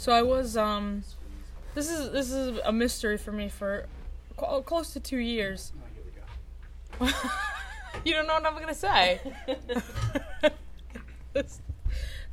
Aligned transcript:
So 0.00 0.12
I 0.12 0.22
was 0.22 0.56
um 0.56 1.04
this 1.74 1.90
is 1.90 2.10
this 2.10 2.32
is 2.32 2.58
a 2.64 2.72
mystery 2.72 3.18
for 3.18 3.32
me 3.32 3.50
for 3.50 3.84
cl- 4.34 4.62
close 4.62 4.94
to 4.94 5.00
2 5.00 5.18
years. 5.18 5.74
Oh, 6.98 7.04
here 7.04 7.10
we 7.10 7.12
go. 7.12 7.18
you 8.06 8.14
don't 8.14 8.26
know 8.26 8.32
what 8.32 8.46
I'm 8.46 8.54
going 8.54 8.68
to 8.68 8.74
say. 8.74 9.20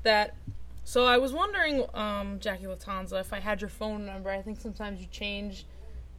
that 0.04 0.36
so 0.86 1.04
I 1.04 1.18
was 1.18 1.34
wondering 1.34 1.84
um 1.94 2.40
Jackie 2.40 2.68
Latanza 2.68 3.20
if 3.20 3.34
I 3.34 3.42
had 3.42 3.60
your 3.60 3.70
phone 3.70 4.06
number. 4.06 4.30
I 4.30 4.42
think 4.42 4.62
sometimes 4.62 5.02
you 5.02 5.08
change 5.08 5.66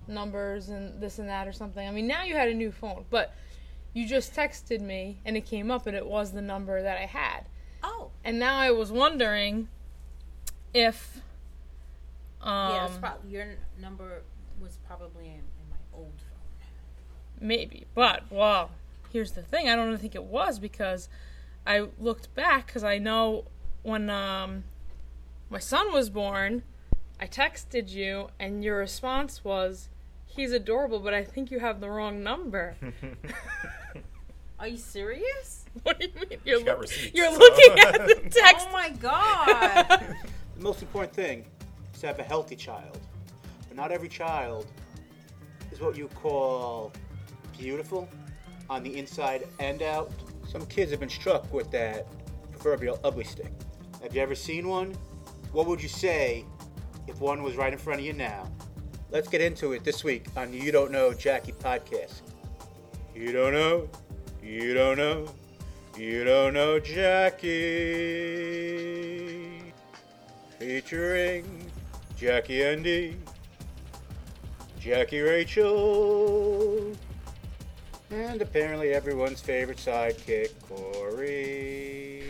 numbers 0.07 0.69
and 0.69 1.01
this 1.01 1.19
and 1.19 1.31
that 1.31 1.49
or 1.49 1.53
something. 1.53 1.89
I 1.89 1.91
mean, 1.93 2.07
now 2.07 2.25
you 2.25 2.35
had 2.35 2.49
a 2.49 2.55
new 2.55 2.71
phone, 2.71 3.07
but 3.09 3.35
you 3.95 4.07
just 4.07 4.35
texted 4.35 4.83
me 4.83 5.23
and 5.25 5.35
it 5.35 5.47
came 5.47 5.71
up 5.71 5.87
and 5.87 5.97
it 5.97 6.07
was 6.07 6.33
the 6.33 6.43
number 6.43 6.83
that 6.83 6.99
I 6.99 7.07
had. 7.07 7.47
Oh, 7.83 8.11
And 8.23 8.39
now 8.39 8.59
I 8.59 8.71
was 8.71 8.93
wondering 8.93 9.69
if 10.75 11.23
um 12.43 12.71
yeah. 12.75 12.89
Probably 13.01 13.31
your 13.31 13.43
n- 13.43 13.57
number 13.81 14.23
was 14.61 14.79
probably 14.87 15.27
in, 15.27 15.35
in 15.35 15.69
my 15.71 15.77
old 15.93 16.13
phone. 16.19 16.69
maybe. 17.49 17.87
But 17.95 18.25
well, 18.31 18.71
here's 19.13 19.33
the 19.33 19.43
thing. 19.43 19.69
I 19.69 19.77
don't 19.77 19.97
think 19.99 20.15
it 20.15 20.25
was 20.25 20.59
because 20.59 21.09
I 21.67 21.87
looked 21.99 22.35
back 22.35 22.73
cuz 22.73 22.83
I 22.85 22.99
know 22.99 23.45
when 23.83 24.09
um 24.11 24.65
my 25.51 25.59
son 25.59 25.93
was 25.93 26.11
born, 26.11 26.63
I 27.21 27.27
texted 27.27 27.91
you 27.91 28.29
and 28.39 28.63
your 28.63 28.77
response 28.79 29.43
was 29.45 29.89
he's 30.27 30.53
adorable, 30.53 31.01
but 31.01 31.15
I 31.15 31.25
think 31.25 31.51
you 31.51 31.59
have 31.61 31.81
the 31.81 31.91
wrong 31.91 32.23
number. 32.23 32.77
Are 34.61 34.67
you 34.69 34.77
serious? 34.77 35.65
what 35.85 35.99
do 36.01 36.07
you 36.07 36.13
mean? 36.29 36.41
You're, 36.45 36.59
She 36.59 36.65
got 36.65 36.73
look- 36.79 36.83
receipts, 36.83 37.15
you're 37.15 37.33
so- 37.33 37.39
looking 37.39 37.79
at 37.79 38.07
the 38.07 38.15
text. 38.31 38.67
Oh 38.69 38.73
my 38.73 38.91
god! 38.91 40.17
The 40.57 40.63
most 40.63 40.83
important 40.83 41.15
thing 41.15 41.41
is 41.43 41.58
to 42.01 42.07
have 42.07 42.19
a 42.19 42.23
healthy 42.23 42.57
child. 42.57 42.99
But 43.69 43.77
not 43.77 43.93
every 43.93 44.09
child 44.09 44.67
is 45.73 45.81
what 45.81 45.97
you 45.97 46.09
call 46.09 46.93
beautiful 47.59 48.09
on 48.71 48.83
the 48.83 48.97
inside 48.97 49.47
and 49.59 49.83
out. 49.83 50.13
Some 50.49 50.65
kids 50.67 50.91
have 50.91 51.01
been 51.01 51.09
struck 51.09 51.53
with 51.53 51.71
that 51.73 52.07
proverbial 52.53 52.99
ugly 53.05 53.25
stick. 53.25 53.53
Have 54.03 54.15
you 54.15 54.23
ever 54.23 54.35
seen 54.35 54.69
one? 54.69 54.97
What 55.53 55.67
would 55.67 55.83
you 55.83 55.89
say 55.89 56.45
if 57.07 57.21
one 57.21 57.43
was 57.43 57.57
right 57.57 57.73
in 57.73 57.79
front 57.79 58.01
of 58.01 58.07
you 58.07 58.13
now? 58.13 58.51
Let's 59.11 59.29
get 59.29 59.41
into 59.41 59.73
it 59.73 59.85
this 59.85 60.05
week 60.05 60.27
on 60.37 60.51
the 60.51 60.59
You 60.59 60.71
Don't 60.71 60.93
Know 60.93 61.15
Jackie 61.15 61.53
podcast. 61.53 62.21
You 63.15 63.33
don't 63.33 63.53
know, 63.53 63.89
you 64.43 64.75
don't 64.75 64.99
know, 64.99 65.27
you 65.97 66.25
don't 66.25 66.53
know 66.55 66.79
Jackie 66.79 67.49
featuring 70.59 71.68
Jackie 72.19 72.65
Andy, 72.65 73.17
Jackie 74.81 75.21
Rachel, 75.21 76.93
and 78.11 78.43
apparently 78.43 78.93
everyone's 78.93 79.41
favorite 79.41 79.79
sidekick, 79.79 80.51
Corey. 80.69 82.25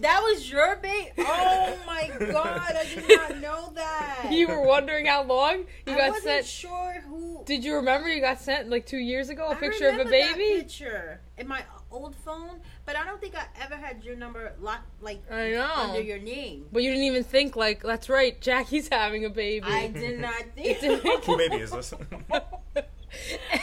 that 0.00 0.20
was 0.22 0.50
your 0.50 0.76
bait. 0.76 1.12
Oh 1.18 1.76
my 1.86 2.10
god! 2.18 2.62
I 2.76 2.84
did 2.94 3.04
not 3.08 3.38
know 3.40 3.72
that. 3.74 4.28
You 4.30 4.48
were 4.48 4.62
wondering 4.66 5.06
how 5.06 5.22
long 5.22 5.66
you 5.86 5.92
I 5.92 5.96
got 5.96 6.08
wasn't 6.12 6.24
sent. 6.24 6.46
sure 6.46 6.94
who. 7.06 7.42
Did 7.44 7.62
you 7.62 7.76
remember 7.76 8.08
you 8.08 8.20
got 8.20 8.40
sent 8.40 8.68
like 8.70 8.86
two 8.86 8.96
years 8.98 9.28
ago 9.28 9.48
a 9.48 9.50
I 9.50 9.54
picture 9.54 9.88
of 9.88 9.94
a 9.94 9.98
remember 9.98 10.10
that 10.18 10.36
baby? 10.36 10.60
picture 10.62 11.20
in 11.38 11.46
my 11.46 11.62
old 11.96 12.14
phone, 12.16 12.60
but 12.84 12.96
I 12.96 13.04
don't 13.04 13.20
think 13.20 13.34
I 13.34 13.46
ever 13.62 13.74
had 13.76 14.04
your 14.04 14.16
number 14.16 14.52
locked 14.60 14.88
like 15.02 15.20
I 15.30 15.50
know. 15.50 15.72
under 15.76 16.00
your 16.00 16.18
name. 16.18 16.66
But 16.72 16.82
you 16.82 16.90
didn't 16.90 17.04
even 17.04 17.24
think 17.24 17.56
like 17.56 17.82
that's 17.82 18.08
right, 18.08 18.40
Jackie's 18.40 18.88
having 18.88 19.24
a 19.24 19.30
baby. 19.30 19.66
I 19.66 19.88
did 19.88 20.20
not 20.26 20.42
think. 20.54 20.78
Who 21.24 21.36
baby 21.36 21.56
is 21.56 21.70
this? 21.70 21.92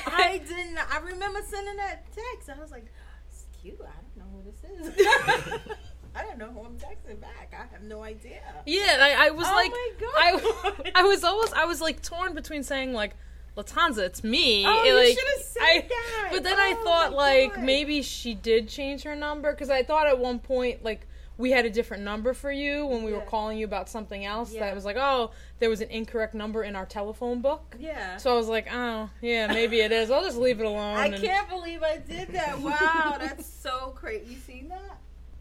I 0.08 0.42
didn't. 0.48 0.78
I 0.94 1.00
remember 1.00 1.40
sending 1.48 1.76
that 1.78 2.06
text. 2.14 2.50
I 2.50 2.60
was 2.62 2.72
like, 2.72 2.86
"It's 3.30 3.46
cute. 3.62 3.80
I 3.82 3.92
don't 4.02 4.18
know 4.18 4.44
who 4.44 4.52
this 4.52 4.98
is." 4.98 5.68
I 6.16 6.22
don't 6.24 6.38
know 6.38 6.52
who 6.52 6.60
I'm 6.66 6.78
texting 6.78 7.20
back. 7.20 7.52
I 7.54 7.66
have 7.74 7.82
no 7.84 8.04
idea. 8.04 8.40
yeah, 8.68 8.98
I, 9.02 9.28
I 9.28 9.30
was 9.32 9.48
Oh 9.50 9.56
like, 9.56 9.72
my 9.72 9.92
I, 10.16 10.92
I 11.02 11.04
was 11.04 11.24
almost, 11.24 11.54
I 11.54 11.66
was 11.66 11.82
like 11.82 12.04
torn 12.04 12.36
between 12.36 12.62
saying 12.62 12.94
like, 12.94 13.16
Latanza, 13.58 14.00
it's 14.00 14.24
me. 14.24 14.66
Oh, 14.66 14.78
and, 14.80 14.88
you 14.88 14.96
like, 14.96 15.10
should've 15.18 15.44
said 15.46 15.62
I- 15.62 15.86
that. 15.88 16.30
But 16.32 16.44
then 16.44 16.58
I 16.60 16.76
Oh, 16.78 16.84
thought 16.84 17.14
like 17.14 17.56
God. 17.56 17.64
maybe 17.64 18.02
she 18.02 18.34
did 18.34 18.68
change 18.68 19.04
her 19.04 19.16
number 19.16 19.52
because 19.52 19.70
I 19.70 19.84
thought 19.84 20.08
at 20.08 20.18
one 20.18 20.40
point 20.40 20.84
like 20.84 21.08
we 21.38 21.50
had 21.52 21.66
a 21.66 21.70
different 21.70 22.04
number 22.04 22.34
for 22.36 22.52
you 22.52 22.86
when 22.86 23.04
we 23.04 23.12
were 23.12 23.22
calling 23.22 23.58
you 23.58 23.66
about 23.66 23.90
something 23.90 24.24
else 24.24 24.54
Yeah. 24.54 24.62
that 24.62 24.76
was 24.76 24.86
like, 24.86 24.98
oh, 25.00 25.32
there 25.60 25.70
was 25.70 25.82
an 25.82 25.90
incorrect 25.90 26.36
number 26.36 26.64
in 26.64 26.76
our 26.76 26.86
telephone 26.86 27.42
book. 27.42 27.76
Yeah. 27.80 28.18
So 28.18 28.32
I 28.32 28.38
was 28.38 28.48
like, 28.48 28.68
oh, 28.72 29.10
yeah, 29.22 29.48
maybe 29.48 29.80
it 29.82 29.92
is. 29.92 30.12
I'll 30.12 30.24
just 30.24 30.38
leave 30.38 30.60
it 30.60 30.66
alone. 30.66 30.96
I 30.98 31.08
and- 31.08 31.16
can't 31.16 31.50
believe 31.50 31.82
I 31.84 31.98
did 31.98 32.30
that. 32.30 32.60
Wow, 32.62 33.18
that's 33.20 33.46
so 33.48 33.94
crazy. 33.96 34.34
You 34.34 34.38
seen 34.40 34.70
that? 34.70 35.00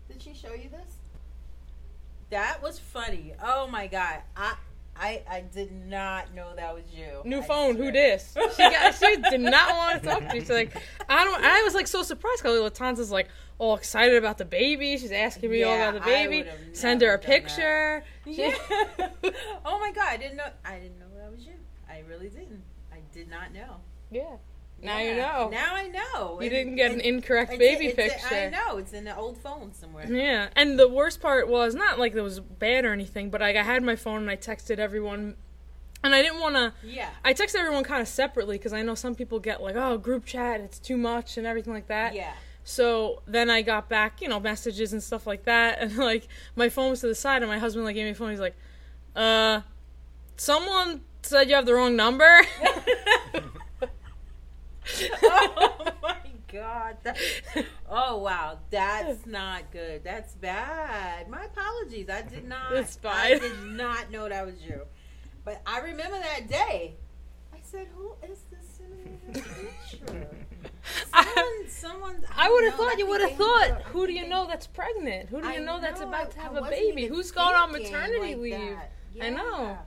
Did 0.09 0.23
she 0.23 0.33
show 0.35 0.53
you 0.55 0.69
this? 0.71 0.97
That 2.31 2.63
was 2.63 2.79
funny. 2.79 3.35
Oh 3.43 3.67
my 3.69 3.87
god. 3.87 4.21
I 4.37 4.55
I 5.03 5.23
I 5.29 5.41
did 5.41 5.73
not 5.73 6.33
know 6.33 6.55
that 6.55 6.73
was 6.73 6.85
you. 6.93 7.23
New 7.25 7.41
I 7.41 7.47
phone, 7.47 7.75
who 7.77 7.91
dis? 7.91 8.35
She 8.57 8.63
got, 8.63 8.95
she 8.95 9.17
did 9.17 9.41
not 9.41 9.77
want 9.77 10.03
to 10.03 10.09
talk 10.09 10.29
to 10.29 10.35
you. 10.37 10.43
She's 10.43 10.51
like, 10.51 10.77
I 11.09 11.25
don't. 11.25 11.43
I 11.43 11.63
was 11.63 11.75
like 11.75 11.89
so 11.89 12.05
surprised 12.05 12.41
because 12.41 12.59
Latanza's 12.61 13.11
like 13.11 13.29
all 13.59 13.75
excited 13.75 14.17
about 14.17 14.39
the 14.39 14.45
baby. 14.45 14.97
She's 14.99 15.11
asking 15.11 15.51
me 15.51 15.65
all 15.65 15.75
about 15.75 15.95
the 15.95 16.01
baby. 16.01 16.49
Send 16.73 17.01
her 17.01 17.15
a 17.15 17.19
picture. 17.19 18.05
Yeah. 18.25 18.55
oh 19.65 19.81
my 19.81 19.91
god, 19.93 20.09
I 20.09 20.17
didn't 20.19 20.37
know 20.37 20.47
I 20.65 20.79
didn't 20.79 21.01
know 21.01 21.07
that 21.19 21.33
was 21.33 21.45
you. 21.45 21.55
I 21.91 22.05
really 22.09 22.29
didn't. 22.29 22.63
I 22.93 22.99
did 23.13 23.29
not 23.29 23.53
know. 23.53 23.81
Yeah. 24.13 24.37
Now 24.83 24.99
you 24.99 25.15
know. 25.15 25.49
Now 25.53 25.75
I 25.75 25.89
know. 25.89 26.39
You 26.41 26.47
And- 26.47 26.51
didn't 26.51 26.75
get 26.77 26.91
an 26.91 27.01
incorrect 27.01 27.57
baby 27.59 27.87
it's- 27.87 28.13
picture. 28.13 28.35
I 28.35 28.49
know. 28.51 28.79
It's 28.79 28.93
in 28.93 29.05
the 29.05 29.17
old 29.17 29.39
phone 29.39 29.73
somewhere. 29.73 30.11
Yeah, 30.13 30.49
and 30.57 30.79
the 30.79 30.89
worst 30.89 31.21
part 31.21 31.49
was 31.49 31.75
not 31.75 31.99
like 31.99 32.15
it 32.15 32.21
was 32.21 32.41
bad 32.41 32.85
or 32.85 32.93
anything, 32.93 33.31
but 33.31 33.41
like 33.41 33.57
I 33.57 33.63
had 33.63 33.83
my 33.83 33.97
phone 33.97 34.23
and 34.23 34.31
I 34.31 34.37
texted 34.37 34.79
everyone, 34.79 35.37
and 36.03 36.15
I 36.15 36.21
didn't 36.21 36.41
want 36.41 36.57
to. 36.57 36.73
Yeah. 36.85 37.11
I 37.25 37.33
texted 37.33 37.57
everyone 37.57 37.85
kind 37.85 38.03
of 38.03 38.09
separately 38.09 38.59
because 38.59 38.73
I 38.73 38.83
know 38.83 38.95
some 38.97 39.15
people 39.15 39.39
get 39.39 39.63
like, 39.63 39.77
oh, 39.77 39.99
group 39.99 40.25
chat, 40.25 40.61
it's 40.61 40.79
too 40.81 40.97
much 40.97 41.37
and 41.37 41.47
everything 41.47 41.73
like 41.73 41.87
that. 41.87 42.15
Yeah. 42.15 42.33
So 42.65 43.23
then 43.27 43.51
I 43.51 43.63
got 43.63 43.89
back, 43.89 44.21
you 44.21 44.29
know, 44.29 44.39
messages 44.41 44.93
and 44.93 45.03
stuff 45.03 45.27
like 45.27 45.45
that, 45.45 45.79
and 45.81 45.97
like 45.97 46.27
my 46.57 46.69
phone 46.69 46.91
was 46.91 47.01
to 47.03 47.07
the 47.07 47.15
side, 47.15 47.43
and 47.43 47.51
my 47.51 47.59
husband 47.59 47.85
like 47.85 47.95
gave 47.95 48.05
me 48.05 48.11
a 48.11 48.15
phone. 48.15 48.31
He's 48.31 48.41
like, 48.41 48.57
"Uh, 49.15 49.61
someone 50.37 51.03
said 51.23 51.49
you 51.49 51.55
have 51.55 51.67
the 51.67 51.75
wrong 51.75 51.95
number." 51.97 52.41
oh 55.23 55.93
my 56.03 56.17
god. 56.53 56.97
That- 57.03 57.19
oh 57.89 58.19
wow, 58.19 58.59
that's 58.71 59.27
not 59.27 59.71
good. 59.73 60.03
That's 60.05 60.35
bad. 60.35 61.29
My 61.29 61.45
apologies. 61.45 62.09
I 62.11 62.23
did 62.23 62.47
not. 62.49 62.73
It's 62.73 62.99
I 63.05 63.39
did 63.39 63.65
not 63.65 64.11
know 64.11 64.29
that 64.29 64.45
was 64.47 64.63
you. 64.63 64.83
But 65.45 65.61
I 65.67 65.81
remember 65.81 66.19
that 66.19 66.49
day. 66.49 66.95
I 67.53 67.59
said, 67.63 67.89
"Who 67.97 68.13
is 68.31 68.41
this 68.51 68.81
in 68.81 69.33
the 69.33 69.41
picture?" 69.41 70.29
Someone, 71.13 71.69
someone. 71.69 72.25
I 72.37 72.51
would 72.51 72.65
have 72.65 72.79
know, 72.79 72.85
thought 72.89 72.99
you 72.99 73.07
would 73.07 73.21
have 73.21 73.37
thought, 73.37 73.83
who 73.93 74.07
do 74.07 74.13
you 74.13 74.29
know 74.29 74.47
that's 74.49 74.67
pregnant? 74.67 75.29
Who 75.29 75.41
do 75.41 75.47
you 75.49 75.55
I 75.55 75.59
know 75.59 75.81
that's 75.81 76.01
about 76.01 76.27
I- 76.27 76.31
to 76.31 76.41
have 76.41 76.57
I 76.57 76.67
a 76.67 76.71
baby? 76.71 77.07
Who's 77.07 77.31
gone 77.31 77.55
on 77.55 77.71
maternity 77.73 78.35
like 78.35 78.37
leave? 78.39 78.53
that. 78.77 78.91
I 79.21 79.31
know. 79.31 79.79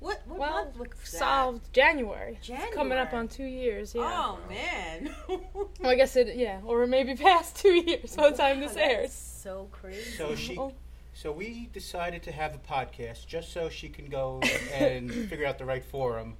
Yeah. 0.00 0.06
What, 0.06 0.22
what 0.26 0.38
Well, 0.38 0.64
month 0.64 0.78
was 0.78 0.88
that? 0.88 1.06
solved 1.06 1.72
January. 1.72 2.38
It's 2.42 2.74
coming 2.74 2.98
up 2.98 3.12
on 3.12 3.28
two 3.28 3.44
years. 3.44 3.94
Yeah. 3.94 4.02
Oh 4.04 4.38
man. 4.48 5.14
Well, 5.80 5.90
I 5.92 5.94
guess 5.94 6.16
it. 6.16 6.36
Yeah, 6.36 6.60
or 6.64 6.86
maybe 6.86 7.14
past 7.30 7.56
two 7.56 7.72
years 7.72 8.14
by 8.16 8.30
the 8.30 8.36
time 8.36 8.60
this 8.60 8.74
Wow, 8.74 8.80
that's 8.80 8.92
airs. 8.94 9.12
So 9.12 9.68
crazy. 9.72 10.10
So 10.12 10.34
she, 10.34 10.58
Oh. 10.58 10.72
so 11.14 11.32
we 11.32 11.68
decided 11.72 12.22
to 12.24 12.32
have 12.32 12.54
a 12.54 12.58
podcast 12.58 13.26
just 13.26 13.52
so 13.52 13.68
she 13.68 13.88
can 13.88 14.06
go 14.06 14.40
and 14.74 15.10
figure 15.28 15.46
out 15.46 15.58
the 15.58 15.64
right 15.64 15.84
forum 15.84 16.36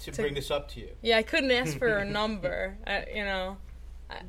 to, 0.00 0.10
To- 0.10 0.22
bring 0.22 0.34
this 0.34 0.50
up 0.50 0.68
to 0.70 0.80
you. 0.80 0.88
Yeah, 1.02 1.18
I 1.18 1.22
couldn't 1.22 1.50
ask 1.50 1.78
for 1.78 1.98
a 1.98 2.04
number. 2.20 2.76
I, 2.86 3.04
you 3.14 3.24
know, 3.24 3.56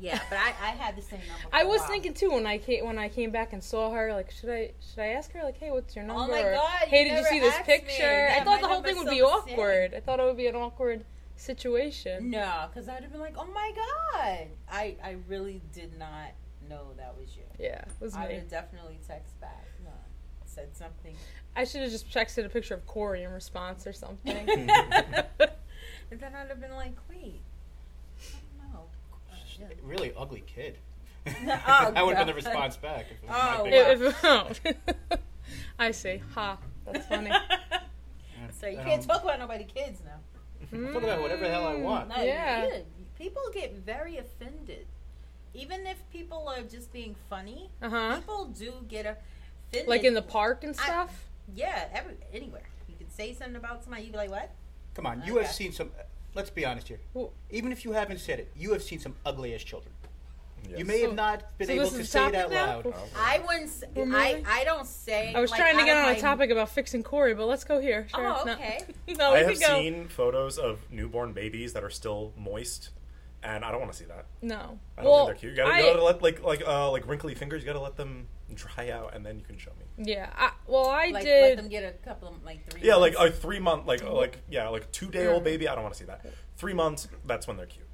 Yeah, 0.00 0.20
but 0.30 0.38
I, 0.38 0.48
I 0.48 0.70
had 0.70 0.96
the 0.96 1.02
same 1.02 1.20
number. 1.20 1.48
for 1.50 1.54
I 1.56 1.62
a 1.62 1.66
was 1.66 1.80
while. 1.80 1.88
thinking 1.90 2.14
too 2.14 2.30
when 2.32 2.46
I 2.46 2.58
came 2.58 2.84
when 2.86 2.98
I 2.98 3.08
came 3.08 3.30
back 3.30 3.52
and 3.52 3.62
saw 3.62 3.90
her. 3.92 4.12
Like, 4.12 4.30
should 4.30 4.50
I 4.50 4.72
should 4.80 5.00
I 5.00 5.08
ask 5.08 5.32
her 5.32 5.42
like, 5.42 5.58
hey, 5.58 5.70
what's 5.70 5.94
your 5.96 6.04
oh 6.04 6.08
number? 6.08 6.22
Oh 6.24 6.36
my 6.36 6.42
Or, 6.42 6.54
God, 6.54 6.88
hey, 6.88 7.04
you 7.04 7.10
did 7.10 7.18
you 7.18 7.24
see 7.26 7.40
this 7.40 7.54
asked 7.54 7.66
me. 7.68 7.74
picture? 7.78 8.28
I 8.32 8.44
thought 8.44 8.60
the 8.60 8.68
whole 8.68 8.82
thing 8.82 8.96
would 8.98 9.08
be 9.10 9.18
so 9.20 9.28
sad. 9.46 9.52
awkward. 9.52 9.94
I 9.94 10.00
thought 10.00 10.20
it 10.20 10.24
would 10.24 10.36
be 10.36 10.46
an 10.46 10.56
awkward 10.56 11.04
situation. 11.36 12.30
No, 12.30 12.66
because 12.72 12.88
I'd 12.88 13.02
have 13.02 13.10
been 13.12 13.20
like, 13.20 13.34
oh 13.36 13.46
my 13.52 13.72
god. 13.74 14.46
I, 14.70 14.96
I 15.02 15.16
really 15.28 15.60
did 15.72 15.98
not 15.98 16.30
know 16.68 16.88
that 16.96 17.14
was 17.18 17.36
you. 17.36 17.42
Yeah, 17.58 17.80
it 17.80 17.88
was 18.00 18.14
I 18.14 18.22
would 18.22 18.28
me. 18.30 18.34
have 18.36 18.48
definitely 18.48 18.98
text 19.06 19.40
back. 19.40 19.66
No, 19.84 19.90
said 20.46 20.76
something. 20.76 21.14
I 21.56 21.64
should 21.64 21.82
have 21.82 21.90
just 21.90 22.08
texted 22.10 22.46
a 22.46 22.48
picture 22.48 22.74
of 22.74 22.86
Corey 22.86 23.24
in 23.24 23.30
response 23.32 23.86
or 23.86 23.92
something. 23.92 24.36
and 24.48 26.20
then 26.20 26.34
I'd 26.34 26.48
have 26.48 26.60
been 26.60 26.72
like, 26.72 26.94
wait. 27.10 27.40
I 28.20 28.38
don't 28.60 28.72
know. 28.72 28.84
Uh, 29.30 29.34
yeah. 29.70 29.76
Really 29.82 30.12
ugly 30.16 30.42
kid. 30.46 30.78
Oh, 31.26 31.92
I 31.94 32.02
would 32.02 32.16
have 32.16 32.26
been 32.26 32.34
the 32.34 32.42
response 32.42 32.76
back. 32.76 33.06
If 33.10 33.22
it 33.22 33.28
was 33.28 33.36
Oh, 33.38 33.64
my 33.64 33.70
big- 33.70 34.00
wow. 34.24 34.46
If- 34.50 34.66
if- 34.66 34.74
oh. 35.12 35.16
I 35.78 35.90
see. 35.92 36.20
Ha, 36.34 36.58
that's 36.86 37.06
funny. 37.06 37.30
So 38.60 38.66
you 38.68 38.78
Um, 38.78 38.84
can't 38.84 39.02
talk 39.02 39.22
about 39.24 39.38
nobody 39.38 39.64
kids 39.64 40.00
now. 40.04 40.18
Talk 40.92 41.02
about 41.02 41.20
whatever 41.22 41.42
the 41.44 41.50
hell 41.50 41.66
I 41.66 41.74
want. 41.76 42.08
No, 42.08 42.22
Yeah. 42.22 42.78
People 43.18 43.42
get 43.52 43.74
very 43.76 44.18
offended. 44.18 44.86
Even 45.54 45.86
if 45.86 45.98
people 46.10 46.48
are 46.48 46.62
just 46.62 46.92
being 46.92 47.14
funny, 47.30 47.70
Uh 47.80 47.90
huh. 47.90 48.16
people 48.16 48.46
do 48.46 48.72
get 48.88 49.06
offended. 49.06 49.88
Like 49.88 50.02
in 50.04 50.14
the 50.14 50.22
park 50.22 50.64
and 50.64 50.74
I- 50.78 50.82
stuff. 50.84 51.26
Yeah, 51.54 51.88
every, 51.92 52.14
anywhere. 52.32 52.62
You 52.88 52.94
can 52.96 53.10
say 53.10 53.32
something 53.34 53.56
about 53.56 53.82
somebody, 53.84 54.04
you'd 54.04 54.12
be 54.12 54.18
like, 54.18 54.30
what? 54.30 54.50
Come 54.94 55.06
on, 55.06 55.22
you 55.24 55.36
have 55.38 55.50
seen 55.52 55.72
some. 55.72 55.90
Let's 56.34 56.50
be 56.50 56.64
honest 56.64 56.88
here. 56.88 57.00
Well- 57.14 57.32
Even 57.50 57.72
if 57.72 57.84
you 57.84 57.92
haven't 57.92 58.18
said 58.18 58.38
it, 58.40 58.50
you 58.56 58.72
have 58.72 58.82
seen 58.82 58.98
some 58.98 59.14
ugly 59.24 59.54
ass 59.54 59.62
children. 59.62 59.92
Yes. 60.68 60.78
You 60.78 60.84
may 60.84 61.00
So- 61.00 61.06
have 61.08 61.14
not 61.16 61.58
been 61.58 61.66
so 61.66 61.72
able 61.72 61.90
to 61.90 62.04
say 62.04 62.20
it 62.20 62.32
topic 62.32 62.38
out 62.40 62.50
now? 62.52 62.66
loud. 62.66 62.86
Oh. 62.96 63.08
I 63.16 63.38
wouldn't 63.40 63.68
say, 63.68 63.86
I. 63.96 64.42
I 64.46 64.64
don't 64.64 64.86
say. 64.86 65.34
I 65.34 65.40
was 65.40 65.50
like, 65.50 65.58
trying 65.60 65.76
to 65.76 65.84
get 65.84 65.96
of 65.98 66.04
on 66.10 66.14
a 66.14 66.20
topic 66.20 66.50
about 66.50 66.68
fixing 66.68 67.02
Corey, 67.02 67.34
but 67.34 67.46
let's 67.46 67.64
go 67.64 67.80
here. 67.80 68.06
Sure. 68.14 68.28
Oh, 68.28 68.48
okay. 68.48 68.84
no, 69.08 69.32
we 69.32 69.38
I 69.38 69.42
can 69.42 69.50
have 69.50 69.60
go. 69.60 69.78
seen 69.80 70.06
photos 70.08 70.58
of 70.58 70.78
newborn 70.90 71.32
babies 71.32 71.72
that 71.72 71.82
are 71.82 71.90
still 71.90 72.32
moist, 72.38 72.90
and 73.42 73.64
I 73.64 73.70
don't 73.70 73.80
want 73.80 73.92
to 73.92 73.98
see 73.98 74.04
that. 74.06 74.26
No. 74.40 74.78
I 74.96 75.02
don't 75.02 75.10
well, 75.10 75.26
think 75.26 75.40
they're 75.40 75.50
cute. 75.50 75.52
You 75.52 75.56
gotta, 75.56 75.74
I, 75.74 75.78
you 75.80 75.92
gotta 75.92 76.04
let 76.04 76.22
like 76.22 76.42
like 76.42 76.62
uh 76.66 76.90
like 76.90 77.06
wrinkly 77.08 77.34
fingers. 77.34 77.62
You 77.62 77.66
gotta 77.66 77.80
let 77.80 77.96
them 77.96 78.26
dry 78.54 78.90
out, 78.90 79.14
and 79.14 79.24
then 79.24 79.38
you 79.38 79.44
can 79.44 79.56
show 79.58 79.70
me. 79.78 80.04
yeah. 80.06 80.30
I, 80.36 80.50
well, 80.66 80.88
I 80.88 81.06
Like, 81.06 81.14
let 81.14 81.24
did. 81.24 81.58
them 81.58 81.68
get 81.68 81.84
a 81.84 81.92
couple 82.06 82.28
of, 82.28 82.44
like, 82.44 82.68
three 82.68 82.82
Yeah, 82.82 82.96
like 82.96 83.14
a 83.18 83.30
three 83.30 83.58
month, 83.58 83.86
like 83.86 84.02
like 84.04 84.38
yeah, 84.50 84.68
like 84.68 84.90
two 84.92 85.08
day 85.10 85.26
old 85.26 85.44
baby. 85.44 85.68
I 85.68 85.74
don't 85.74 85.82
want 85.84 85.94
to 85.94 85.98
see 85.98 86.06
that. 86.06 86.24
Three 86.56 86.74
months. 86.74 87.08
That's 87.26 87.46
when 87.46 87.56
they're 87.56 87.66
cute. 87.66 87.86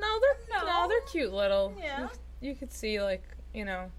No, 0.00 0.20
they're 0.20 0.60
no. 0.60 0.66
No. 0.66 0.88
they're 0.88 1.00
cute 1.02 1.32
little. 1.32 1.74
Yeah. 1.78 2.08
You, 2.40 2.50
you 2.50 2.54
could 2.54 2.72
see 2.72 3.00
like 3.00 3.24
you 3.52 3.64
know. 3.64 3.90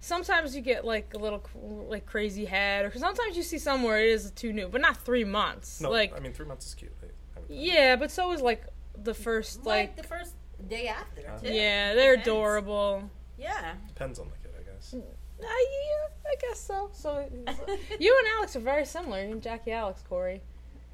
Sometimes 0.00 0.54
you 0.54 0.60
get 0.60 0.84
like 0.84 1.14
a 1.14 1.18
little 1.18 1.42
like 1.88 2.04
crazy 2.04 2.44
head, 2.44 2.84
or 2.84 2.90
sometimes 2.98 3.36
you 3.38 3.42
see 3.42 3.56
somewhere 3.58 3.98
it 4.00 4.08
is 4.10 4.30
too 4.32 4.52
new, 4.52 4.68
but 4.68 4.82
not 4.82 4.98
three 4.98 5.24
months. 5.24 5.80
No, 5.80 5.90
like 5.90 6.14
I 6.14 6.20
mean 6.20 6.32
three 6.34 6.44
months 6.46 6.66
is 6.66 6.74
cute. 6.74 6.92
I- 7.02 7.06
I 7.36 7.40
would 7.40 7.48
think. 7.48 7.62
yeah, 7.64 7.96
but 7.96 8.10
so 8.10 8.30
is 8.32 8.42
like 8.42 8.64
the 9.02 9.14
first 9.14 9.64
like, 9.64 9.88
like, 9.88 9.96
the 9.96 10.02
first 10.02 10.34
day 10.68 10.88
after, 10.88 11.28
Uh, 11.28 11.38
too. 11.38 11.52
yeah, 11.52 11.94
they're 11.94 12.12
Depends. 12.16 12.28
adorable. 12.28 13.10
Yeah. 13.38 13.74
Depends 13.88 14.18
on 14.18 14.30
the 14.30 14.36
kid, 14.48 14.54
I 14.58 14.62
guess. 14.62 14.94
Uh, 14.94 14.98
yeah, 15.40 16.30
I 16.30 16.34
guess 16.40 16.60
so. 16.60 16.90
So 16.92 17.28
you 18.00 18.18
and 18.18 18.28
Alex 18.38 18.56
are 18.56 18.60
very 18.60 18.84
similar. 18.84 19.24
You 19.24 19.32
and 19.32 19.42
Jackie 19.42 19.72
Alex, 19.72 20.02
Corey. 20.08 20.40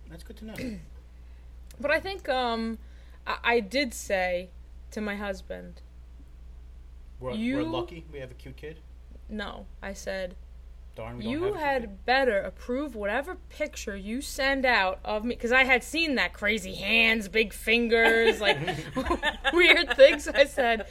That's 0.08 0.22
good 0.24 0.36
to 0.38 0.44
know. 0.46 0.54
But 1.80 1.90
I 1.90 1.98
think 2.00 2.28
um, 2.28 2.76
I, 3.26 3.36
I 3.42 3.60
did 3.60 3.94
say 3.94 4.50
to 4.90 5.00
my 5.00 5.16
husband, 5.16 5.80
We're, 7.18 7.32
You- 7.32 7.56
we're 7.56 7.62
lucky 7.62 8.04
we 8.12 8.18
have 8.20 8.30
a 8.30 8.34
cute 8.34 8.56
kid. 8.56 8.80
no. 9.28 9.66
I 9.82 9.92
said 9.94 10.34
Darn, 11.00 11.16
we 11.16 11.22
don't 11.24 11.32
you 11.32 11.42
have 11.42 11.48
a 11.52 11.56
cute 11.56 11.60
had 11.64 12.04
better 12.04 12.38
approve 12.40 12.94
whatever 12.94 13.36
picture 13.48 13.96
you 13.96 14.20
send 14.20 14.66
out 14.66 14.98
of 15.04 15.24
me 15.24 15.34
because 15.34 15.52
I 15.52 15.64
had 15.64 15.82
seen 15.82 16.16
that 16.16 16.32
crazy 16.34 16.74
hands, 16.74 17.28
big 17.28 17.52
fingers, 17.54 18.40
like 18.40 18.58
weird 19.52 19.96
things. 19.96 20.28
I 20.28 20.44
said, 20.44 20.86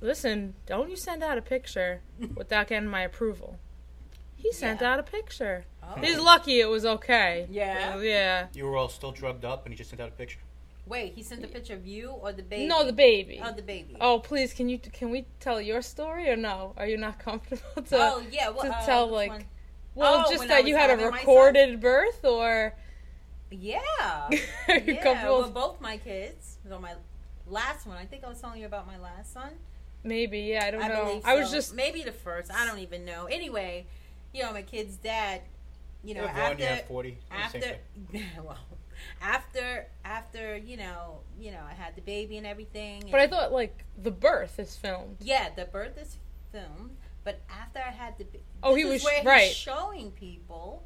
listen, 0.00 0.54
don't 0.66 0.90
you 0.90 0.96
send 0.96 1.22
out 1.22 1.38
a 1.38 1.42
picture 1.42 2.02
without 2.34 2.68
getting 2.68 2.88
my 2.88 3.00
approval. 3.02 3.58
He 4.36 4.52
sent 4.52 4.80
Yeah. 4.80 4.92
out 4.92 4.98
a 4.98 5.02
picture. 5.04 5.64
Oh. 5.82 5.94
He's 6.00 6.18
lucky 6.18 6.60
it 6.60 6.68
was 6.68 6.84
okay. 6.84 7.46
Yeah? 7.48 7.98
Yeah. 8.00 8.46
You 8.54 8.66
were 8.66 8.76
all 8.76 8.88
still 8.88 9.12
drugged 9.12 9.44
up, 9.44 9.64
and 9.64 9.72
he 9.72 9.78
just 9.78 9.90
sent 9.90 10.00
out 10.02 10.08
a 10.08 10.12
picture. 10.12 10.40
Wait, 10.92 11.14
he 11.14 11.22
sent 11.22 11.42
a 11.42 11.48
picture 11.48 11.72
of 11.72 11.86
you 11.86 12.10
or 12.10 12.32
the 12.34 12.42
baby? 12.42 12.66
No, 12.66 12.84
the 12.84 12.92
baby. 12.92 13.40
Oh, 13.42 13.50
the 13.50 13.62
baby. 13.62 13.96
Oh, 13.98 14.18
please, 14.18 14.52
can 14.52 14.68
you 14.68 14.78
can 14.78 15.08
we 15.08 15.24
tell 15.40 15.58
your 15.58 15.80
story 15.80 16.28
or 16.28 16.36
no? 16.36 16.74
Are 16.76 16.86
you 16.86 16.98
not 16.98 17.18
comfortable 17.28 17.80
to 17.88 17.96
Oh, 17.96 18.22
yeah. 18.30 18.50
Well, 18.50 18.64
to 18.64 18.76
uh, 18.76 18.84
tell 18.84 19.06
like 19.06 19.30
one? 19.30 19.44
well, 19.94 20.24
Oh, 20.26 20.30
just 20.30 20.46
that 20.48 20.66
you 20.66 20.76
had 20.76 20.90
a 20.90 20.98
recorded 21.02 21.80
birth 21.80 22.22
or 22.26 22.74
Yeah. 23.50 23.80
are 24.68 24.78
you 24.80 24.92
yeah. 24.94 25.02
comfortable? 25.02 25.40
Well, 25.40 25.50
both 25.50 25.80
my 25.80 25.96
kids. 25.96 26.58
So 26.68 26.78
my 26.78 26.92
last 27.46 27.86
one. 27.86 27.96
I 27.96 28.04
think 28.04 28.22
I 28.22 28.28
was 28.28 28.38
telling 28.42 28.60
you 28.60 28.66
about 28.66 28.86
my 28.86 28.98
last 28.98 29.32
son. 29.32 29.52
Maybe, 30.04 30.40
yeah, 30.40 30.66
I 30.66 30.70
don't 30.72 30.82
I 30.82 30.88
know. 30.88 31.04
believe 31.06 31.22
I 31.24 31.36
was 31.36 31.50
just 31.50 31.74
maybe 31.74 32.02
the 32.02 32.12
first. 32.12 32.52
I 32.52 32.66
don't 32.66 32.80
even 32.80 33.06
know. 33.06 33.24
Anyway, 33.30 33.86
you 34.34 34.42
know, 34.42 34.52
my 34.52 34.62
kid's 34.62 34.96
dad. 34.96 35.40
You 36.04 36.14
know, 36.14 36.22
You 36.22 36.28
after 36.28 36.62
you 36.62 36.68
have 36.68 36.84
forty. 36.86 37.18
after 37.30 37.76
well, 38.42 38.58
after 39.20 39.86
after 40.04 40.56
you 40.56 40.76
know 40.76 41.20
you 41.38 41.50
know 41.52 41.60
I 41.68 41.74
had 41.74 41.94
the 41.96 42.02
baby 42.02 42.36
and 42.38 42.46
everything. 42.46 43.04
but 43.10 43.20
I 43.20 43.26
thought 43.26 43.52
like 43.52 43.84
the 43.96 44.10
birth 44.10 44.58
is 44.58 44.76
filmed. 44.76 45.16
yeah, 45.20 45.48
the 45.54 45.64
birth 45.66 45.96
is 45.98 46.18
filmed, 46.50 46.96
but 47.24 47.40
after 47.50 47.78
I 47.78 47.90
had 47.92 48.18
the 48.18 48.24
baby, 48.24 48.44
Oh, 48.62 48.74
he 48.74 48.82
is 48.82 48.88
was- 48.88 49.04
where 49.04 49.22
right. 49.24 49.50
showing 49.52 50.10
people 50.12 50.84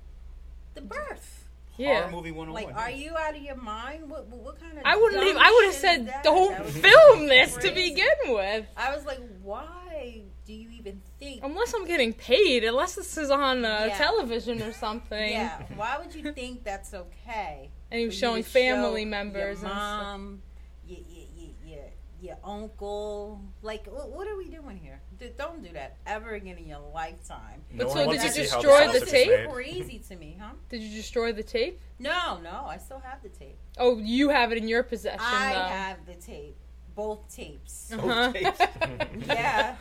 the 0.74 0.82
birth. 0.82 1.42
Yeah. 1.78 2.00
Horror 2.08 2.10
movie 2.12 2.30
101. 2.32 2.64
Like, 2.74 2.74
are 2.74 2.90
you 2.90 3.14
out 3.18 3.36
of 3.36 3.42
your 3.42 3.56
mind? 3.56 4.08
What 4.08 4.26
what, 4.28 4.40
what 4.40 4.60
kind 4.60 4.78
of? 4.78 4.82
I 4.86 4.96
wouldn't 4.96 5.20
dumb 5.20 5.28
even 5.28 5.42
I 5.42 5.50
would 5.50 5.64
have 5.66 5.74
said 5.74 6.14
don't 6.22 6.64
film 6.66 7.26
this 7.26 7.52
to 7.54 7.60
crazy. 7.70 7.90
begin 7.90 8.34
with. 8.34 8.66
I 8.78 8.94
was 8.94 9.04
like, 9.04 9.20
why 9.42 10.22
do 10.46 10.52
you 10.52 10.70
even 10.70 11.02
think? 11.18 11.42
Unless 11.42 11.74
I'm 11.74 11.84
getting 11.86 12.12
paid, 12.12 12.62
unless 12.64 12.94
this 12.94 13.16
is 13.18 13.30
on 13.30 13.64
uh, 13.64 13.86
Yeah. 13.88 13.98
television 13.98 14.62
or 14.62 14.72
something. 14.72 15.30
Yeah, 15.32 15.62
why 15.74 15.98
would 15.98 16.14
you 16.14 16.32
think 16.32 16.62
that's 16.62 16.94
okay? 16.94 17.70
And 17.90 18.00
he 18.00 18.06
was 18.06 18.14
for 18.14 18.16
you 18.16 18.20
showing 18.30 18.42
family 18.44 19.02
show 19.04 19.08
members 19.10 19.60
your 19.62 19.70
and 19.70 19.78
stuff. 19.78 20.02
mom, 20.02 20.42
your, 20.86 20.98
your, 21.08 21.26
your, 21.36 21.50
your, 21.66 21.84
your 22.20 22.36
uncle. 22.44 23.40
Like, 23.62 23.86
what, 23.88 24.10
what 24.10 24.28
are 24.28 24.36
we 24.36 24.48
doing 24.48 24.76
here? 24.78 25.00
D- 25.18 25.30
don't 25.36 25.62
do 25.64 25.72
that 25.72 25.96
ever 26.06 26.34
again 26.34 26.58
in 26.58 26.66
your 26.68 26.80
lifetime. 26.94 27.62
But 27.74 27.88
no 27.88 27.92
so 27.94 28.12
did 28.12 28.22
you 28.22 28.30
destroy 28.42 28.92
the 28.92 29.00
the 29.00 29.06
tape? 29.06 29.50
Crazy 29.50 29.98
to 30.08 30.16
me, 30.16 30.36
huh? 30.40 30.50
Did 30.68 30.82
you 30.82 30.94
destroy 30.94 31.32
the 31.32 31.42
tape? 31.42 31.80
No, 31.98 32.38
no, 32.42 32.66
I 32.66 32.76
still 32.78 33.00
have 33.00 33.22
the 33.22 33.30
tape. 33.30 33.56
Oh, 33.78 33.98
you 33.98 34.28
have 34.28 34.52
it 34.52 34.58
in 34.58 34.68
your 34.68 34.82
possession 34.84 35.20
I 35.20 35.54
though. 35.54 35.60
have 35.74 36.06
the 36.06 36.14
tape, 36.14 36.56
both 36.94 37.34
tapes. 37.34 37.92
Uh-huh. 37.92 38.32
tapes. 38.32 38.60
yeah, 39.26 39.76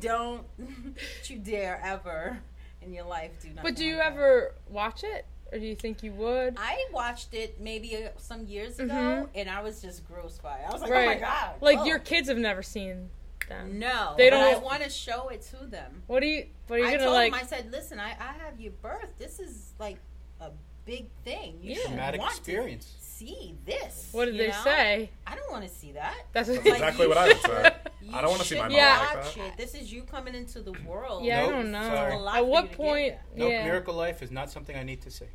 don't 0.00 0.44
you 1.24 1.38
dare 1.38 1.80
ever 1.84 2.38
in 2.82 2.92
your 2.92 3.04
life 3.04 3.32
do 3.42 3.48
not. 3.50 3.64
But 3.64 3.76
do 3.76 3.84
you 3.84 3.98
ever 3.98 4.54
watch 4.68 5.02
it, 5.04 5.26
or 5.52 5.58
do 5.58 5.64
you 5.66 5.74
think 5.74 6.02
you 6.02 6.12
would? 6.12 6.56
I 6.58 6.84
watched 6.92 7.34
it 7.34 7.60
maybe 7.60 7.96
uh, 7.96 8.10
some 8.18 8.46
years 8.46 8.78
ago, 8.78 8.92
Mhm. 8.94 9.28
and 9.34 9.50
I 9.50 9.62
was 9.62 9.80
just 9.82 10.06
grossed 10.08 10.42
by 10.42 10.58
it. 10.58 10.66
I 10.68 10.72
was 10.72 10.82
like, 10.82 10.90
right. 10.90 11.08
"Oh 11.08 11.14
my 11.14 11.18
god!" 11.20 11.50
Like 11.60 11.78
oh. 11.80 11.84
your 11.84 11.98
kids 11.98 12.28
have 12.28 12.38
never 12.38 12.62
seen 12.62 13.08
them. 13.48 13.78
no, 13.78 14.14
They 14.18 14.28
but 14.30 14.38
I 14.40 14.50
don't- 14.52 14.62
I 14.62 14.64
want 14.64 14.82
to 14.82 14.90
show 14.90 15.28
it 15.28 15.40
to 15.56 15.66
them. 15.66 16.02
What 16.06 16.22
are 16.22 16.26
you? 16.26 16.46
What 16.66 16.76
are 16.76 16.82
you 16.82 16.88
I 16.88 16.90
gonna 16.92 17.04
told 17.04 17.14
like? 17.14 17.32
them, 17.32 17.40
I 17.42 17.46
said, 17.46 17.72
"Listen, 17.72 17.98
I, 17.98 18.10
I 18.10 18.34
have 18.44 18.60
your 18.60 18.72
birth. 18.72 19.08
This 19.18 19.40
is 19.40 19.72
like 19.78 19.96
a 20.40 20.50
big 20.84 21.08
thing. 21.24 21.58
You 21.62 21.76
Yeah. 21.76 21.86
Traumatic 21.86 22.20
want 22.20 22.32
experience. 22.32 22.94
To 23.18 23.26
see 23.26 23.54
this." 23.64 24.08
what 24.12 24.26
did 24.26 24.34
you 24.34 24.42
they 24.42 24.48
know? 24.48 24.60
say? 24.64 25.10
I 25.26 25.34
don't 25.34 25.50
want 25.50 25.64
to 25.64 25.70
see 25.70 25.92
that. 25.92 26.14
That's, 26.32 26.48
That's 26.48 26.64
exactly 26.66 27.04
you 27.04 27.08
what 27.08 27.18
I 27.18 27.28
would 27.28 27.36
should- 27.38 27.46
say. 27.50 27.74
You 28.00 28.14
I 28.14 28.20
don't 28.22 28.30
wanna 28.30 28.44
see 28.44 28.54
my 28.54 28.62
should 28.62 28.68
mom 28.68 28.70
Yeah. 28.72 28.98
like 28.98 29.16
watch 29.24 29.34
that. 29.34 29.46
it. 29.48 29.56
This 29.58 29.74
is 29.74 29.92
you 29.92 30.02
coming 30.02 30.34
into 30.34 30.60
the 30.60 30.72
world. 30.86 31.24
Yeah, 31.24 31.42
Nope, 31.42 31.48
I 31.48 31.52
don't 31.52 31.70
know. 31.72 31.82
sorry. 31.82 32.12
At 32.38 32.46
what 32.46 32.62
you 32.62 32.62
to 32.62 32.68
get 32.68 32.76
point? 32.76 33.14
there. 33.14 33.20
Nope, 33.36 33.50
yeah. 33.50 33.64
Miracle 33.64 33.94
Life 33.94 34.22
is 34.22 34.30
not 34.30 34.50
something 34.50 34.76
I 34.76 34.82
need 34.82 35.02
to 35.02 35.10
see. 35.10 35.26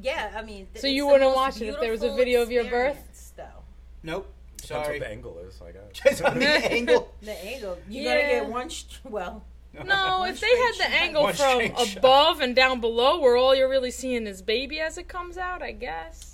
Yeah, 0.00 0.32
I 0.36 0.42
mean. 0.42 0.66
th- 0.66 0.80
So 0.82 0.86
you 0.88 1.06
wouldn't 1.06 1.34
watch 1.34 1.60
it 1.62 1.68
if 1.68 1.80
there 1.80 1.90
was 1.90 2.02
a 2.02 2.12
video 2.14 2.42
of 2.42 2.50
your 2.50 2.64
birth? 2.64 3.32
Though. 3.36 3.44
Nope. 4.02 4.32
Depends 4.56 4.68
Sorry. 4.86 4.98
what 4.98 5.06
the 5.06 5.12
angle 5.12 5.38
is, 5.38 5.60
I 5.62 5.70
guess. 5.72 5.82
Just 5.92 6.22
on 6.22 6.38
the 6.38 6.46
angle. 6.72 7.14
The 7.22 7.44
angle. 7.46 7.78
You're 7.88 8.04
Yeah. 8.04 8.16
gonna 8.20 8.28
get 8.44 8.46
one. 8.52 8.68
Sh- 8.68 8.84
well, 9.04 9.44
No, 9.84 10.24
if 10.28 10.40
they 10.40 10.48
had 10.48 10.72
the 10.78 10.94
angle 10.96 11.26
from 11.28 11.34
straight 11.36 11.78
shot. 11.78 11.96
above 11.96 12.40
and 12.40 12.54
down 12.56 12.80
below, 12.80 13.20
where 13.20 13.36
all 13.36 13.54
you're 13.54 13.68
really 13.70 13.92
seeing 13.92 14.26
is 14.26 14.42
baby 14.42 14.80
as 14.80 14.98
it 14.98 15.06
comes 15.08 15.38
out, 15.38 15.62
I 15.62 15.70
guess. 15.72 16.27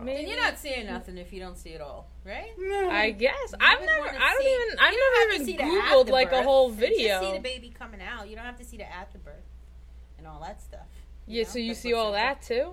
No. 0.00 0.04
Maybe. 0.04 0.22
then 0.22 0.28
you're 0.30 0.42
not 0.42 0.58
seeing 0.58 0.86
nothing 0.86 1.18
if 1.18 1.32
you 1.32 1.40
don't 1.40 1.56
see 1.56 1.70
it 1.70 1.80
all, 1.80 2.08
right? 2.24 2.50
I 2.90 3.10
guess 3.10 3.54
I've 3.60 3.80
never. 3.80 4.08
I 4.08 4.32
don't 4.32 4.42
see- 4.42 4.54
even. 4.54 4.78
I've 4.78 4.92
you 4.92 4.98
don't 4.98 5.16
have 5.18 5.28
never 5.28 5.38
to 5.38 5.44
see 5.44 5.54
even 5.54 5.66
the 5.68 5.80
googled 5.80 6.08
like 6.10 6.28
a 6.28 6.36
afterbirth. 6.36 6.44
whole 6.44 6.70
You 6.72 7.08
Just 7.08 7.20
see 7.24 7.32
the 7.32 7.40
baby 7.40 7.72
coming 7.76 8.00
out. 8.02 8.28
You 8.28 8.36
don't 8.36 8.44
have 8.44 8.56
to 8.58 8.64
see 8.64 8.76
the 8.76 8.90
afterbirth 8.90 9.44
and 10.18 10.26
all 10.26 10.40
that 10.40 10.60
stuff. 10.62 10.86
Yeah, 11.26 11.42
know? 11.42 11.48
so 11.48 11.58
you 11.58 11.68
That's 11.68 11.80
see 11.80 11.94
what's 11.94 12.04
all 12.06 12.12
that 12.12 12.42
too. 12.42 12.72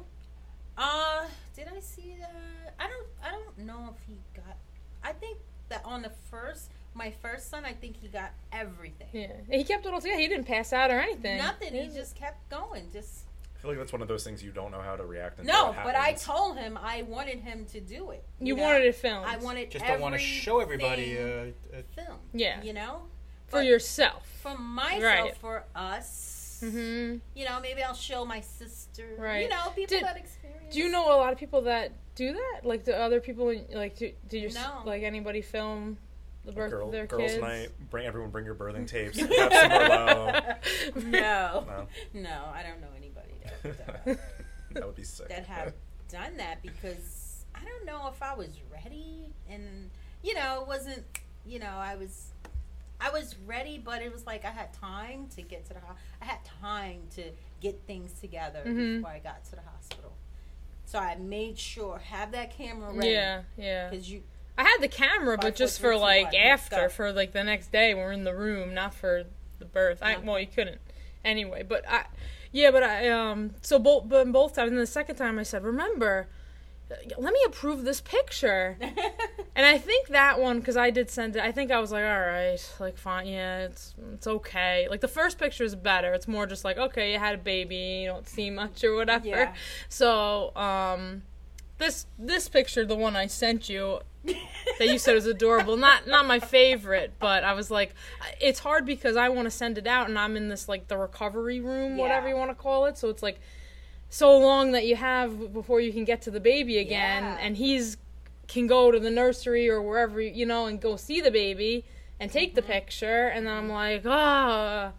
Uh, 0.78 1.26
did 1.56 1.68
I 1.76 1.80
see 1.80 2.16
that? 2.20 2.76
I 2.80 2.88
don't. 2.88 3.08
I 3.24 3.32
don't 3.32 3.58
know 3.66 3.94
if 3.96 4.04
he 4.08 4.20
got. 4.36 4.58
I 5.04 5.12
think 5.14 5.38
that 5.70 5.82
on 5.86 6.02
the 6.02 6.12
first, 6.32 6.72
my 6.94 7.12
first 7.22 7.50
son, 7.50 7.64
I 7.66 7.74
think 7.74 7.96
he 8.02 8.08
got 8.08 8.32
everything. 8.52 9.08
Yeah, 9.12 9.28
he 9.50 9.64
kept 9.64 9.86
it 9.86 9.94
all 9.94 10.02
together. 10.02 10.20
He 10.20 10.28
didn't 10.28 10.46
pass 10.48 10.74
out 10.74 10.92
or 10.92 11.00
anything. 11.00 11.38
Nothing. 11.38 11.74
He 11.74 11.82
Yeah. 11.82 11.94
just 11.94 12.16
kept 12.16 12.50
going. 12.50 12.90
Just 12.92 13.26
I 13.26 13.33
feel 13.64 13.72
like 13.72 13.78
that's 13.80 13.94
one 13.94 14.02
of 14.02 14.10
those 14.10 14.26
things 14.26 14.44
you 14.44 14.52
don't 14.52 14.72
know 14.72 14.82
how 14.82 14.98
to 14.98 15.06
react 15.06 15.40
until 15.40 15.68
no. 15.74 15.76
But 15.86 15.96
I 15.96 16.12
told 16.14 16.58
him 16.58 16.78
I 16.82 17.04
wanted 17.04 17.40
him 17.40 17.66
to 17.72 17.80
do 17.80 18.12
it. 18.12 18.26
You 18.42 18.58
know? 18.58 18.62
wanted 18.64 18.84
it 18.84 18.96
filmed. 18.96 19.26
I 19.26 19.38
wanted. 19.38 19.72
Just 19.72 19.86
don't 19.86 20.02
want 20.02 20.14
to 20.16 20.20
show 20.20 20.60
everybody. 20.60 21.16
a, 21.16 21.44
Uh, 21.44 21.52
uh, 21.74 21.82
film. 21.96 22.18
Yeah. 22.34 22.62
You 22.62 22.74
know, 22.74 23.04
for 23.48 23.60
but 23.60 23.66
yourself. 23.66 24.28
for 24.42 24.58
myself, 24.58 25.02
Right. 25.04 25.38
for 25.38 25.64
us. 25.74 26.58
hmm 26.60 27.16
You 27.36 27.46
know, 27.46 27.60
maybe 27.62 27.82
I'll 27.84 27.94
show 27.94 28.26
my 28.26 28.42
sister. 28.42 29.16
Right. 29.18 29.44
You 29.44 29.50
know, 29.50 29.70
people 29.74 29.98
Did- 29.98 30.04
that 30.06 30.18
experience. 30.18 30.74
Do 30.74 30.80
you 30.80 30.90
know 30.90 31.06
a 31.16 31.18
lot 31.18 31.32
of 31.32 31.40
people 31.40 31.62
that 31.62 31.94
do 32.16 32.34
that? 32.34 32.62
Like, 32.66 32.84
do 32.84 32.92
other 32.92 33.22
people 33.22 33.54
like 33.72 33.96
do, 33.96 34.12
do 34.28 34.38
your 34.40 34.50
s 34.50 34.56
No. 34.56 34.82
like 34.86 35.04
anybody 35.04 35.42
film 35.42 35.98
the 36.46 36.52
birth 36.52 36.72
Girl, 36.72 36.88
of 36.88 36.92
their 36.92 37.06
girls' 37.08 37.32
kids? 37.32 37.42
night. 37.42 37.70
Bring 37.90 38.06
everyone. 38.06 38.30
Bring 38.32 38.44
your 38.46 38.56
birthing 38.56 38.88
tapes. 38.96 39.18
Have 39.20 39.30
some 39.32 39.70
Merlot. 39.72 40.58
No. 41.06 41.64
No. 41.66 41.88
No, 42.14 42.46
I 42.54 42.62
don't 42.64 42.82
know 42.82 42.88
anybody 42.98 43.13
that, 43.64 44.06
that, 44.06 44.20
that 44.72 44.86
would 44.86 44.96
be 44.96 45.04
sick. 45.04 45.30
that 45.30 45.46
have 45.46 45.74
done 46.10 46.38
that 46.38 46.62
because 46.62 47.46
I 47.56 47.60
don't 47.64 47.86
know 47.86 48.10
if 48.14 48.22
I 48.22 48.34
was 48.36 48.50
ready, 48.72 49.34
and 49.50 49.90
you 50.24 50.34
know, 50.34 50.62
it 50.62 50.68
wasn't. 50.68 51.04
You 51.46 51.60
know, 51.60 51.76
I 51.76 51.96
was. 51.96 52.28
I 53.02 53.10
was 53.10 53.36
ready, 53.46 53.82
but 53.84 54.02
it 54.02 54.14
was 54.14 54.26
like 54.26 54.46
I 54.46 54.50
had 54.52 54.72
time 54.74 55.28
to 55.36 55.42
get 55.42 55.66
to 55.66 55.74
the 55.74 55.80
hospital. 55.82 55.98
I 56.22 56.26
had 56.26 56.40
time 56.62 57.02
to 57.16 57.24
get 57.60 57.82
things 57.86 58.14
together 58.22 58.62
Mhm. 58.66 58.98
before 58.98 59.12
I 59.12 59.20
got 59.20 59.44
to 59.46 59.56
the 59.58 59.62
hospital. 59.62 60.14
So 60.86 61.00
I 61.00 61.16
made 61.16 61.58
sure 61.60 61.98
have 61.98 62.32
that 62.32 62.56
camera 62.56 62.94
ready. 62.94 63.10
Yeah, 63.10 63.42
yeah. 63.58 63.90
Because 63.90 64.10
you, 64.10 64.24
I 64.58 64.64
had 64.64 64.78
the 64.80 64.88
camera, 64.88 65.38
but 65.38 65.56
just 65.56 65.82
for 65.82 65.98
like 65.98 66.34
after, 66.34 66.88
for 66.88 67.12
like 67.12 67.34
the 67.34 67.44
next 67.44 67.72
day 67.74 67.94
we're 67.94 68.12
in 68.14 68.24
the 68.24 68.36
room, 68.36 68.74
not 68.74 68.94
for 68.94 69.26
the 69.60 69.66
birth. 69.66 70.00
I 70.02 70.18
well, 70.18 70.40
you 70.40 70.48
couldn't 70.48 70.80
anyway. 71.26 71.64
But 71.64 71.84
I, 71.90 72.06
yeah, 72.54 72.72
but 72.72 72.84
I 72.84 73.10
um. 73.10 73.52
So 73.62 73.78
both, 73.80 74.08
but 74.08 74.32
both 74.32 74.56
times, 74.56 74.72
and 74.72 74.80
the 74.80 74.88
second 74.88 75.18
time 75.18 75.38
I 75.38 75.44
said, 75.44 75.66
remember, 75.66 76.28
let 77.18 77.34
me 77.34 77.40
approve 77.46 77.84
this 77.84 78.00
picture. 78.00 78.78
And 79.56 79.66
I 79.68 79.78
think 79.78 80.08
that 80.08 80.40
one, 80.40 80.60
because 80.60 80.78
I 80.78 80.90
did 80.90 81.12
send 81.12 81.36
it. 81.36 81.44
I 81.44 81.52
think 81.52 81.70
I 81.70 81.80
was 81.80 81.92
like, 81.92 82.04
all 82.04 82.20
right, 82.20 82.60
like 82.80 82.98
fine, 82.98 83.28
yeah, 83.28 83.60
it's 83.66 83.94
it's 84.14 84.26
okay. 84.26 84.88
Like 84.90 85.02
the 85.02 85.08
first 85.08 85.38
picture 85.38 85.64
is 85.64 85.76
better. 85.76 86.12
It's 86.14 86.28
more 86.28 86.48
just 86.48 86.66
like, 86.66 86.78
okay, 86.78 87.14
you 87.14 87.20
had 87.20 87.36
a 87.36 87.38
baby, 87.38 88.02
you 88.02 88.08
don't 88.08 88.28
see 88.28 88.50
much 88.50 88.84
or 88.84 88.96
whatever. 88.96 89.28
Yeah. 89.28 89.54
So, 89.90 90.56
um, 90.56 91.22
this 91.84 92.06
this 92.18 92.48
picture, 92.50 92.86
the 92.86 92.96
one 92.96 93.16
I 93.16 93.28
sent 93.28 93.70
you, 93.70 94.00
that 94.26 94.88
you 94.88 94.98
said 94.98 95.14
was 95.16 95.26
adorable. 95.26 95.76
Not 95.78 96.08
not 96.08 96.26
my 96.26 96.40
favorite, 96.40 97.14
but 97.20 97.44
I 97.44 97.54
was 97.54 97.70
like, 97.70 97.94
it's 98.40 98.60
hard 98.60 98.86
because 98.86 99.16
I 99.18 99.30
want 99.30 99.46
to 99.46 99.52
send 99.52 99.78
it 99.78 99.88
out, 99.88 100.08
and 100.10 100.18
I'm 100.18 100.36
in 100.38 100.48
this 100.50 100.68
like 100.70 100.88
the 100.88 100.98
recovery 100.98 101.60
room, 101.60 101.98
whatever 101.98 102.28
you 102.30 102.36
want 102.36 102.52
to 102.52 102.56
call 102.56 102.86
it. 102.86 102.98
So 102.98 103.10
it's 103.10 103.22
like 103.24 103.40
so 104.10 104.38
long 104.38 104.72
that 104.74 104.86
you 104.86 104.96
have 104.96 105.52
before 105.54 105.80
you 105.82 105.92
can 105.92 106.06
get 106.06 106.22
to 106.24 106.32
the 106.32 106.40
baby 106.40 106.78
again, 106.78 107.24
Yeah. 107.24 107.38
and 107.42 107.58
he's 107.58 107.98
can 108.48 108.68
go 108.68 108.92
to 108.92 109.00
the 109.00 109.10
nursery 109.12 109.70
or 109.70 109.82
wherever 109.82 110.20
you 110.22 110.46
know 110.46 110.66
and 110.68 110.80
go 110.82 110.96
see 110.98 111.22
the 111.22 111.32
baby 111.32 111.86
and 112.20 112.32
take 112.32 112.56
the 112.56 112.62
Mm-hmm. 112.62 112.72
picture, 112.72 113.28
and 113.28 113.46
then 113.48 113.54
I'm 113.54 113.70
like, 113.70 114.04
ah. 114.06 114.92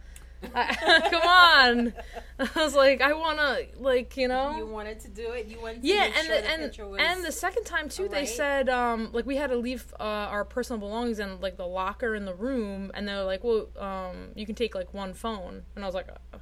come 1.10 1.22
on! 1.22 1.94
I 2.38 2.48
was 2.64 2.74
like, 2.74 3.00
I 3.00 3.12
wanna, 3.12 3.58
like, 3.78 4.16
you 4.16 4.26
know, 4.28 4.56
you 4.56 4.66
wanted 4.66 5.00
to 5.00 5.08
do 5.08 5.30
it. 5.32 5.46
You 5.46 5.60
wanted 5.60 5.82
to 5.82 5.86
yeah, 5.88 6.04
and 6.06 6.26
sure 6.26 6.36
the, 6.36 6.42
the 6.42 6.48
and 6.48 7.00
and 7.00 7.24
the 7.24 7.32
second 7.32 7.64
time 7.64 7.88
too, 7.88 8.08
they 8.08 8.26
said 8.26 8.68
um 8.68 9.10
like 9.12 9.24
we 9.26 9.36
had 9.36 9.50
to 9.50 9.56
leave 9.56 9.92
uh, 10.00 10.02
our 10.02 10.44
personal 10.44 10.78
belongings 10.80 11.18
in 11.20 11.40
like 11.40 11.56
the 11.56 11.66
locker 11.66 12.14
in 12.14 12.24
the 12.24 12.34
room, 12.34 12.90
and 12.94 13.06
they 13.08 13.14
were 13.14 13.22
like, 13.24 13.44
well, 13.44 13.68
um, 13.78 14.28
you 14.34 14.46
can 14.46 14.54
take 14.54 14.74
like 14.74 14.92
one 14.92 15.14
phone, 15.14 15.62
and 15.76 15.84
I 15.84 15.86
was 15.88 15.94
like, 15.94 16.08
uh, 16.08 16.38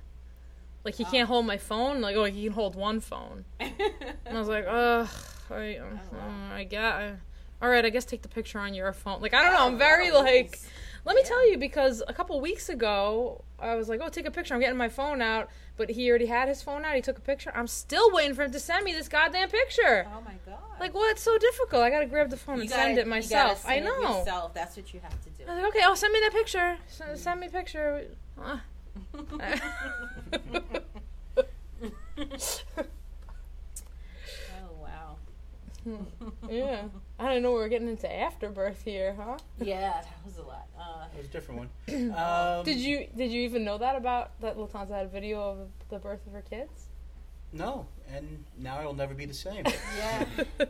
like 0.85 0.95
he 0.95 1.05
can't 1.05 1.29
hold 1.29 1.47
my 1.47 1.59
phone, 1.59 2.01
like 2.01 2.17
oh 2.17 2.25
he 2.25 2.45
can 2.45 2.53
hold 2.53 2.75
one 2.75 3.01
phone, 3.01 3.45
and 3.61 3.73
I 4.31 4.39
was 4.39 4.49
like, 4.49 4.65
ugh, 4.67 5.09
I, 5.51 5.77
uh, 5.77 5.85
Oh, 5.85 6.17
wow. 6.17 6.55
I 6.55 6.65
got, 6.65 6.95
I, 6.97 7.13
all 7.61 7.69
right, 7.69 7.85
I 7.85 7.91
guess 7.91 8.05
take 8.05 8.23
the 8.23 8.29
picture 8.29 8.59
on 8.59 8.73
your 8.75 8.93
phone. 8.93 9.21
Like 9.21 9.35
I 9.35 9.43
don't 9.43 9.53
know, 9.53 9.67
I'm 9.67 9.79
very 9.79 10.11
Oh, 10.11 10.21
like. 10.23 10.51
nice. 10.53 10.69
Let 11.05 11.17
me 11.17 11.23
Yeah. 11.23 11.29
tell 11.29 11.51
you, 11.51 11.59
because 11.59 12.03
a 12.07 12.13
couple 12.15 12.41
weeks 12.41 12.69
ago, 12.69 13.43
I 13.59 13.75
was 13.75 13.89
like, 13.89 14.01
"Oh, 14.03 14.09
take 14.09 14.27
a 14.27 14.31
picture." 14.31 14.55
I'm 14.55 14.61
getting 14.61 14.77
my 14.77 14.89
phone 14.89 15.21
out, 15.21 15.49
but 15.77 15.91
he 15.91 16.09
already 16.09 16.27
had 16.27 16.47
his 16.49 16.63
phone 16.63 16.85
out. 16.85 16.95
He 16.95 17.03
took 17.03 17.19
a 17.19 17.23
picture. 17.23 17.51
I'm 17.55 17.67
still 17.67 18.13
waiting 18.13 18.35
for 18.35 18.43
him 18.45 18.53
to 18.53 18.61
send 18.61 18.85
me 18.85 18.93
this 18.93 19.09
goddamn 19.09 19.49
picture. 19.49 20.07
Oh 20.15 20.21
my 20.21 20.35
god! 20.47 20.59
Like, 20.79 20.95
what's 20.95 21.23
so 21.23 21.37
difficult? 21.39 21.83
I 21.83 21.91
gotta 21.91 22.07
grab 22.07 22.31
the 22.31 22.37
phone 22.37 22.57
You 22.57 22.61
and 22.63 22.71
gotta- 22.71 22.83
send 22.83 22.99
it 22.99 23.09
myself. 23.09 23.67
I 23.67 23.77
send 23.81 23.87
it 23.87 23.89
know. 24.01 24.19
Yourself. 24.21 24.55
That's 24.55 24.77
what 24.77 24.95
you 24.95 25.01
have 25.01 25.21
to 25.25 25.31
do. 25.31 25.45
I 25.49 25.55
was 25.55 25.63
like, 25.65 25.75
okay, 25.75 25.85
oh, 25.85 25.95
send 25.97 26.13
me 26.13 26.21
that 26.21 26.33
picture. 26.33 26.77
S- 26.89 27.21
Send 27.21 27.41
me 27.41 27.49
a 27.49 27.51
picture. 27.51 28.07
Uh. 28.41 28.59
oh 34.55 34.71
wow. 34.81 35.17
yeah, 36.49 36.83
I 37.23 37.33
don't 37.33 37.43
know. 37.43 37.53
We're 37.53 37.69
getting 37.69 37.89
into 37.89 38.13
afterbirth 38.13 38.83
here, 38.85 39.15
huh? 39.19 39.39
Yeah, 39.61 39.93
that 39.93 40.07
was 40.25 40.39
a 40.39 40.43
lot. 40.43 40.67
Uh, 40.79 41.07
That 41.09 41.17
was 41.19 41.27
a 41.27 41.31
different 41.31 41.61
one. 41.61 41.71
Um, 42.17 42.65
Did 42.65 42.79
you 42.79 43.07
did 43.17 43.31
you 43.31 43.43
even 43.43 43.65
know 43.65 43.79
that 43.79 43.95
about 43.97 44.41
that 44.41 44.57
Latanza 44.57 44.91
had 44.91 45.07
a 45.07 45.09
video 45.09 45.41
of 45.41 45.59
the 45.89 45.99
birth 45.99 46.27
of 46.27 46.33
her 46.33 46.43
kids? 46.43 46.89
No, 47.53 47.87
and 48.13 48.45
now 48.59 48.79
I 48.79 48.85
will 48.85 48.95
never 48.95 49.15
be 49.15 49.27
the 49.27 49.35
same. 49.35 49.65
yeah. 49.99 50.25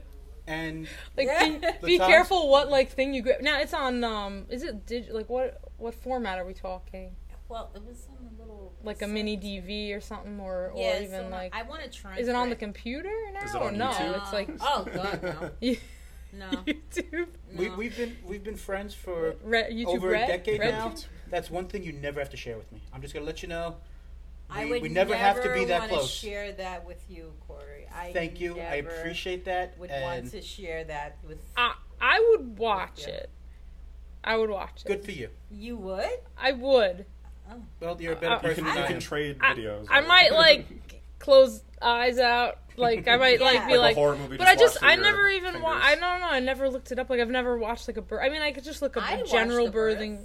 And 0.47 0.89
like 1.17 1.29
Yeah. 1.29 1.73
be, 1.81 1.87
be 1.87 1.99
careful 1.99 2.49
what 2.51 2.69
like 2.69 2.91
thing 2.91 3.15
you 3.15 3.23
grab. 3.23 3.41
Now 3.43 3.61
it's 3.61 3.73
on 3.73 4.03
um 4.03 4.47
is 4.51 4.63
it 4.65 4.85
dig 4.87 5.09
like 5.13 5.29
what 5.31 5.61
what 5.79 5.95
format 5.95 6.37
are 6.39 6.45
we 6.45 6.53
talking? 6.53 7.15
Well, 7.49 7.71
it 7.77 7.83
was 7.87 8.09
on 8.11 8.29
a 8.37 8.41
little 8.41 8.73
Like 8.83 9.03
a 9.03 9.07
mini 9.07 9.37
DV 9.37 9.97
or 9.97 10.01
something 10.01 10.41
or 10.41 10.71
or 10.75 10.97
even 10.97 11.11
so 11.11 11.29
like 11.29 11.55
I 11.55 11.63
want 11.63 11.83
to 11.85 11.89
try. 11.91 12.17
is 12.19 12.27
it 12.27 12.35
on 12.35 12.51
the 12.51 12.57
computer 12.57 13.13
now 13.33 13.45
Is 13.45 13.55
it 13.55 13.61
or 13.61 13.69
on 13.69 13.79
no? 13.79 13.91
YouTube? 13.91 14.23
It's 14.23 14.33
like 14.33 14.51
oh 14.61 14.85
god 14.93 15.23
no 15.23 15.51
no 16.33 16.49
YouTube. 16.67 17.27
we, 17.57 17.69
no. 17.69 17.75
we've 17.77 17.97
been 17.97 18.17
we've 18.27 18.43
been 18.45 18.57
friends 18.57 18.95
for 18.95 19.35
Re- 19.45 19.69
YouTube 19.73 19.87
over 19.89 20.09
Red? 20.11 20.25
a 20.29 20.33
decade 20.33 20.61
Red 20.61 20.71
now. 20.75 20.89
YouTube? 20.91 21.07
That's 21.31 21.51
one 21.51 21.67
thing 21.67 21.83
you 21.85 21.93
never 21.93 22.21
have 22.21 22.31
to 22.31 22.37
share 22.37 22.57
with 22.57 22.71
me. 22.73 22.81
I'm 22.93 23.01
just 23.03 23.13
gonna 23.15 23.27
let 23.27 23.43
you 23.43 23.49
know. 23.49 23.77
I 24.51 24.65
we- 24.65 24.71
would 24.73 24.83
we 24.83 24.89
never 24.89 25.17
have 25.17 25.43
to 25.43 25.53
be 25.55 25.65
that 25.67 25.81
wanna 25.83 25.93
close. 25.95 26.11
Share 26.11 26.53
that 26.53 26.85
with 26.87 27.03
you, 27.09 27.33
Corey. 27.47 27.87
I 27.95 28.13
Thank 28.13 28.41
you. 28.41 28.59
I 28.61 28.77
appreciate 28.77 29.45
that. 29.47 29.79
Would 29.79 29.91
and 29.91 30.03
want 30.03 30.31
to 30.33 30.43
share 30.43 30.85
that 30.85 31.19
with 31.27 31.39
I 31.57 31.75
I 32.01 32.27
would 32.31 32.59
watch 32.59 33.07
it. 33.07 33.31
I 34.25 34.37
would 34.37 34.51
watch 34.51 34.83
it. 34.85 34.89
good 34.89 35.05
for 35.05 35.11
you. 35.13 35.29
you. 35.51 35.77
Would 35.77 36.09
I 36.39 36.53
would. 36.53 37.07
Oh. 37.51 37.63
Well, 37.81 38.01
you're 38.01 38.13
a 38.13 38.17
better 38.17 38.35
Uh, 38.35 38.37
You 38.37 38.41
person 38.43 38.65
can, 38.65 38.75
than 38.75 38.83
you 38.83 38.87
can 38.87 38.97
am. 38.97 39.01
trade 39.03 39.37
I- 39.41 39.55
videos. 39.55 39.87
I 39.91 40.01
might 40.03 40.33
like 40.33 41.03
close 41.19 41.63
eyes 41.83 42.19
out. 42.19 42.59
Like 42.77 43.07
I 43.09 43.17
might 43.17 43.41
like 43.41 43.67
be 43.69 43.73
like, 43.77 43.81
like. 43.81 43.97
a 43.97 44.01
horror 44.01 44.17
movie. 44.17 44.37
But 44.39 44.49
I 44.49 44.57
just 44.57 44.81
watch 44.81 44.91
I 44.93 44.97
never 44.97 45.29
even 45.29 45.61
wa- 45.61 45.79
I 45.81 45.95
don't 45.97 46.21
know 46.21 46.29
I 46.29 46.41
never 46.41 46.69
looked 46.71 46.91
it 46.93 46.99
up 46.99 47.11
like 47.11 47.21
I've 47.21 47.29
never 47.31 47.59
watched 47.59 47.87
like 47.89 47.97
a 47.99 48.03
birth 48.03 48.21
I 48.25 48.29
mean 48.31 48.41
I 48.43 48.53
could 48.53 48.65
just 48.65 48.81
look 48.83 48.97
up 48.97 49.03
I 49.03 49.17
a 49.17 49.25
general 49.27 49.71
birthing 49.71 50.25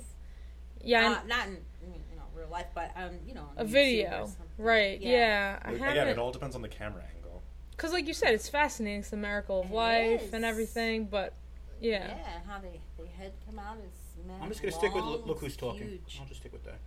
yeah 0.82 1.20
Uh, 1.24 1.28
not 1.28 1.48
in 1.48 1.58
you 1.84 2.16
know 2.16 2.24
real 2.34 2.48
life, 2.50 2.68
but 2.74 2.92
um, 2.96 3.12
you 3.28 3.34
know, 3.34 3.42
on 3.42 3.50
a 3.58 3.66
YouTube 3.66 3.70
video 3.70 4.32
right 4.58 5.02
yeah, 5.02 5.60
I 5.64 5.72
Again, 5.74 6.08
it 6.08 6.18
all 6.18 6.32
depends 6.32 6.56
on 6.56 6.62
the 6.62 6.70
camera 6.70 7.04
angle. 7.18 7.42
because 7.72 7.92
like 7.92 8.08
you 8.08 8.14
said 8.14 8.34
it's 8.34 8.48
fascinating 8.48 9.00
it's 9.02 9.10
the 9.10 9.18
miracle 9.18 9.60
of 9.62 9.66
It 9.70 9.74
life 9.74 10.24
is. 10.24 10.34
and 10.34 10.46
everything 10.46 11.06
but 11.06 11.34
Yeah, 11.82 12.08
yeah, 12.08 12.40
how 12.48 12.60
they 12.60 12.80
they 12.98 13.08
head 13.18 13.34
come 13.46 13.60
out 13.60 13.78
is. 13.78 13.92
Man, 14.26 14.40
I'm 14.42 14.50
just 14.50 14.62
gonna 14.62 14.72
stick 14.72 14.94
with 14.96 15.04
look, 15.06 15.26
look 15.28 15.40
who's 15.40 15.56
talking. 15.56 15.88
huge. 15.88 16.18
I'll 16.20 16.26
just 16.28 16.40
stick 16.42 16.52
with 16.52 16.64
that. 16.66 16.80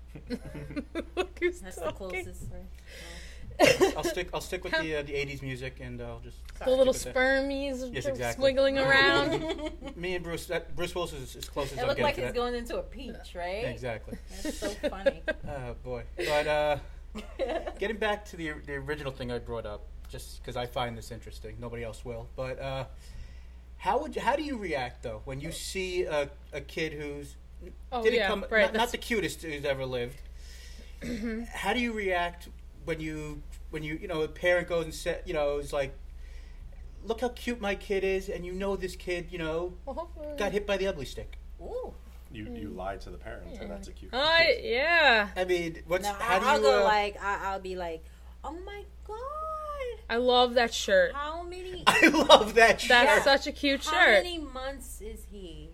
look 1.17 1.39
who's 1.39 1.61
That's 1.61 1.77
the 1.77 1.93
closest. 1.93 2.43
Right? 2.53 2.67
I'll 3.97 4.05
stick. 4.05 4.29
I'll 4.33 4.41
stick 4.41 4.65
with 4.65 4.73
the 4.73 4.97
uh, 4.97 5.03
the 5.03 5.13
'80s 5.13 5.43
music, 5.43 5.79
and 5.81 6.01
I'll 6.01 6.21
just 6.21 6.37
the 6.65 6.71
little 6.71 6.93
stick 6.95 7.15
with 7.15 7.15
that. 7.15 7.43
spermies 7.45 7.95
Yes, 7.95 8.07
exactly. 8.07 8.43
swiggling 8.43 8.79
around 8.87 9.71
Me 9.97 10.15
and 10.15 10.25
Bruce. 10.25 10.47
That, 10.47 10.75
Bruce 10.77 10.95
Willis 10.95 11.13
is 11.13 11.37
as 11.37 11.49
close 11.49 11.73
as 11.73 11.79
It 11.79 11.81
I'm 11.83 11.89
looked 11.89 11.99
getting 11.99 12.05
like 12.05 12.15
to 12.17 12.21
he's 12.23 12.31
that. 12.33 12.37
going 12.37 12.55
into 12.55 12.79
a 12.79 12.83
peach, 12.83 13.35
right? 13.35 13.65
Exactly. 13.67 14.17
That's 14.43 14.57
so 14.59 14.69
funny. 14.89 15.23
Oh 15.49 15.75
boy. 15.85 16.05
But 16.17 16.47
uh, 16.47 16.77
getting 17.79 17.97
back 17.97 18.25
to 18.27 18.37
the 18.37 18.53
the 18.67 18.75
original 18.75 19.13
thing 19.13 19.31
I 19.31 19.39
brought 19.39 19.67
up, 19.67 19.83
just 20.11 20.41
because 20.43 20.57
I 20.57 20.67
find 20.67 20.97
this 20.97 21.11
interesting, 21.11 21.57
nobody 21.61 21.83
else 21.85 22.05
will. 22.05 22.29
But 22.37 22.59
uh, 22.61 22.85
how 23.79 23.99
would 24.01 24.15
you, 24.17 24.23
how 24.23 24.37
do 24.37 24.43
you 24.43 24.57
react 24.57 25.03
though 25.03 25.21
when 25.25 25.41
you 25.41 25.53
see 25.53 26.05
a, 26.05 26.31
a 26.53 26.61
kid 26.61 26.93
who's 26.95 27.37
oh 27.93 28.03
didn't 28.03 28.19
yeah 28.19 28.27
come 28.29 28.45
right 28.51 28.61
not, 28.63 28.67
not 28.67 28.73
that's- 28.73 28.93
the 28.93 28.99
cutest 28.99 29.43
who's 29.43 29.65
ever 29.65 29.85
lived? 29.85 30.17
how 31.55 31.73
do 31.73 31.81
you 31.81 31.93
react 31.93 32.49
when 32.85 33.01
you 33.01 33.43
when 33.71 33.83
you 33.83 33.95
you 34.01 34.09
know 34.09 34.23
a 34.23 34.29
parent 34.29 34.69
goes 34.69 34.85
and 34.85 34.95
said 34.95 35.23
you 35.27 35.35
know 35.35 35.59
it's 35.59 35.73
like, 35.73 35.95
look 37.05 37.21
how 37.21 37.29
cute 37.31 37.61
my 37.61 37.75
kid 37.75 38.05
is, 38.05 38.29
and 38.29 38.45
you 38.45 38.53
know 38.53 38.77
this 38.77 38.97
kid 38.97 39.27
you 39.31 39.39
know 39.39 39.75
got 40.37 40.53
hit 40.53 40.67
by 40.67 40.77
the 40.77 40.87
ugly 40.87 41.05
stick. 41.05 41.39
Ooh. 41.61 41.95
You 42.33 42.47
you 42.55 42.69
lied 42.69 43.01
to 43.03 43.11
the 43.11 43.19
parents. 43.19 43.55
Yeah. 43.55 43.63
and 43.63 43.71
that's 43.73 43.89
a 43.89 43.93
cute. 43.93 44.15
I 44.15 44.61
yeah 44.63 45.29
I 45.37 45.45
mean, 45.45 45.83
what's 45.89 46.05
No, 46.05 46.13
how 46.13 46.37
I, 46.37 46.39
do 46.39 46.47
I'll 46.47 46.57
you? 46.59 46.63
go 46.63 46.81
uh, 46.83 46.85
like 46.85 47.21
I, 47.23 47.39
I'll 47.51 47.61
be 47.61 47.75
like, 47.75 48.05
oh 48.45 48.53
my 48.65 48.85
god, 49.05 49.17
I 50.09 50.17
love 50.17 50.55
that 50.55 50.73
shirt 50.73 51.13
how 51.13 51.43
many? 51.43 51.83
I 51.89 52.07
love 52.07 52.55
that 52.55 52.81
shirt. 52.81 52.89
that's 52.91 53.25
such 53.25 53.49
a 53.49 53.53
cute 53.53 53.85
How 53.85 53.91
shirt 53.93 54.01
how 54.19 54.23
many 54.23 54.39
months 54.39 55.01
is 55.01 55.27
he? 55.31 55.71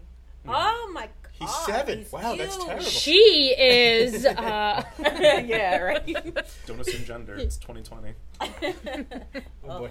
Oh 0.48 0.90
my 0.94 1.08
god, 1.22 1.25
He's 1.38 1.54
seven. 1.66 1.98
he's 1.98 2.12
Wow, 2.12 2.34
that's 2.34 2.54
huge. 2.56 2.66
terrible. 2.66 2.84
she 2.84 3.54
is 3.58 4.24
uh 4.24 4.82
yeah, 4.98 5.78
right. 5.78 6.34
Don't 6.66 6.80
assume 6.80 7.04
gender. 7.04 7.34
It's 7.36 7.56
2020. 7.58 8.12
Oh 9.68 9.78
boy. 9.80 9.90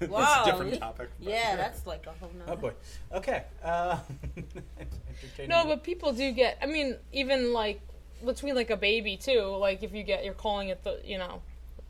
It's 0.00 0.10
Wow. 0.10 0.42
a 0.42 0.50
different 0.50 0.78
topic. 0.80 1.10
but- 1.18 1.28
yeah, 1.30 1.56
that's 1.56 1.86
like 1.86 2.06
a 2.06 2.12
whole 2.12 2.30
nother. 2.38 2.52
Oh 2.52 2.56
boy. 2.56 2.72
Okay. 3.12 3.44
Uh. 3.62 3.98
No, 5.48 5.64
but 5.64 5.82
people 5.82 6.12
do 6.12 6.32
get. 6.32 6.58
I 6.62 6.66
mean, 6.66 6.96
even 7.12 7.52
like 7.52 7.80
between 8.24 8.54
like 8.54 8.70
a 8.70 8.76
baby 8.76 9.16
too. 9.16 9.42
Like 9.56 9.82
if 9.82 9.92
you 9.94 10.02
get, 10.02 10.24
you're 10.24 10.34
calling 10.34 10.68
it 10.68 10.82
the, 10.84 11.00
you 11.04 11.18
know, 11.18 11.42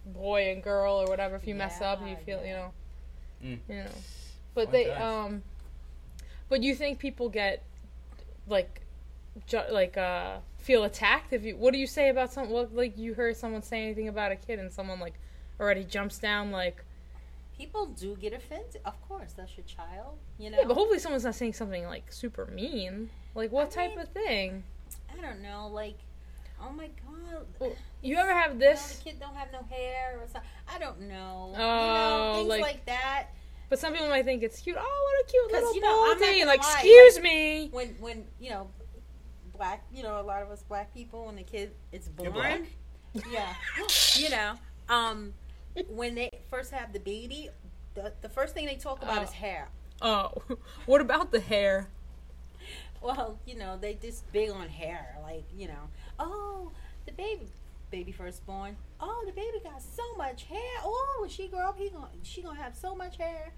boy 0.06 0.50
and 0.52 0.62
girl 0.62 0.94
or 1.00 1.06
whatever. 1.06 1.36
If 1.36 1.46
you 1.46 1.54
mess 1.54 1.80
up, 1.80 2.00
you 2.02 2.08
Yeah, 2.08 2.16
feel, 2.26 2.44
you 2.44 2.52
know, 2.52 2.70
Mm. 3.44 3.58
you 3.68 3.74
know. 3.76 3.90
But 4.54 4.64
Fun 4.66 4.72
they, 4.72 4.84
times. 4.86 5.02
um, 5.02 5.42
but 6.48 6.62
you 6.62 6.74
think 6.74 6.98
people 6.98 7.28
get 7.28 7.62
like, 8.46 8.80
ju- 9.46 9.60
like 9.70 9.96
uh, 9.96 10.38
feel 10.58 10.84
attacked 10.84 11.32
if 11.32 11.44
you? 11.44 11.56
What 11.56 11.72
do 11.72 11.78
you 11.78 11.86
say 11.86 12.08
about 12.08 12.32
some? 12.32 12.50
What 12.50 12.74
like 12.74 12.96
you 12.98 13.14
heard 13.14 13.36
someone 13.36 13.62
say 13.62 13.82
anything 13.82 14.08
about 14.08 14.32
a 14.32 14.36
kid 14.36 14.58
and 14.58 14.72
someone 14.72 15.00
like 15.00 15.14
already 15.60 15.84
jumps 15.84 16.18
down 16.18 16.50
like. 16.50 16.84
people 17.56 17.86
do 17.86 18.16
get 18.16 18.32
offended. 18.32 18.80
Of 18.84 19.00
course, 19.08 19.32
that's 19.36 19.56
your 19.56 19.66
child. 19.66 20.18
You 20.38 20.50
know. 20.50 20.58
Yeah, 20.58 20.64
but 20.66 20.74
hopefully 20.74 20.98
someone's 20.98 21.24
not 21.24 21.34
saying 21.34 21.52
something 21.54 21.84
like 21.84 22.12
super 22.12 22.46
mean. 22.46 23.10
Like 23.34 23.52
what 23.52 23.66
I 23.68 23.70
type 23.70 23.90
mean- 23.90 24.00
of 24.00 24.08
thing? 24.08 24.64
I 25.16 25.20
don't 25.20 25.40
know. 25.42 25.68
Like, 25.72 25.96
oh 26.60 26.70
my 26.72 26.86
god. 26.88 27.46
Well, 27.60 27.72
You 28.02 28.16
ever 28.16 28.32
have 28.32 28.54
You 28.54 28.58
know, 28.58 28.66
this? 28.70 28.96
the 28.96 29.04
kid 29.10 29.20
don't 29.20 29.34
have 29.36 29.52
no 29.52 29.62
hair 29.70 30.18
or 30.20 30.26
something. 30.26 30.50
I 30.68 30.78
don't 30.78 31.02
know. 31.02 31.52
you 31.56 31.62
Oh, 31.62 32.32
know, 32.32 32.34
things 32.38 32.48
like- 32.48 32.62
like, 32.62 32.84
that. 32.86 33.26
But 33.70 33.78
some 33.78 33.92
people 33.92 34.08
might 34.08 34.24
think 34.24 34.42
it's 34.42 34.60
cute. 34.60 34.76
Oh, 34.78 34.82
what 34.82 35.28
a 35.28 35.30
cute 35.30 35.52
little 35.52 35.74
you 35.74 35.80
know, 35.80 36.12
I'm 36.12 36.18
not 36.20 36.46
Like, 36.48 36.62
lie, 36.62 36.72
excuse 36.74 37.14
like- 37.14 37.22
me. 37.24 37.68
When 37.72 37.88
when 38.00 38.24
you 38.40 38.50
know, 38.50 38.68
black. 39.56 39.84
You 39.92 40.02
know, 40.02 40.20
a 40.20 40.22
lot 40.22 40.42
of 40.42 40.50
us 40.50 40.62
black 40.62 40.92
people 40.94 41.26
when 41.26 41.36
the 41.36 41.42
kid 41.42 41.72
You're 42.20 42.30
born. 42.32 42.66
Yeah. 43.30 43.54
you 44.16 44.30
know, 44.30 44.54
um, 44.88 45.34
when 45.88 46.14
they 46.14 46.30
first 46.50 46.72
have 46.72 46.92
the 46.92 47.00
baby, 47.00 47.48
the 47.94 48.12
the 48.22 48.28
first 48.28 48.54
thing 48.54 48.66
they 48.66 48.76
talk 48.76 49.02
about 49.02 49.18
Oh. 49.18 49.22
is 49.22 49.30
hair. 49.32 49.68
Oh, 50.02 50.32
what 50.86 51.00
about 51.00 51.30
the 51.30 51.40
hair? 51.40 51.88
Well, 53.00 53.38
you 53.46 53.56
know, 53.56 53.76
they 53.80 53.94
just 53.94 54.30
big 54.32 54.50
on 54.50 54.68
hair. 54.68 55.18
Like, 55.22 55.44
you 55.56 55.68
know, 55.68 55.88
oh, 56.18 56.72
the 57.06 57.12
baby, 57.12 57.46
baby 57.90 58.12
firstborn. 58.12 58.76
Oh, 58.98 59.22
the 59.26 59.32
baby 59.32 59.58
got 59.62 59.82
so 59.82 60.02
much 60.16 60.44
hair. 60.44 60.58
Oh, 60.82 61.18
when 61.20 61.28
she 61.30 61.48
grow 61.48 61.68
up, 61.68 61.78
he 61.78 61.90
gonna 61.90 62.08
she 62.22 62.42
gonna 62.42 62.60
have 62.60 62.74
so 62.74 62.94
much 62.94 63.16
hair. 63.18 63.52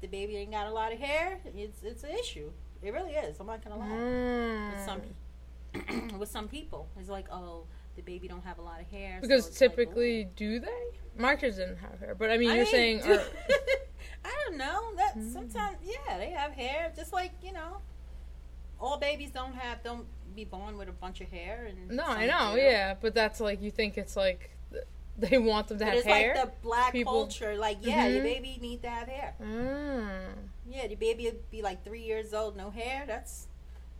The 0.00 0.06
baby 0.08 0.36
ain't 0.36 0.52
got 0.52 0.66
a 0.66 0.70
lot 0.72 0.92
of 0.92 0.98
hair. 0.98 1.38
It's 1.56 1.82
it's 1.82 2.04
an 2.04 2.10
issue. 2.10 2.50
It 2.82 2.92
really 2.92 3.12
is. 3.12 3.38
I'm 3.40 3.46
not 3.46 3.62
gonna 3.64 3.78
lie. 3.78 4.70
With 4.74 4.84
some 4.84 5.00
Mm. 5.00 5.12
with 6.18 6.28
some 6.30 6.48
people, 6.48 6.88
it's 6.98 7.08
like, 7.08 7.26
oh, 7.32 7.64
the 7.96 8.02
baby 8.02 8.28
don't 8.28 8.44
have 8.44 8.58
a 8.58 8.62
lot 8.62 8.80
of 8.80 8.86
hair. 8.86 9.18
so 9.20 9.28
Because 9.28 9.46
like, 9.46 9.54
typically, 9.56 10.28
do 10.36 10.58
they? 10.60 11.36
Kids 11.38 11.56
didn't 11.58 11.76
have 11.78 11.98
hair, 12.00 12.14
but 12.14 12.30
I 12.30 12.38
mean, 12.38 12.50
I 12.50 12.56
you're 12.56 12.66
saying, 12.66 13.02
are, 13.02 13.20
I 14.24 14.32
don't 14.46 14.56
know. 14.56 14.94
That 14.96 15.16
Mm. 15.18 15.32
sometimes, 15.32 15.76
yeah, 15.82 16.16
they 16.18 16.30
have 16.30 16.52
hair. 16.52 16.90
Just 16.96 17.12
like 17.12 17.32
you 17.42 17.52
know, 17.52 17.78
all 18.80 18.96
babies 18.98 19.30
don't 19.30 19.54
have 19.54 19.82
don't 19.82 20.06
be 20.34 20.44
born 20.46 20.78
with 20.78 20.88
a 20.88 20.92
bunch 20.92 21.20
of 21.20 21.28
hair. 21.28 21.66
And 21.68 21.90
no, 21.96 22.04
I 22.04 22.26
know, 22.26 22.54
do. 22.54 22.60
yeah, 22.62 22.94
but 23.00 23.14
that's 23.14 23.40
like 23.40 23.60
you 23.60 23.70
think 23.70 23.98
it's 23.98 24.16
like 24.16 24.56
they 25.18 25.36
want 25.36 25.68
them 25.68 25.78
to 25.80 25.84
But 25.84 25.94
have 25.96 26.04
hair. 26.04 26.34
like 26.34 26.44
the 26.46 26.52
black 26.62 26.92
People- 26.92 27.12
culture. 27.12 27.56
Like, 27.56 27.78
yeah, 27.82 28.06
your 28.06 28.20
Mhm. 28.22 28.24
baby 28.24 28.58
need 28.60 28.82
to 28.82 28.88
have 28.88 29.08
hair. 29.08 29.34
Mm. 29.42 30.48
Yeah, 30.66 30.86
the 30.86 30.94
baby 30.94 31.26
would 31.26 31.50
be 31.50 31.60
like 31.60 31.84
three 31.84 32.02
years 32.02 32.32
old, 32.32 32.56
no 32.56 32.70
hair. 32.70 33.04
That's 33.06 33.48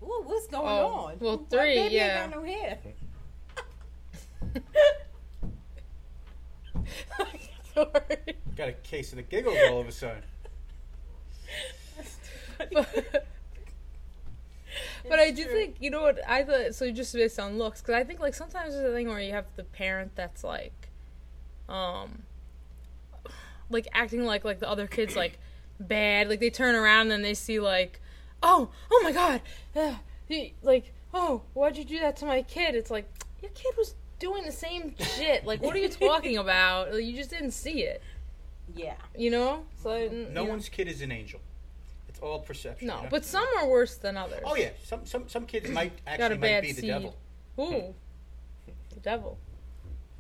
ooh, 0.03 0.23
what's 0.25 0.47
going 0.49 0.67
Oh, 0.67 0.87
on? 1.07 1.17
well, 1.21 1.47
three, 1.51 1.75
baby 1.77 1.95
yeah. 1.95 2.25
ain't 2.25 2.33
got 2.33 2.41
no 2.43 2.47
hair. 2.47 2.79
Sorry. 7.75 8.37
Got 8.57 8.69
a 8.69 8.73
case 8.73 9.13
of 9.13 9.17
the 9.17 9.23
giggles 9.23 9.57
all 9.71 9.81
of 9.81 9.89
a 9.89 9.93
sudden. 9.93 10.23
but, 12.59 12.71
but 15.09 15.19
I 15.19 15.31
do 15.31 15.45
true. 15.45 15.53
think 15.53 15.77
you 15.81 15.91
know 15.91 16.03
what 16.03 16.19
I 16.29 16.43
thought. 16.45 16.75
So 16.75 16.91
just 16.91 17.15
based 17.15 17.39
on 17.41 17.57
looks, 17.59 17.81
because 17.81 17.95
I 17.95 18.05
think 18.05 18.21
like 18.21 18.35
sometimes 18.35 18.75
there's 18.75 18.91
a 18.91 18.95
thing 18.95 19.09
where 19.09 19.21
you 19.21 19.33
have 19.33 19.47
the 19.57 19.65
parent 19.65 20.15
that's 20.17 20.45
like, 20.45 20.91
um, 21.69 22.23
like 23.71 23.89
acting 23.95 24.25
like 24.27 24.45
like 24.45 24.59
the 24.59 24.69
other 24.69 24.87
kids 24.87 25.17
like 25.17 25.39
bad. 25.81 26.29
Like 26.29 26.41
they 26.41 26.51
turn 26.51 26.75
around 26.75 27.11
and 27.11 27.25
they 27.25 27.35
see 27.35 27.59
like, 27.59 28.01
oh 28.43 28.71
oh 28.91 29.01
my 29.03 29.13
god, 29.13 29.41
uh, 29.77 29.95
he, 30.27 30.55
like 30.63 30.93
oh 31.15 31.43
why'd 31.55 31.77
you 31.77 31.85
do 31.85 31.99
that 32.01 32.17
to 32.17 32.27
my 32.27 32.43
kid? 32.43 32.75
It's 32.75 32.91
like 32.91 33.09
your 33.41 33.51
kid 33.53 33.73
was 33.77 33.95
doing 34.19 34.45
the 34.45 34.53
same 34.53 34.95
shit. 34.99 35.45
Like 35.45 35.63
what 35.63 35.75
are 35.75 35.79
you 35.79 35.89
talking 35.89 36.37
about? 36.45 36.93
Like, 36.93 37.05
you 37.05 37.15
just 37.17 37.31
didn't 37.31 37.53
see 37.53 37.83
it. 37.83 38.03
Yeah, 38.75 38.95
You 39.19 39.31
know. 39.31 39.65
So 39.83 39.91
I- 39.91 40.07
No 40.09 40.13
you 40.13 40.29
know. 40.31 40.45
one's 40.45 40.69
kid 40.69 40.89
is 40.89 41.03
an 41.03 41.13
angel. 41.13 41.41
It's 42.09 42.21
all 42.21 42.39
perception. 42.39 42.87
No, 42.89 42.97
you 42.99 43.03
know? 43.05 43.09
but 43.11 43.25
some 43.25 43.47
are 43.59 43.67
worse 43.69 43.97
than 43.97 44.17
others. 44.17 44.41
Oh 44.45 44.55
yeah, 44.55 44.71
some 44.85 45.05
some 45.05 45.29
some 45.29 45.47
kids 45.47 45.69
might 45.71 45.93
Got 46.07 46.13
actually 46.21 46.27
a 46.27 46.39
might 46.39 46.41
bad 46.41 46.63
be 46.63 46.73
the 46.73 46.87
devil. 46.87 47.17
Ooh. 47.59 47.95
The 48.95 49.01
devil. 49.01 49.39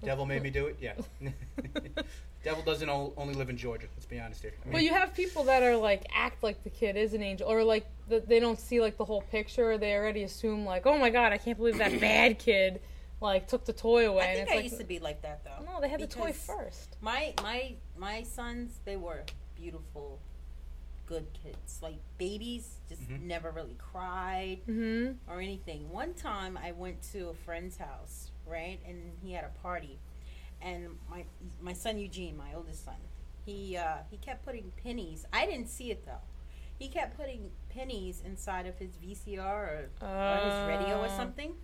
Devil 0.02 0.26
made 0.26 0.42
me 0.42 0.50
do 0.50 0.66
it. 0.66 0.76
Yeah. 0.80 0.94
devil 2.42 2.62
doesn't 2.62 2.88
o- 2.88 3.12
only 3.16 3.34
live 3.34 3.50
in 3.50 3.56
Georgia. 3.56 3.86
Let's 3.94 4.06
be 4.06 4.18
honest 4.20 4.42
here. 4.42 4.52
I 4.62 4.66
mean, 4.66 4.72
But 4.72 4.82
you 4.82 4.90
have 4.90 5.14
people 5.14 5.44
that 5.44 5.62
are 5.62 5.76
like 5.76 6.04
act 6.14 6.42
like 6.42 6.62
the 6.64 6.70
kid 6.70 6.96
is 6.96 7.14
an 7.14 7.22
angel, 7.22 7.48
or 7.50 7.62
like 7.64 7.86
that 8.08 8.28
they 8.28 8.40
don't 8.40 8.58
see 8.58 8.80
like 8.80 8.96
the 8.96 9.04
whole 9.04 9.22
picture. 9.22 9.72
Or 9.72 9.78
they 9.78 9.94
already 9.94 10.22
assume 10.24 10.64
like, 10.64 10.86
oh 10.86 10.98
my 10.98 11.10
god, 11.10 11.32
I 11.32 11.38
can't 11.38 11.56
believe 11.58 11.78
that 11.78 12.00
bad 12.00 12.38
kid 12.38 12.80
like 13.20 13.46
took 13.46 13.64
the 13.64 13.72
toy 13.72 14.08
away. 14.08 14.22
I 14.22 14.26
and 14.26 14.36
think 14.36 14.42
it's 14.48 14.52
I 14.52 14.56
like, 14.56 14.64
used 14.64 14.78
to 14.78 14.84
be 14.84 14.98
like 14.98 15.22
that 15.22 15.44
though. 15.44 15.64
no, 15.64 15.80
they 15.80 15.88
had 15.88 16.00
the 16.00 16.06
toy 16.06 16.32
first. 16.32 16.96
My 17.00 17.34
my 17.42 17.74
my 17.96 18.22
sons, 18.24 18.80
they 18.84 18.96
were 18.96 19.22
beautiful, 19.54 20.18
good 21.06 21.26
kids. 21.44 21.78
Like 21.82 21.96
babies, 22.18 22.78
just 22.88 23.02
Mhm. 23.08 23.22
never 23.22 23.50
really 23.52 23.76
cried 23.78 24.58
Mm-hmm. 24.68 25.30
or 25.32 25.40
anything. 25.40 25.88
One 25.90 26.14
time, 26.14 26.56
I 26.60 26.72
went 26.72 27.00
to 27.12 27.28
a 27.28 27.34
friend's 27.34 27.76
house, 27.76 28.30
right, 28.46 28.80
and 28.86 29.12
he 29.22 29.32
had 29.32 29.44
a 29.44 29.50
party, 29.62 29.98
and 30.64 30.88
my 31.10 31.24
my 31.60 31.72
son 31.72 31.98
Eugene, 31.98 32.36
my 32.36 32.54
oldest 32.54 32.84
son, 32.84 32.96
he 33.44 33.76
uh, 33.76 33.98
he 34.10 34.16
kept 34.16 34.44
putting 34.44 34.72
pennies. 34.82 35.24
I 35.32 35.46
didn't 35.46 35.68
see 35.68 35.90
it 35.90 36.04
though. 36.06 36.22
He 36.78 36.88
kept 36.88 37.16
putting 37.16 37.50
pennies 37.68 38.22
inside 38.24 38.66
of 38.66 38.76
his 38.78 38.90
VCR 38.96 39.38
or, 39.38 39.90
or 40.00 40.40
his 40.44 40.68
radio 40.68 41.00
or 41.00 41.06
Uh, 41.06 41.16
something. 41.16 41.54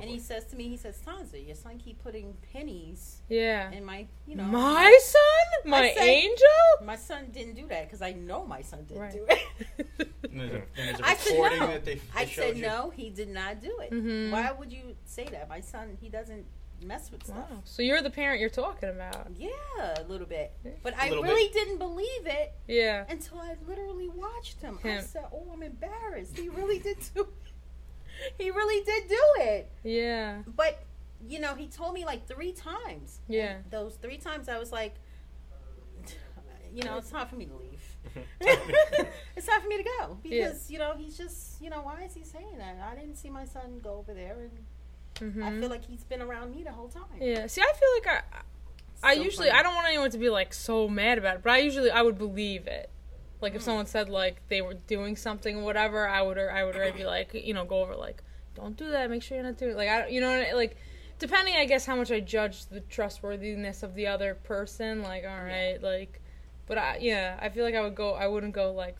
And 0.00 0.08
he 0.08 0.18
says 0.18 0.46
to 0.46 0.56
me, 0.56 0.68
he 0.68 0.78
says, 0.78 0.98
Tanza, 1.06 1.46
your 1.46 1.54
son 1.54 1.76
keep 1.78 2.02
putting 2.02 2.34
pennies 2.50 3.20
Yeah. 3.28 3.70
in 3.72 3.84
my, 3.84 4.06
you 4.26 4.36
know, 4.36 4.44
my 4.44 4.98
son, 5.02 5.70
my 5.70 5.92
said- 5.94 6.02
angel. 6.02 6.64
my 6.82 6.96
son 6.96 7.26
didn't 7.30 7.56
do 7.56 7.66
that 7.68 7.86
because 7.88 8.00
I 8.00 8.12
know 8.12 8.46
my 8.46 8.62
son 8.62 8.84
didn't 8.88 9.02
Right. 9.02 9.12
do 9.12 9.26
it. 9.28 10.08
And 10.32 10.40
a, 10.40 10.62
and 10.78 10.98
a 11.00 11.06
I 11.06 11.14
said 11.16 11.38
no. 11.38 11.66
that 11.66 11.84
they, 11.84 11.94
they 11.96 12.00
I 12.16 12.24
said 12.24 12.56
you. 12.56 12.62
no, 12.62 12.88
he 12.88 13.10
did 13.10 13.28
not 13.28 13.60
do 13.60 13.70
it. 13.82 13.90
Mhm. 13.92 14.30
Why 14.30 14.50
would 14.50 14.72
you 14.72 14.96
say 15.04 15.26
that? 15.26 15.46
My 15.50 15.60
son, 15.60 15.98
he 16.00 16.08
doesn't 16.08 16.46
mess 16.84 17.10
with 17.10 17.24
stuff. 17.24 17.50
Wow. 17.50 17.62
So 17.64 17.82
you're 17.82 18.02
the 18.02 18.10
parent 18.10 18.40
you're 18.40 18.48
talking 18.50 18.88
about. 18.88 19.28
Yeah, 19.38 19.48
a 19.98 20.04
little 20.08 20.26
bit. 20.26 20.52
But 20.82 20.94
A 20.94 21.02
I 21.04 21.08
little 21.08 21.24
really 21.24 21.50
didn't 21.52 21.78
believe 21.78 22.26
it 22.26 22.52
Yeah. 22.66 23.04
until 23.08 23.38
I 23.38 23.56
literally 23.66 24.08
watched 24.08 24.60
him. 24.60 24.78
I 24.84 24.88
Him. 24.88 25.04
said, 25.04 25.24
"Oh, 25.32 25.46
I'm 25.52 25.62
embarrassed. 25.62 26.36
He 26.36 26.48
really 26.48 26.78
did 26.78 26.98
do. 27.14 27.28
he 28.38 28.50
really 28.50 28.84
did 28.84 29.08
do 29.08 29.22
it." 29.42 29.70
Yeah. 29.84 30.42
But 30.46 30.82
you 31.28 31.38
know, 31.40 31.54
he 31.54 31.68
told 31.68 31.94
me 31.94 32.04
like 32.04 32.26
three 32.26 32.52
times. 32.52 33.20
Yeah. 33.28 33.56
And 33.56 33.70
those 33.70 33.94
three 33.96 34.18
times, 34.18 34.48
I 34.48 34.58
was 34.58 34.72
like, 34.72 34.94
you 36.74 36.82
know, 36.82 36.98
it's 36.98 37.10
time 37.10 37.26
for 37.28 37.36
me 37.36 37.46
to 37.46 37.54
leave. 37.56 37.68
it's 38.40 39.46
time 39.46 39.60
for 39.62 39.68
me 39.68 39.78
to 39.78 39.84
go 39.98 40.18
because 40.22 40.70
you 40.70 40.78
know 40.78 40.94
he's 40.98 41.16
just 41.16 41.62
you 41.62 41.70
know 41.70 41.80
why 41.80 42.02
is 42.02 42.14
he 42.14 42.24
saying 42.24 42.58
that? 42.58 42.76
I 42.90 42.94
didn't 42.98 43.16
see 43.16 43.30
my 43.30 43.44
son 43.44 43.80
go 43.82 43.94
over 43.94 44.12
there, 44.12 44.36
and 44.40 44.50
hmm 45.30 45.42
I 45.42 45.50
feel 45.60 45.70
like 45.70 45.84
he's 45.84 46.04
been 46.04 46.20
around 46.22 46.54
me 46.54 46.62
the 46.62 46.72
whole 46.72 46.88
time. 46.88 47.04
Yeah. 47.20 47.46
See, 47.46 47.60
I 47.60 47.72
feel 47.78 47.88
like 48.12 48.24
I, 48.32 49.10
I 49.10 49.14
So 49.14 49.22
usually 49.22 49.48
funny. 49.48 49.60
I 49.60 49.62
don't 49.62 49.74
want 49.74 49.86
anyone 49.88 50.10
to 50.10 50.18
be 50.18 50.30
like 50.30 50.52
so 50.54 50.88
mad 50.88 51.18
about 51.18 51.36
it, 51.36 51.42
but 51.42 51.50
I 51.52 51.58
usually 51.58 51.90
I 51.90 52.02
would 52.02 52.18
believe 52.18 52.66
it. 52.66 52.90
Like 53.40 53.54
if 53.54 53.62
Mm. 53.62 53.64
someone 53.64 53.86
said 53.86 54.08
like 54.08 54.40
they 54.48 54.62
were 54.62 54.74
doing 54.74 55.16
something 55.16 55.56
or 55.58 55.64
whatever, 55.64 56.08
I 56.08 56.22
would 56.22 56.38
or 56.38 56.50
I 56.50 56.64
would 56.64 56.76
already 56.76 56.98
be 56.98 57.04
like 57.04 57.34
you 57.34 57.54
know 57.54 57.64
go 57.64 57.80
over 57.82 57.94
like 57.96 58.22
don't 58.54 58.76
do 58.76 58.90
that. 58.90 59.10
Make 59.10 59.22
sure 59.22 59.36
you're 59.36 59.46
not 59.46 59.56
doing 59.58 59.72
it. 59.72 59.76
like 59.76 59.88
I 59.88 60.06
you 60.08 60.20
know 60.20 60.44
like 60.54 60.76
depending 61.18 61.56
I 61.56 61.64
guess 61.64 61.86
how 61.86 61.96
much 61.96 62.10
I 62.12 62.20
judge 62.20 62.66
the 62.66 62.80
trustworthiness 62.80 63.82
of 63.82 63.94
the 63.94 64.06
other 64.06 64.34
person. 64.34 65.02
Like 65.02 65.24
all 65.24 65.42
right, 65.44 65.82
like 65.82 66.20
but 66.66 66.78
I 66.78 66.98
yeah 67.00 67.38
I 67.40 67.48
feel 67.48 67.64
like 67.64 67.74
I 67.74 67.80
would 67.80 67.94
go 67.96 68.14
I 68.14 68.26
wouldn't 68.28 68.52
go 68.54 68.72
like 68.72 68.96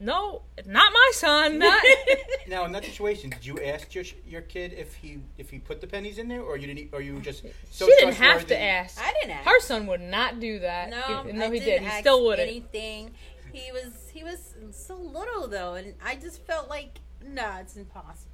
no 0.00 0.42
not 0.66 0.92
my 0.92 1.10
son 1.14 1.58
not. 1.58 1.82
Now, 2.48 2.64
in 2.64 2.72
that 2.72 2.84
situation, 2.84 3.30
did 3.30 3.46
you 3.46 3.60
ask 3.60 3.94
your 3.94 4.04
your 4.26 4.40
kid 4.40 4.72
if 4.72 4.94
he 4.94 5.20
if 5.38 5.50
he 5.50 5.58
put 5.60 5.80
the 5.80 5.86
pennies 5.86 6.18
in 6.18 6.26
there, 6.26 6.42
or 6.42 6.56
you 6.56 6.66
didn't, 6.66 6.88
or 6.92 7.00
you 7.00 7.20
just 7.20 7.44
so 7.70 7.86
she 7.86 7.94
didn't 7.96 8.14
have 8.14 8.46
to 8.48 8.60
ask. 8.60 8.98
I 9.00 9.12
didn't 9.20 9.36
ask. 9.36 9.48
Her 9.48 9.60
son 9.60 9.86
would 9.86 10.00
not 10.00 10.40
do 10.40 10.58
that. 10.58 10.90
no, 10.90 11.22
even 11.22 11.38
though 11.38 11.46
I 11.46 11.52
he 11.52 11.60
didn't 11.60 11.84
did, 11.84 11.92
he 11.92 12.00
still 12.00 12.24
wouldn't. 12.24 12.48
Anything. 12.48 13.12
He 13.52 13.70
was 13.70 14.10
he 14.12 14.24
was 14.24 14.54
so 14.72 14.96
little 14.96 15.46
though, 15.46 15.74
and 15.74 15.94
I 16.04 16.16
just 16.16 16.44
felt 16.44 16.68
like 16.68 16.98
nah, 17.24 17.58
it's 17.58 17.76
impossible. 17.76 18.29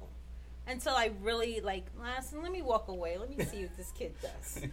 Until 0.67 0.93
I 0.93 1.11
really 1.21 1.61
like, 1.61 1.85
listen, 2.17 2.41
let 2.41 2.51
me 2.51 2.61
walk 2.61 2.89
away. 2.89 3.17
Let 3.17 3.29
me 3.35 3.43
see 3.45 3.61
what 3.63 3.77
this 3.77 3.91
kid 3.91 4.13
does. 4.21 4.63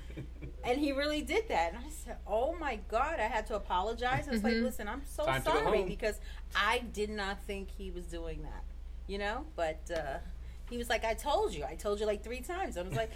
And 0.67 0.79
he 0.79 0.93
really 0.93 1.21
did 1.21 1.49
that. 1.51 1.75
And 1.75 1.85
I 1.85 1.91
said, 1.91 2.17
Oh 2.27 2.55
my 2.59 2.79
God. 2.89 3.21
I 3.21 3.25
had 3.27 3.47
to 3.49 3.57
apologize. 3.57 4.27
I 4.29 4.31
was 4.31 4.43
like, 4.43 4.55
Mhm. 4.55 4.63
Listen, 4.63 4.89
I'm 4.89 5.03
so 5.05 5.27
Time 5.27 5.43
sorry 5.45 5.85
because 5.85 6.19
I 6.57 6.79
did 6.79 7.11
not 7.11 7.37
think 7.47 7.69
he 7.71 7.91
was 7.91 8.05
doing 8.07 8.43
that. 8.43 8.65
You 9.07 9.19
know? 9.19 9.45
But 9.57 9.83
uh, 9.95 10.19
he 10.71 10.77
was 10.79 10.89
like, 10.89 11.05
I 11.05 11.15
told 11.15 11.55
you. 11.55 11.65
I 11.65 11.75
told 11.75 12.01
you 12.01 12.07
like 12.07 12.23
three 12.25 12.41
times. 12.41 12.77
I 12.77 12.83
was 12.83 12.95
like, 12.95 13.11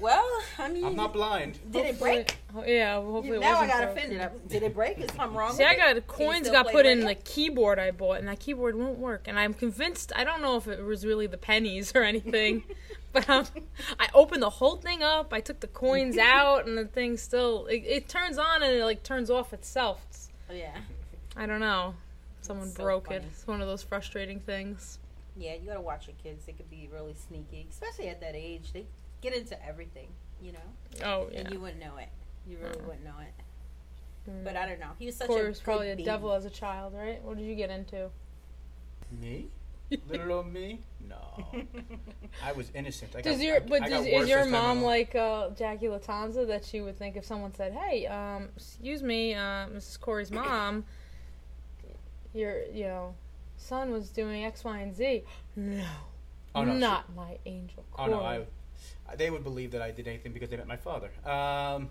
Well, 0.00 0.28
I 0.58 0.68
mean, 0.68 0.84
I'm 0.84 0.96
not 0.96 1.12
blind. 1.12 1.58
did 1.70 1.86
it 1.86 1.98
break? 1.98 2.36
Oh, 2.54 2.64
yeah, 2.66 2.98
well, 2.98 3.12
hopefully 3.12 3.36
it 3.38 3.40
now 3.40 3.48
I 3.48 3.52
wasn't 3.52 3.70
got 3.70 3.78
broken. 3.82 3.98
offended. 3.98 4.20
I- 4.20 4.48
Did 4.48 4.62
it 4.64 4.74
break? 4.74 4.98
Is 4.98 5.10
something 5.14 5.36
wrong? 5.38 5.52
See, 5.52 5.62
with 5.62 5.72
I 5.72 5.76
got 5.76 5.86
Can 5.88 5.96
you 5.96 6.02
coins 6.02 6.50
got 6.50 6.68
put 6.70 6.84
in 6.86 7.00
the 7.00 7.14
keyboard 7.14 7.78
I 7.78 7.90
bought, 7.90 8.18
and 8.18 8.28
that 8.28 8.40
keyboard 8.40 8.76
won't 8.76 8.98
work. 8.98 9.22
And 9.26 9.38
I'm 9.38 9.54
convinced 9.54 10.12
I 10.16 10.24
don't 10.24 10.42
know 10.42 10.56
if 10.56 10.66
it 10.68 10.82
was 10.82 11.06
really 11.06 11.26
the 11.26 11.38
pennies 11.38 11.92
or 11.94 12.02
anything, 12.02 12.64
but 13.12 13.28
um, 13.30 13.46
I 13.98 14.08
opened 14.12 14.42
the 14.42 14.50
whole 14.50 14.76
thing 14.76 15.02
up. 15.02 15.32
I 15.32 15.40
took 15.40 15.60
the 15.60 15.68
coins 15.68 16.18
out, 16.18 16.66
and 16.66 16.76
the 16.76 16.84
thing 16.86 17.16
still 17.16 17.66
it, 17.66 17.82
it 17.86 18.08
turns 18.08 18.36
on 18.36 18.62
and 18.62 18.72
it 18.74 18.84
like 18.84 19.02
turns 19.02 19.30
off 19.30 19.52
itself. 19.52 20.04
It's, 20.10 20.28
Oh, 20.50 20.52
yeah. 20.54 20.76
I 21.36 21.46
don't 21.46 21.60
know. 21.60 21.94
Someone 22.42 22.68
So 22.68 22.82
broke 22.82 23.06
funny. 23.06 23.16
it. 23.20 23.24
It's 23.30 23.46
one 23.46 23.62
of 23.62 23.66
those 23.68 23.82
frustrating 23.82 24.40
things. 24.40 24.98
Yeah, 25.36 25.54
you 25.54 25.66
gotta 25.66 25.80
watch 25.80 26.06
your 26.06 26.16
kids. 26.22 26.44
They 26.46 26.52
could 26.52 26.70
be 26.70 26.88
really 26.92 27.14
sneaky, 27.14 27.66
especially 27.70 28.08
at 28.08 28.20
that 28.20 28.34
age. 28.34 28.72
They 28.72 28.86
get 29.20 29.34
into 29.34 29.56
everything, 29.66 30.08
you 30.40 30.52
know, 30.52 31.04
Oh 31.04 31.28
yeah. 31.32 31.40
and 31.40 31.50
you 31.52 31.60
wouldn't 31.60 31.80
know 31.80 31.96
it. 31.98 32.08
You 32.48 32.58
really 32.58 32.70
Uh-uh. 32.78 32.84
wouldn't 32.86 33.04
know 33.04 33.18
it. 33.20 34.30
Mm. 34.30 34.44
But 34.44 34.56
I 34.56 34.66
don't 34.66 34.80
know. 34.80 34.90
He 34.98 35.06
was 35.06 35.16
such 35.16 35.26
Corey 35.28 35.46
a 35.46 35.48
was 35.48 35.60
probably 35.60 35.90
a 35.90 35.94
baby. 35.96 36.04
devil 36.04 36.32
as 36.32 36.44
a 36.44 36.50
child, 36.50 36.94
right? 36.94 37.22
What 37.22 37.36
did 37.36 37.44
you 37.46 37.54
get 37.54 37.70
into? 37.70 38.10
Me? 39.20 39.48
Little 40.08 40.32
old 40.32 40.46
me? 40.52 40.80
No. 41.08 41.18
I 42.42 42.52
was 42.52 42.70
innocent. 42.74 43.14
I 43.16 43.20
Does 43.20 43.36
got, 43.36 43.44
your 43.44 43.56
I, 43.56 43.58
but 43.60 43.82
I 43.82 43.88
does, 43.90 44.06
is 44.06 44.28
your 44.28 44.38
as 44.40 44.44
time 44.46 44.52
went 44.52 44.78
mom 44.78 44.82
like 44.82 45.14
uh, 45.14 45.50
Jackie 45.50 45.86
Latanza 45.86 46.46
that 46.46 46.64
she 46.64 46.80
would 46.80 46.96
think 46.98 47.16
if 47.16 47.24
someone 47.26 47.52
said, 47.54 47.72
"Hey, 47.74 48.06
um, 48.06 48.48
excuse 48.56 49.02
me, 49.02 49.34
uh, 49.34 49.66
Mrs. 49.68 50.00
Corey's 50.00 50.30
mom, 50.32 50.84
you're 52.32 52.64
you 52.72 52.84
know 52.84 53.14
son 53.56 53.90
was 53.90 54.10
doing 54.10 54.44
X, 54.44 54.64
Y, 54.64 54.78
and 54.78 54.94
Z." 54.94 55.22
No, 55.56 55.84
Oh, 56.54 56.64
no, 56.64 56.72
she- 56.72 56.78
not 56.78 57.14
my 57.14 57.38
angel. 57.46 57.84
Oh 57.98 58.06
no, 58.06 58.20
I, 58.20 58.44
they 59.16 59.30
would 59.30 59.42
believe 59.44 59.70
that 59.72 59.82
I 59.82 59.90
did 59.90 60.06
anything 60.08 60.32
because 60.32 60.50
they 60.50 60.56
met 60.56 60.66
my 60.68 60.76
father. 60.76 61.10
Um, 61.24 61.90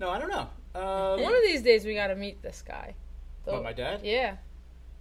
no, 0.00 0.10
I 0.10 0.18
don't 0.18 0.30
know. 0.30 0.48
Um, 0.74 1.22
One 1.22 1.34
of 1.34 1.42
these 1.42 1.62
days 1.62 1.84
we 1.84 1.94
got 1.94 2.08
to 2.08 2.16
meet 2.16 2.42
this 2.42 2.62
guy. 2.66 2.94
what, 3.44 3.62
my 3.62 3.72
dad? 3.72 4.00
Yeah. 4.02 4.36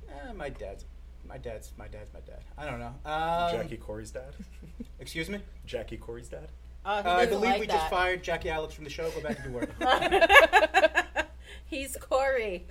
Eh, 0.08 0.32
my 0.34 0.50
dad's, 0.50 0.86
my 1.28 1.38
dad's, 1.38 1.72
my 1.78 1.88
dad's 1.88 2.14
my 2.14 2.20
dad. 2.22 2.40
I 2.58 2.66
don't 2.66 2.80
know. 2.80 2.94
Um, 3.06 3.52
Jackie 3.62 3.78
Corey's 3.78 4.12
dad. 4.12 4.34
Excuse 5.00 5.30
me. 5.30 5.40
Jackie 5.66 5.98
Corey's 5.98 6.30
dad. 6.30 6.48
He 6.86 6.90
Uh, 6.92 7.02
I 7.04 7.26
believe 7.26 7.50
like 7.50 7.60
we 7.62 7.68
just 7.68 7.90
fired 7.90 8.24
Jackie 8.24 8.50
Alex 8.50 8.74
from 8.76 8.84
the 8.84 8.90
show. 8.92 9.10
Go 9.10 9.22
back 9.22 9.44
to 9.44 9.50
work. 9.50 9.70
He's 11.66 11.98
Corey. 11.98 12.66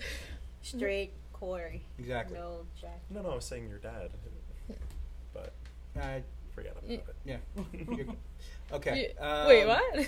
Straight 0.62 1.12
Corey. 1.35 1.83
exactly. 1.99 2.38
No 2.38 2.66
Jack. 2.81 3.01
No, 3.11 3.20
no, 3.23 3.31
I 3.33 3.35
was 3.35 3.44
saying 3.44 3.68
your 3.68 3.79
dad. 3.79 4.11
But 5.35 5.53
I 6.01 6.23
forget 6.55 6.73
about 6.73 6.85
Y- 6.88 6.94
it. 6.94 7.07
yeah. 7.25 7.37
You're- 7.73 8.14
okay. 8.73 9.12
You- 9.18 9.25
um, 9.27 9.49
Wait, 9.49 9.66
what? 9.66 10.07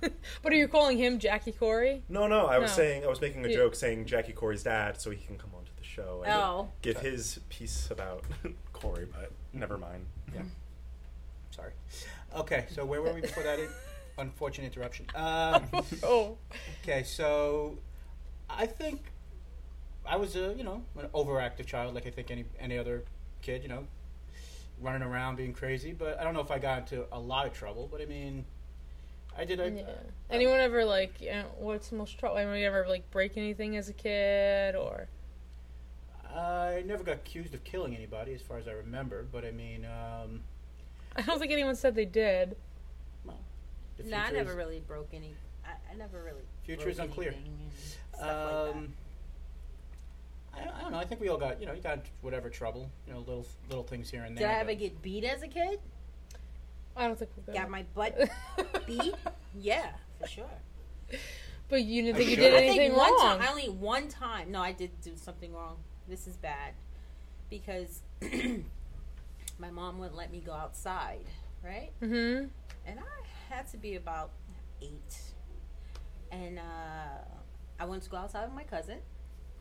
but 0.42 0.52
are 0.52 0.56
you 0.56 0.68
calling 0.68 0.96
him 0.98 1.18
Jackie 1.18 1.52
Corey? 1.52 2.02
No, 2.08 2.26
no, 2.26 2.46
I 2.46 2.58
was 2.58 2.70
No. 2.72 2.76
saying 2.76 3.04
I 3.04 3.08
was 3.08 3.20
making 3.20 3.44
a 3.44 3.48
Yeah. 3.48 3.56
joke 3.56 3.74
saying 3.74 4.04
Jackie 4.06 4.32
Corey's 4.32 4.62
dad 4.62 5.00
so 5.00 5.10
he 5.10 5.16
can 5.24 5.36
come 5.38 5.50
onto 5.56 5.72
the 5.76 5.84
show 5.84 6.22
and 6.24 6.32
Oh. 6.32 6.68
give 6.82 6.98
his 7.00 7.40
piece 7.48 7.90
about 7.90 8.24
Corey, 8.72 9.06
but 9.10 9.32
never 9.52 9.76
mind. 9.78 10.06
Yeah. 10.34 10.42
Sorry. 11.50 11.72
Okay, 12.36 12.66
so 12.70 12.84
where 12.84 13.02
were 13.02 13.12
we 13.12 13.22
before 13.22 13.42
that? 13.42 13.58
Unfortunate 14.18 14.66
interruption. 14.66 15.06
Um, 15.14 15.64
oh. 16.02 16.36
okay, 16.82 17.02
so 17.04 17.78
I 18.50 18.66
think 18.66 19.02
I 20.08 20.16
was 20.16 20.34
a 20.36 20.54
you 20.56 20.64
know 20.64 20.82
an 20.98 21.08
overactive 21.14 21.66
child, 21.66 21.94
like 21.94 22.06
I 22.06 22.10
think 22.10 22.30
any 22.30 22.44
any 22.58 22.78
other 22.78 23.04
kid, 23.42 23.62
you 23.62 23.68
know, 23.68 23.84
running 24.80 25.02
around 25.02 25.36
being 25.36 25.52
crazy. 25.52 25.92
But 25.92 26.18
I 26.18 26.24
don't 26.24 26.34
know 26.34 26.40
if 26.40 26.50
I 26.50 26.58
got 26.58 26.78
into 26.80 27.04
a 27.12 27.18
lot 27.18 27.46
of 27.46 27.52
trouble. 27.52 27.88
But 27.90 28.00
I 28.00 28.06
mean, 28.06 28.44
I 29.36 29.44
did. 29.44 29.60
I, 29.60 29.66
Yeah. 29.66 29.84
Anyone 30.30 30.60
ever 30.60 30.84
like? 30.84 31.20
You 31.20 31.30
know, 31.32 31.44
what's 31.58 31.88
the 31.88 31.96
most 31.96 32.18
trouble? 32.18 32.38
Anyone 32.38 32.58
ever 32.62 32.86
like 32.88 33.10
break 33.10 33.36
anything 33.36 33.76
as 33.76 33.88
a 33.88 33.92
kid 33.92 34.74
or? 34.74 35.08
I 36.34 36.82
never 36.86 37.02
got 37.04 37.16
accused 37.16 37.54
of 37.54 37.64
killing 37.64 37.96
anybody, 37.96 38.34
as 38.34 38.42
far 38.42 38.58
as 38.58 38.68
I 38.68 38.72
remember. 38.72 39.26
But 39.30 39.44
I 39.44 39.50
mean, 39.50 39.84
um, 39.86 40.40
I 41.16 41.22
don't 41.22 41.38
think 41.38 41.52
anyone 41.52 41.74
said 41.74 41.94
they 41.94 42.04
did. 42.04 42.56
the 43.96 44.04
No, 44.04 44.16
I 44.16 44.30
never 44.30 44.50
is- 44.50 44.56
really 44.56 44.80
broke 44.80 45.08
any. 45.12 45.34
I, 45.66 45.92
I 45.92 45.96
never 45.96 46.22
really. 46.22 46.42
Future 46.64 46.82
broke 46.82 46.92
is 46.92 46.98
unclear. 46.98 47.30
anything 47.30 47.52
and 47.60 48.20
like 48.20 48.20
that. 48.20 48.70
Um, 48.76 48.92
I, 50.58 50.78
I 50.78 50.82
don't 50.82 50.92
know. 50.92 50.98
I 50.98 51.04
think 51.04 51.20
we 51.20 51.28
all 51.28 51.38
got 51.38 51.60
you 51.60 51.66
know 51.66 51.72
you 51.72 51.80
got 51.82 52.00
whatever 52.20 52.50
trouble, 52.50 52.90
you 53.06 53.12
know, 53.12 53.20
little 53.20 53.46
little 53.68 53.84
things 53.84 54.10
here 54.10 54.24
and 54.24 54.36
there. 54.36 54.48
Did. 54.48 54.54
I 54.56 54.60
ever 54.60 54.70
but- 54.72 54.78
get 54.78 55.02
beat 55.02 55.24
as 55.24 55.42
a 55.42 55.48
kid? 55.48 55.80
I 56.96 57.06
don't 57.06 57.18
think 57.18 57.30
we're. 57.46 57.54
Got 57.54 57.70
my 57.70 57.84
butt 57.94 58.18
beat? 58.86 59.14
Yeah, 59.56 59.90
for 60.20 60.26
sure. 60.26 60.50
but 61.68 61.82
you 61.82 62.02
didn't 62.02 62.16
think 62.16 62.30
you 62.30 62.36
did 62.36 62.52
I 62.54 62.56
I 62.56 62.60
think 62.60 62.76
anything 62.80 62.96
one 62.96 63.12
wrong. 63.12 63.38
time, 63.38 63.42
I 63.42 63.48
only 63.50 63.68
one 63.68 64.08
time. 64.08 64.50
No, 64.50 64.60
I 64.60 64.72
did 64.72 64.90
do 65.00 65.12
something 65.16 65.52
wrong. 65.54 65.76
This 66.08 66.26
is 66.26 66.36
bad 66.36 66.72
because 67.50 68.02
my 69.58 69.70
mom 69.70 69.98
wouldn't 69.98 70.16
let 70.16 70.32
me 70.32 70.40
go 70.44 70.52
outside, 70.52 71.24
right? 71.64 71.90
mm-hmm. 72.02 72.46
And 72.86 72.98
I 72.98 73.54
had 73.54 73.68
to 73.68 73.76
be 73.76 73.94
about 73.96 74.30
eight, 74.82 75.18
and 76.32 76.58
uh, 76.58 77.22
I 77.78 77.84
went 77.84 78.02
to 78.04 78.10
go 78.10 78.16
outside 78.16 78.44
with 78.46 78.54
my 78.54 78.64
cousin. 78.64 78.98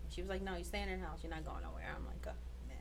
And 0.08 0.14
she 0.14 0.22
was 0.22 0.30
like, 0.30 0.42
"No, 0.42 0.56
you're 0.56 0.64
staying 0.64 0.88
in 0.90 1.02
the 1.02 1.06
house. 1.06 1.20
You're 1.22 1.30
not 1.32 1.44
going 1.46 1.62
nowhere." 1.64 1.84
I'm 1.94 2.06
like, 2.06 2.26
"Oh 2.26 2.32
man," 2.68 2.78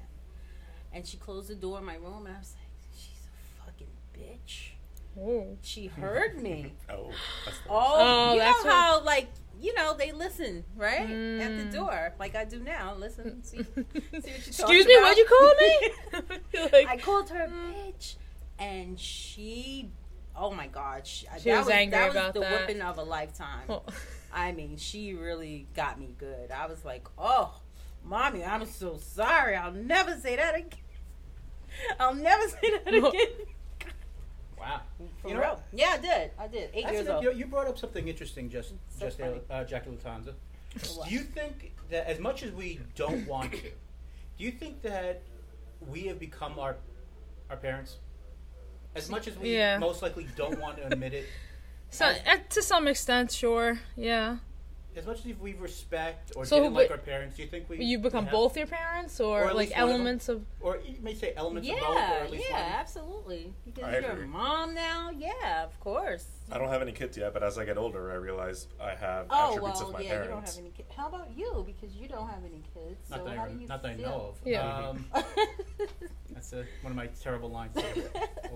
and 0.92 1.04
she 1.06 1.16
closed 1.16 1.48
the 1.48 1.56
door 1.56 1.78
in 1.80 1.84
my 1.84 1.96
room, 1.96 2.24
and 2.26 2.36
I 2.36 2.38
was 2.38 2.54
like, 2.54 2.70
"She's 2.96 3.26
a 3.26 3.64
fucking 3.64 3.88
bitch." 4.14 4.70
Oh. 5.18 5.56
She 5.62 5.86
heard 5.88 6.40
me. 6.40 6.74
Oh, 6.88 7.10
that's 7.44 7.58
the 7.58 7.68
Oh, 7.70 7.94
Oh, 7.98 8.32
you 8.34 8.38
that's 8.40 8.64
know 8.64 8.70
what- 8.70 8.76
how 8.80 9.00
like 9.02 9.28
you 9.58 9.74
know 9.74 9.94
they 9.96 10.12
listen 10.12 10.62
right 10.76 11.00
at 11.00 11.08
the 11.08 11.64
Mm. 11.64 11.72
door 11.72 12.12
like 12.18 12.36
I 12.36 12.44
do 12.44 12.60
now. 12.60 12.94
Listen, 12.94 13.42
see, 13.42 13.56
see 13.56 13.62
what 13.62 13.94
you 13.94 14.30
Excuse 14.36 14.86
me, 14.86 14.96
what'd 14.98 15.18
you 15.18 15.26
call 15.26 15.54
me? 15.54 16.68
Like, 16.72 16.86
I 16.88 16.96
called 16.98 17.30
her 17.30 17.48
Mm. 17.48 17.74
bitch, 17.74 18.14
and 18.58 19.00
she, 19.00 19.90
oh 20.36 20.52
my 20.52 20.66
god, 20.68 21.06
she, 21.06 21.26
She 21.40 21.48
that 21.50 21.58
was 21.64 21.68
angry 21.70 21.98
that 21.98 22.06
was 22.08 22.16
about 22.16 22.34
the 22.34 22.40
that. 22.40 22.52
whipping 22.52 22.82
of 22.82 22.98
a 22.98 23.02
lifetime. 23.02 23.64
oh. 23.70 23.82
I 24.32 24.52
mean, 24.52 24.76
she 24.76 25.14
really 25.14 25.66
got 25.74 25.98
me 25.98 26.14
good. 26.18 26.50
I 26.50 26.66
was 26.66 26.84
like, 26.84 27.06
oh, 27.18 27.54
mommy, 28.04 28.44
I'm 28.44 28.66
so 28.66 28.96
sorry. 28.98 29.56
I'll 29.56 29.72
never 29.72 30.16
say 30.16 30.36
that 30.36 30.54
again. 30.56 30.78
I'll 31.98 32.14
never 32.14 32.48
say 32.48 32.70
that 32.84 32.88
again. 32.94 33.46
Wow. 34.58 34.80
For 35.22 35.28
You 35.28 35.34
know 35.34 35.40
real. 35.40 35.62
Yeah, 35.72 35.90
I 35.94 35.98
did. 35.98 36.30
I 36.38 36.46
did. 36.48 36.70
Eight 36.74 36.84
Actually, 36.84 36.96
years 36.98 37.08
old. 37.08 37.24
you, 37.24 37.32
you 37.32 37.46
brought 37.46 37.66
up 37.68 37.78
something 37.78 38.08
interesting 38.08 38.48
just 38.48 38.70
So 38.88 39.06
just 39.06 39.18
funny. 39.18 39.40
uh, 39.50 39.64
Jackie 39.64 39.90
Latanza. 39.90 40.32
Do 41.08 41.14
you 41.14 41.20
think 41.20 41.72
that 41.90 42.06
as 42.08 42.18
much 42.18 42.42
as 42.42 42.52
we 42.52 42.80
don't 42.94 43.26
want 43.26 43.52
to, 43.52 43.58
do 44.38 44.44
you 44.44 44.50
think 44.50 44.82
that 44.82 45.22
we 45.88 46.02
have 46.06 46.18
become 46.18 46.58
our 46.58 46.76
our 47.48 47.56
parents? 47.56 47.96
As 48.94 49.08
much 49.08 49.28
as 49.28 49.38
we 49.38 49.56
Yeah. 49.56 49.78
most 49.78 50.02
likely 50.02 50.26
don't 50.36 50.58
want 50.60 50.76
to 50.78 50.86
admit 50.86 51.14
it, 51.14 51.26
So, 51.90 52.06
uh, 52.06 52.36
to 52.50 52.62
some 52.62 52.88
extent, 52.88 53.32
sure. 53.32 53.78
Yeah. 53.96 54.36
As 54.96 55.06
much 55.06 55.18
as 55.26 55.36
we 55.38 55.52
respect 55.54 56.32
or 56.36 56.44
So 56.46 56.56
didn't 56.56 56.72
who 56.72 56.78
like 56.78 56.90
our 56.90 56.96
parents, 56.98 57.36
do 57.36 57.42
you 57.42 57.48
think 57.48 57.68
we 57.68 57.84
You 57.84 57.98
become 57.98 58.24
we 58.24 58.30
have- 58.30 58.32
both 58.32 58.56
your 58.56 58.66
parents, 58.66 59.20
or, 59.20 59.42
Or 59.44 59.46
like 59.48 59.68
least 59.68 59.72
one 59.76 59.82
of 59.82 59.90
elements 59.90 60.28
of. 60.28 60.44
or 60.60 60.78
you 60.84 60.96
may 61.02 61.14
say 61.14 61.32
elements 61.36 61.68
yeah, 61.68 61.74
of 61.74 61.80
both, 61.80 61.96
or 61.96 62.00
at 62.24 62.30
least 62.30 62.44
yeah, 62.48 62.62
one. 62.62 62.72
absolutely. 62.80 63.52
Because 63.66 63.84
I 63.84 63.98
you're 64.00 64.10
agree. 64.12 64.24
a 64.24 64.28
mom 64.28 64.74
now. 64.74 65.10
Yeah, 65.16 65.64
of 65.64 65.78
course. 65.80 66.26
I 66.50 66.58
don't 66.58 66.68
have 66.68 66.80
any 66.82 66.92
kids 66.92 67.16
yet, 67.18 67.34
but 67.34 67.42
as 67.42 67.58
I 67.58 67.64
get 67.64 67.76
older, 67.76 68.10
I 68.12 68.14
realize 68.14 68.68
I 68.80 68.94
have 68.94 69.26
Oh 69.30 69.50
attributes 69.50 69.80
well, 69.80 69.88
of 69.88 69.94
my 69.94 70.00
yeah, 70.00 70.12
you 70.12 70.18
don't 70.18 70.26
parents. 70.28 70.54
have 70.56 70.64
any 70.64 70.72
kids. 70.72 70.88
How 70.96 71.08
about 71.08 71.28
you? 71.36 71.64
Because 71.66 71.94
you 71.96 72.08
don't 72.08 72.28
have 72.28 72.44
any 72.44 72.62
kids. 72.72 73.10
Not 73.10 73.18
so 73.18 73.24
that, 73.26 73.36
how 73.36 73.44
I, 73.44 73.48
do 73.48 73.58
you 73.60 73.66
not 73.66 73.82
that 73.82 73.90
I 73.90 73.94
feel? 73.96 74.08
know 74.08 74.26
of. 74.30 74.36
Yeah. 74.44 74.88
Um, 74.88 75.04
that's 76.32 76.52
a, 76.52 76.64
one 76.82 76.92
of 76.92 76.96
my 76.96 77.06
terrible 77.22 77.50
lines 77.50 77.76
all 77.76 77.82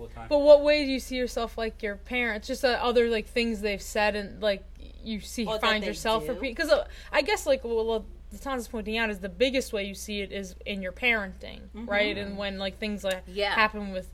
the 0.07 0.13
time. 0.13 0.27
But 0.29 0.39
what 0.39 0.63
way 0.63 0.85
do 0.85 0.91
you 0.91 0.99
see 0.99 1.15
yourself 1.17 1.57
like 1.57 1.83
your 1.83 1.95
parents? 1.97 2.47
Just 2.47 2.63
uh, 2.63 2.79
other 2.81 3.09
like 3.09 3.27
things 3.27 3.61
they've 3.61 3.81
said 3.81 4.15
and 4.15 4.41
like 4.41 4.63
you 5.03 5.19
see 5.19 5.45
that 5.45 5.61
find 5.61 5.83
yourself 5.83 6.27
repeat. 6.27 6.55
Because 6.55 6.69
uh, 6.71 6.85
I 7.11 7.21
guess 7.21 7.45
like 7.45 7.63
well, 7.63 7.85
what 7.85 8.03
the 8.31 8.37
Tom's 8.37 8.67
pointing 8.67 8.97
out 8.97 9.09
is 9.09 9.19
the 9.19 9.29
biggest 9.29 9.73
way 9.73 9.83
you 9.83 9.93
see 9.95 10.21
it 10.21 10.31
is 10.31 10.55
in 10.65 10.81
your 10.81 10.91
parenting, 10.93 11.61
right? 11.73 12.17
And 12.17 12.37
when 12.37 12.57
like 12.57 12.79
things 12.79 13.03
like 13.03 13.25
Mm-hmm. 13.25 13.31
Yeah. 13.35 13.53
happen 13.53 13.91
with 13.91 14.09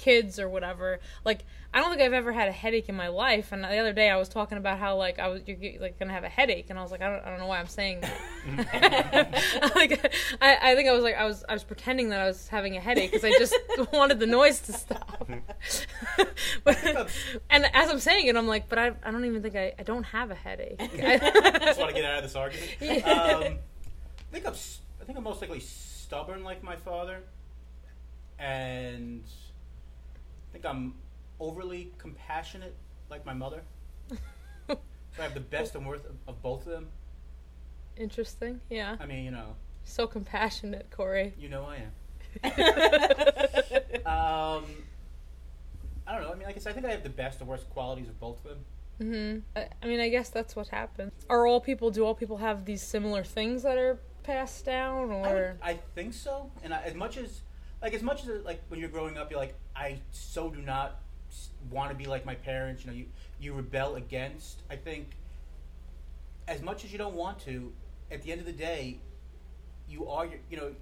kids 0.00 0.38
or 0.38 0.48
whatever. 0.48 0.98
Like 1.24 1.44
I 1.72 1.78
don't 1.78 1.90
think 1.90 2.02
I've 2.02 2.12
ever 2.12 2.32
had 2.32 2.48
a 2.48 2.52
headache 2.52 2.88
in 2.88 2.96
my 2.96 3.08
life. 3.08 3.52
And 3.52 3.62
the 3.62 3.78
other 3.78 3.92
day 3.92 4.10
I 4.10 4.16
was 4.16 4.28
talking 4.28 4.58
about 4.58 4.78
how 4.78 4.96
like 4.96 5.20
I 5.20 5.28
was 5.28 5.42
you're 5.46 5.80
like 5.80 5.98
gonna 5.98 6.12
have 6.12 6.24
a 6.24 6.28
headache, 6.28 6.66
and 6.70 6.78
I 6.78 6.82
was 6.82 6.90
like 6.90 7.02
I 7.02 7.10
don't, 7.10 7.24
I 7.24 7.30
don't 7.30 7.38
know 7.38 7.46
why 7.46 7.60
I'm 7.60 7.68
saying 7.68 8.00
that. 8.00 9.72
like 9.76 10.12
I, 10.40 10.72
I 10.72 10.74
think 10.74 10.88
I 10.88 10.92
was 10.92 11.04
like 11.04 11.14
I 11.16 11.24
was 11.26 11.44
I 11.48 11.52
was 11.52 11.62
pretending 11.62 12.08
that 12.08 12.20
I 12.20 12.26
was 12.26 12.48
having 12.48 12.76
a 12.76 12.80
headache 12.80 13.12
because 13.12 13.24
I 13.24 13.30
just 13.38 13.54
wanted 13.92 14.18
the 14.18 14.26
noise 14.26 14.60
to 14.60 14.72
stop. 14.72 15.28
but, 16.64 17.10
and 17.50 17.66
as 17.74 17.90
I'm 17.90 18.00
saying 18.00 18.26
it, 18.26 18.36
I'm 18.36 18.48
like, 18.48 18.68
but 18.68 18.78
I, 18.78 18.92
I 19.04 19.10
don't 19.10 19.24
even 19.24 19.42
think 19.42 19.54
I, 19.54 19.74
I 19.78 19.82
don't 19.82 20.04
have 20.04 20.30
a 20.30 20.34
headache. 20.34 20.76
I 20.80 21.18
just 21.66 21.78
want 21.78 21.94
to 21.94 22.00
get 22.00 22.04
out 22.04 22.18
of 22.18 22.24
this 22.24 22.34
argument. 22.34 22.70
Yeah. 22.80 23.08
Um, 23.10 23.42
I 23.42 24.32
think 24.32 24.46
I'm. 24.46 24.54
I 25.00 25.04
think 25.04 25.18
I'm 25.18 25.24
most 25.24 25.40
likely 25.40 25.60
stubborn 25.60 26.44
like 26.44 26.62
my 26.62 26.76
father, 26.76 27.22
and 28.38 29.24
I 30.50 30.52
think 30.52 30.66
I'm 30.66 30.94
overly 31.38 31.92
compassionate 31.98 32.74
like 33.08 33.24
my 33.24 33.32
mother. 33.34 33.62
So 34.68 34.78
I 35.18 35.22
have 35.22 35.34
the 35.34 35.40
best 35.40 35.74
and 35.74 35.86
worst 35.86 36.04
of, 36.04 36.16
of 36.26 36.42
both 36.42 36.66
of 36.66 36.72
them. 36.72 36.88
Interesting. 37.96 38.60
Yeah. 38.68 38.96
I 39.00 39.06
mean, 39.06 39.24
you 39.24 39.30
know, 39.30 39.54
So 39.84 40.06
compassionate, 40.06 40.90
Corey. 40.90 41.34
you 41.38 41.48
know 41.48 41.64
I 41.64 41.76
am. 41.76 41.92
Um, 44.06 44.64
I 46.06 46.14
don't 46.14 46.22
know. 46.22 46.32
I 46.32 46.34
mean, 46.34 46.46
like 46.46 46.56
I 46.56 46.58
said, 46.58 46.70
I 46.70 46.74
think 46.74 46.86
I 46.86 46.90
have 46.90 47.04
the 47.04 47.08
best 47.10 47.40
and 47.40 47.48
worst 47.48 47.68
qualities 47.70 48.08
of 48.08 48.18
both 48.18 48.44
of 48.44 48.50
them. 48.98 49.44
hmm 49.54 49.60
I, 49.82 49.86
mean, 49.86 50.00
I 50.00 50.08
guess 50.08 50.30
that's 50.30 50.56
what 50.56 50.68
happens. 50.68 51.12
Are 51.28 51.46
all 51.46 51.60
people? 51.60 51.90
Do 51.90 52.04
all 52.04 52.14
people 52.14 52.38
have 52.38 52.64
these 52.64 52.82
similar 52.82 53.22
things 53.22 53.62
that 53.62 53.78
are 53.78 54.00
passed 54.24 54.64
down, 54.64 55.12
I, 55.12 55.32
would, 55.32 55.58
I 55.62 55.74
think 55.94 56.14
so. 56.14 56.50
And 56.64 56.74
I, 56.74 56.82
as 56.82 56.94
much 56.94 57.16
as, 57.18 57.42
like, 57.82 57.94
as 57.94 58.02
much 58.02 58.26
as 58.26 58.44
like 58.44 58.62
when 58.68 58.80
you're 58.80 58.88
growing 58.88 59.16
up, 59.16 59.30
you're 59.30 59.38
like, 59.38 59.54
I 59.80 59.98
so 60.12 60.50
do 60.50 60.60
not 60.60 61.00
want 61.70 61.90
to 61.90 61.96
be 61.96 62.04
like 62.04 62.26
my 62.26 62.34
parents. 62.34 62.84
You 62.84 62.90
know, 62.90 62.96
you 62.96 63.06
you 63.40 63.54
rebel 63.54 63.96
against. 63.96 64.62
I 64.70 64.76
think, 64.76 65.16
as 66.46 66.60
much 66.60 66.84
as 66.84 66.92
you 66.92 66.98
don't 66.98 67.14
want 67.14 67.38
to, 67.40 67.72
at 68.10 68.22
the 68.22 68.30
end 68.30 68.40
of 68.40 68.46
the 68.46 68.52
day, 68.52 68.98
you 69.88 70.06
are 70.08 70.26
your, 70.26 70.38
you 70.50 70.56
know, 70.58 70.72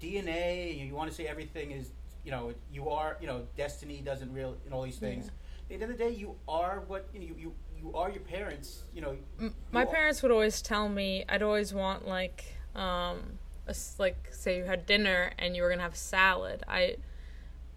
DNA. 0.00 0.76
You, 0.78 0.86
you 0.86 0.94
want 0.94 1.08
to 1.10 1.16
say 1.16 1.26
everything 1.26 1.70
is, 1.70 1.90
you 2.24 2.30
know, 2.32 2.52
you 2.72 2.88
are, 2.90 3.16
you 3.20 3.26
know, 3.26 3.42
destiny 3.56 4.02
doesn't 4.04 4.32
real, 4.32 4.56
and 4.64 4.74
all 4.74 4.82
these 4.82 4.98
things. 4.98 5.28
At 5.28 5.68
the 5.68 5.74
end 5.74 5.82
of 5.84 5.88
the 5.90 5.96
day, 5.96 6.10
you 6.10 6.34
are 6.48 6.82
what 6.88 7.08
you 7.14 7.20
know, 7.20 7.26
you 7.26 7.34
you, 7.38 7.52
you 7.78 7.94
are 7.94 8.10
your 8.10 8.20
parents. 8.20 8.82
You 8.94 9.02
know, 9.02 9.16
M- 9.40 9.54
my 9.70 9.82
are- 9.82 9.86
parents 9.86 10.22
would 10.22 10.32
always 10.32 10.60
tell 10.60 10.88
me 10.88 11.24
I'd 11.28 11.42
always 11.42 11.72
want 11.72 12.06
like 12.06 12.44
um 12.74 13.38
a 13.68 13.74
like 13.98 14.28
say 14.32 14.58
you 14.58 14.64
had 14.64 14.86
dinner 14.86 15.32
and 15.38 15.54
you 15.54 15.62
were 15.62 15.70
gonna 15.70 15.82
have 15.82 15.96
salad. 15.96 16.62
I 16.68 16.96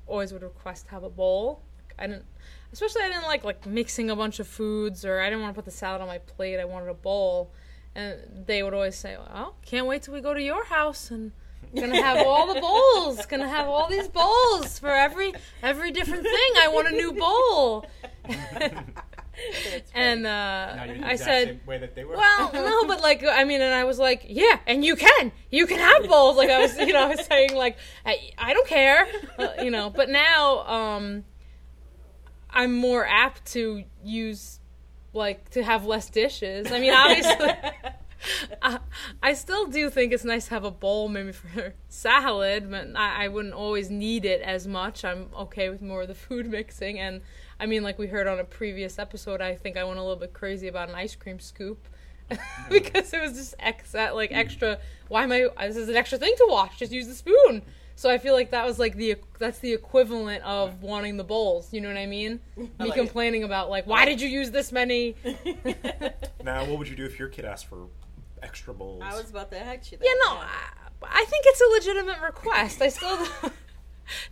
always 0.09 0.33
would 0.33 0.43
request 0.43 0.85
to 0.85 0.91
have 0.91 1.03
a 1.03 1.09
bowl. 1.09 1.61
I 1.97 2.07
didn't, 2.07 2.25
especially 2.73 3.03
I 3.03 3.09
didn't 3.09 3.23
like 3.23 3.43
like 3.43 3.65
mixing 3.65 4.09
a 4.09 4.15
bunch 4.15 4.39
of 4.39 4.47
foods 4.47 5.05
or 5.05 5.19
I 5.19 5.25
didn't 5.29 5.41
want 5.41 5.53
to 5.53 5.57
put 5.57 5.65
the 5.65 5.71
salad 5.71 6.01
on 6.01 6.07
my 6.07 6.19
plate. 6.19 6.59
I 6.59 6.65
wanted 6.65 6.89
a 6.89 6.93
bowl, 6.93 7.51
and 7.95 8.45
they 8.45 8.63
would 8.63 8.73
always 8.73 8.95
say, 8.95 9.17
"Oh, 9.17 9.53
can't 9.65 9.85
wait 9.85 10.03
till 10.03 10.13
we 10.13 10.21
go 10.21 10.33
to 10.33 10.41
your 10.41 10.65
house 10.65 11.11
and." 11.11 11.31
Gonna 11.75 12.01
have 12.01 12.17
all 12.25 12.51
the 12.51 12.59
bowls. 12.59 13.25
Gonna 13.27 13.47
have 13.47 13.67
all 13.67 13.87
these 13.87 14.07
bowls 14.07 14.79
for 14.79 14.89
every 14.89 15.33
every 15.61 15.91
different 15.91 16.23
thing. 16.23 16.51
I 16.57 16.67
want 16.69 16.87
a 16.87 16.91
new 16.91 17.13
bowl. 17.13 17.85
and 19.93 20.25
uh, 20.25 20.75
now 20.75 20.83
you're 20.85 20.97
the 20.97 21.07
I 21.07 21.15
said, 21.15 21.59
way 21.65 21.77
that 21.77 21.95
they 21.95 22.03
were. 22.03 22.15
well, 22.15 22.51
no, 22.53 22.85
but 22.85 23.01
like 23.01 23.23
I 23.23 23.43
mean, 23.43 23.61
and 23.61 23.73
I 23.73 23.83
was 23.83 23.99
like, 23.99 24.25
yeah, 24.27 24.59
and 24.67 24.83
you 24.83 24.95
can, 24.95 25.31
you 25.51 25.67
can 25.67 25.79
have 25.79 26.07
bowls. 26.07 26.37
Like 26.37 26.49
I 26.49 26.59
was, 26.59 26.77
you 26.77 26.93
know, 26.93 27.03
I 27.03 27.15
was 27.15 27.25
saying 27.25 27.55
like, 27.55 27.77
I, 28.05 28.31
I 28.37 28.53
don't 28.53 28.67
care, 28.67 29.07
uh, 29.37 29.49
you 29.61 29.71
know. 29.71 29.89
But 29.89 30.09
now, 30.09 30.59
um, 30.65 31.25
I'm 32.49 32.75
more 32.75 33.05
apt 33.05 33.45
to 33.53 33.83
use, 34.03 34.59
like, 35.13 35.49
to 35.51 35.63
have 35.63 35.85
less 35.85 36.09
dishes. 36.09 36.71
I 36.71 36.79
mean, 36.79 36.93
obviously. 36.93 37.51
I, 38.61 38.79
I 39.23 39.33
still 39.33 39.67
do 39.67 39.89
think 39.89 40.11
it's 40.11 40.25
nice 40.25 40.45
to 40.45 40.51
have 40.51 40.63
a 40.63 40.71
bowl 40.71 41.07
maybe 41.07 41.31
for 41.31 41.73
salad, 41.87 42.69
but 42.69 42.87
I, 42.95 43.25
I 43.25 43.27
wouldn't 43.27 43.53
always 43.53 43.89
need 43.89 44.25
it 44.25 44.41
as 44.41 44.67
much. 44.67 45.05
I'm 45.05 45.29
okay 45.37 45.69
with 45.69 45.81
more 45.81 46.01
of 46.01 46.07
the 46.07 46.15
food 46.15 46.49
mixing. 46.49 46.99
And 46.99 47.21
I 47.59 47.65
mean, 47.65 47.83
like 47.83 47.99
we 47.99 48.07
heard 48.07 48.27
on 48.27 48.39
a 48.39 48.43
previous 48.43 48.99
episode, 48.99 49.41
I 49.41 49.55
think 49.55 49.77
I 49.77 49.83
went 49.83 49.99
a 49.99 50.01
little 50.01 50.15
bit 50.15 50.33
crazy 50.33 50.67
about 50.67 50.89
an 50.89 50.95
ice 50.95 51.15
cream 51.15 51.39
scoop 51.39 51.87
because 52.69 53.13
it 53.13 53.21
was 53.21 53.33
just 53.33 53.55
ex- 53.59 53.93
like 53.93 54.29
hmm. 54.29 54.35
extra. 54.35 54.79
Why 55.07 55.23
am 55.23 55.31
I? 55.31 55.49
This 55.67 55.77
is 55.77 55.89
an 55.89 55.95
extra 55.95 56.17
thing 56.17 56.33
to 56.37 56.47
wash. 56.49 56.77
Just 56.77 56.91
use 56.91 57.07
the 57.07 57.15
spoon. 57.15 57.63
So 57.95 58.09
I 58.09 58.17
feel 58.17 58.33
like 58.33 58.51
that 58.51 58.65
was 58.65 58.79
like 58.79 58.95
the 58.95 59.17
that's 59.39 59.59
the 59.59 59.73
equivalent 59.73 60.41
of 60.43 60.81
wanting 60.81 61.17
the 61.17 61.23
bowls. 61.25 61.73
You 61.73 61.81
know 61.81 61.89
what 61.89 61.97
I 61.97 62.05
mean? 62.05 62.39
I 62.57 62.61
Me 62.61 62.69
like 62.79 62.91
it. 62.91 62.95
complaining 62.95 63.43
about 63.43 63.69
like 63.69 63.85
why 63.87 64.05
did 64.05 64.21
you 64.21 64.29
use 64.29 64.51
this 64.51 64.71
many? 64.71 65.15
Now, 66.41 66.63
what 66.63 66.79
would 66.79 66.87
you 66.87 66.95
do 66.95 67.03
if 67.03 67.19
your 67.19 67.27
kid 67.27 67.43
asked 67.43 67.65
for 67.65 67.87
extra 68.41 68.73
bowls? 68.73 69.01
I 69.03 69.13
was 69.13 69.29
about 69.29 69.51
to 69.51 69.59
ask 69.59 69.91
you 69.91 69.97
that. 69.97 70.05
Yeah, 70.05 70.13
no, 70.23 70.37
I, 70.37 70.69
I 71.03 71.25
think 71.25 71.43
it's 71.47 71.61
a 71.61 71.89
legitimate 71.89 72.21
request. 72.21 72.81
I 72.81 72.87
still 72.87 73.27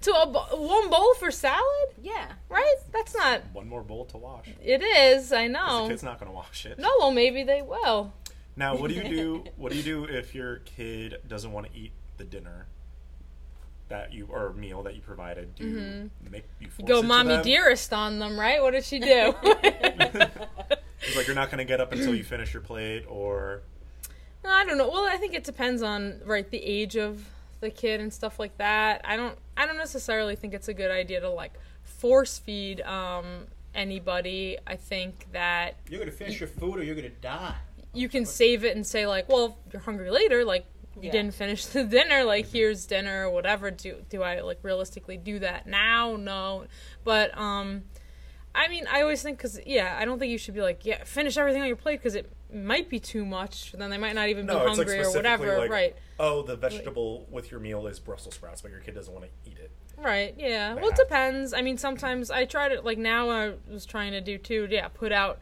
to 0.02 0.12
a 0.22 0.26
bo- 0.28 0.56
one 0.58 0.90
bowl 0.90 1.14
for 1.16 1.32
salad, 1.32 1.90
Yeah. 2.02 2.28
right? 2.50 2.76
That's 2.92 3.16
not. 3.16 3.42
One 3.54 3.68
more 3.70 3.84
bowl 3.84 4.06
to 4.06 4.18
wash. 4.18 4.48
It 4.64 4.82
is. 4.84 5.32
I 5.32 5.48
know. 5.48 5.66
The 5.66 5.82
know. 5.84 5.88
kid's 5.90 6.04
not 6.04 6.20
going 6.20 6.32
to 6.32 6.36
wash 6.36 6.66
it. 6.66 6.78
No, 6.80 6.90
well, 7.00 7.12
maybe 7.12 7.44
they 7.44 7.62
will. 7.62 8.14
Now, 8.56 8.76
what 8.76 8.90
do 8.90 8.96
you 8.96 9.04
do? 9.04 9.44
What 9.58 9.72
do 9.72 9.78
you 9.78 9.84
do 9.84 10.04
if 10.06 10.34
your 10.34 10.58
kid 10.66 11.18
doesn't 11.28 11.52
want 11.52 11.72
to 11.72 11.78
eat 11.78 11.92
the 12.18 12.24
dinner 12.24 12.66
that 13.90 14.14
you 14.14 14.28
or 14.32 14.52
meal 14.54 14.84
that 14.84 14.96
you 14.96 15.02
provided? 15.02 15.54
Do 15.56 15.64
you 15.66 16.10
make 16.30 16.44
you 16.60 16.68
force 16.70 16.78
Mm-hmm. 16.80 16.86
Go, 16.88 16.98
it 17.00 17.02
to 17.04 17.08
mommy 17.08 17.30
them? 17.36 17.44
dearest 17.44 17.94
on 17.94 18.20
them, 18.20 18.40
right? 18.40 18.62
What 18.62 18.72
did 18.72 18.84
she 18.86 19.00
do? 19.00 19.34
It's 21.00 21.16
like 21.16 21.28
you're 21.28 21.36
not 21.36 21.50
going 21.52 21.60
to 21.60 21.66
get 21.66 21.80
up 21.80 21.92
until 21.92 22.16
you 22.16 22.24
finish 22.24 22.54
your 22.54 22.62
plate, 22.62 23.06
or 23.08 23.62
I 24.44 24.66
don't 24.66 24.78
know. 24.78 24.90
Well, 24.90 25.06
I 25.06 25.18
think 25.18 25.34
it 25.36 25.44
depends 25.44 25.82
on 25.84 26.22
right 26.26 26.50
the 26.50 26.58
age 26.64 26.98
of 26.98 27.24
the 27.60 27.70
kid 27.70 28.00
and 28.00 28.12
stuff 28.14 28.40
like 28.40 28.58
that. 28.58 29.02
I 29.04 29.16
don't. 29.18 29.38
I 29.56 29.66
don't 29.66 29.78
necessarily 29.78 30.36
think 30.36 30.54
it's 30.54 30.68
a 30.68 30.74
good 30.74 30.92
idea 30.92 31.20
to 31.22 31.30
like 31.30 31.54
force 31.84 32.38
feed 32.38 32.82
um, 32.82 33.48
anybody. 33.74 34.58
I 34.68 34.76
think 34.76 35.28
that 35.32 35.76
you're 35.90 36.00
gonna 36.00 36.12
finish 36.12 36.40
your 36.40 36.50
food 36.50 36.78
or 36.80 36.84
you're 36.84 36.96
gonna 36.96 37.10
die. 37.10 37.56
you 37.94 38.10
can 38.10 38.26
save 38.26 38.64
it 38.64 38.76
and 38.76 38.86
say 38.86 39.08
like, 39.08 39.28
well, 39.30 39.58
if 39.68 39.74
you're 39.74 39.82
hungry 39.82 40.12
later, 40.12 40.44
like 40.46 40.66
you 40.96 41.04
Yeah. 41.04 41.12
didn't 41.12 41.34
finish 41.36 41.66
the 41.78 41.84
dinner, 41.84 42.24
like 42.24 42.48
here's 42.48 42.86
dinner 42.86 43.28
or 43.28 43.32
whatever. 43.32 43.72
Do 43.72 43.96
do 44.10 44.24
I 44.24 44.42
like 44.42 44.60
realistically 44.64 45.18
do 45.18 45.40
that 45.40 45.66
now? 45.68 46.16
No, 46.16 46.66
but 47.04 47.36
um, 47.38 47.84
I 48.54 48.68
mean, 48.68 48.86
I 48.92 49.02
always 49.02 49.22
think 49.22 49.38
because 49.38 49.60
yeah, 49.66 49.96
I 50.00 50.06
don't 50.06 50.20
think 50.20 50.32
you 50.32 50.38
should 50.38 50.54
be 50.56 50.62
like 50.62 50.86
yeah, 50.86 51.04
finish 51.04 51.38
everything 51.38 51.62
on 51.62 51.68
your 51.68 51.78
plate 51.78 51.98
because 52.00 52.16
it 52.16 52.32
might 52.54 52.90
be 52.90 53.00
too 53.00 53.26
much. 53.26 53.74
Then 53.74 53.90
they 53.90 53.98
might 53.98 54.16
not 54.16 54.30
even 54.30 54.46
no, 54.46 54.54
be 54.54 54.60
it's 54.60 54.78
like 54.78 54.88
hungry 54.88 55.04
or 55.04 55.12
whatever. 55.12 55.58
like, 55.58 55.70
right, 55.70 55.96
oh, 56.20 56.44
the 56.44 56.56
vegetable 56.56 57.28
with 57.30 57.52
your 57.52 57.60
meal 57.60 57.88
is 57.88 58.00
Brussels 58.00 58.36
sprouts, 58.36 58.62
but 58.62 58.72
your 58.72 58.80
kid 58.80 58.96
doesn't 58.96 59.14
want 59.14 59.26
to 59.26 59.50
eat 59.50 59.58
it. 59.58 59.72
right, 59.98 60.34
yeah. 60.38 60.74
They 60.74 60.82
Well, 60.82 60.92
it 60.92 60.96
depends. 60.96 61.54
I 61.54 61.62
mean, 61.62 61.78
sometimes 61.78 62.32
I 62.32 62.46
try 62.46 62.70
to 62.70 62.82
like 62.82 62.98
now 62.98 63.30
I 63.30 63.54
was 63.70 63.86
trying 63.86 64.12
to 64.14 64.22
do 64.22 64.38
too. 64.38 64.68
Yeah, 64.70 64.88
put 64.88 65.12
out. 65.12 65.40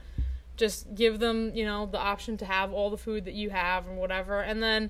Just 0.58 0.96
give 0.96 1.20
them, 1.20 1.52
you 1.54 1.66
know, 1.66 1.86
the 1.86 2.00
option 2.00 2.38
to 2.38 2.46
have 2.46 2.72
all 2.72 2.90
the 2.90 2.98
food 2.98 3.26
that 3.26 3.34
you 3.34 3.50
have 3.50 3.88
and 3.88 3.98
whatever, 3.98 4.42
and 4.42 4.64
then 4.64 4.90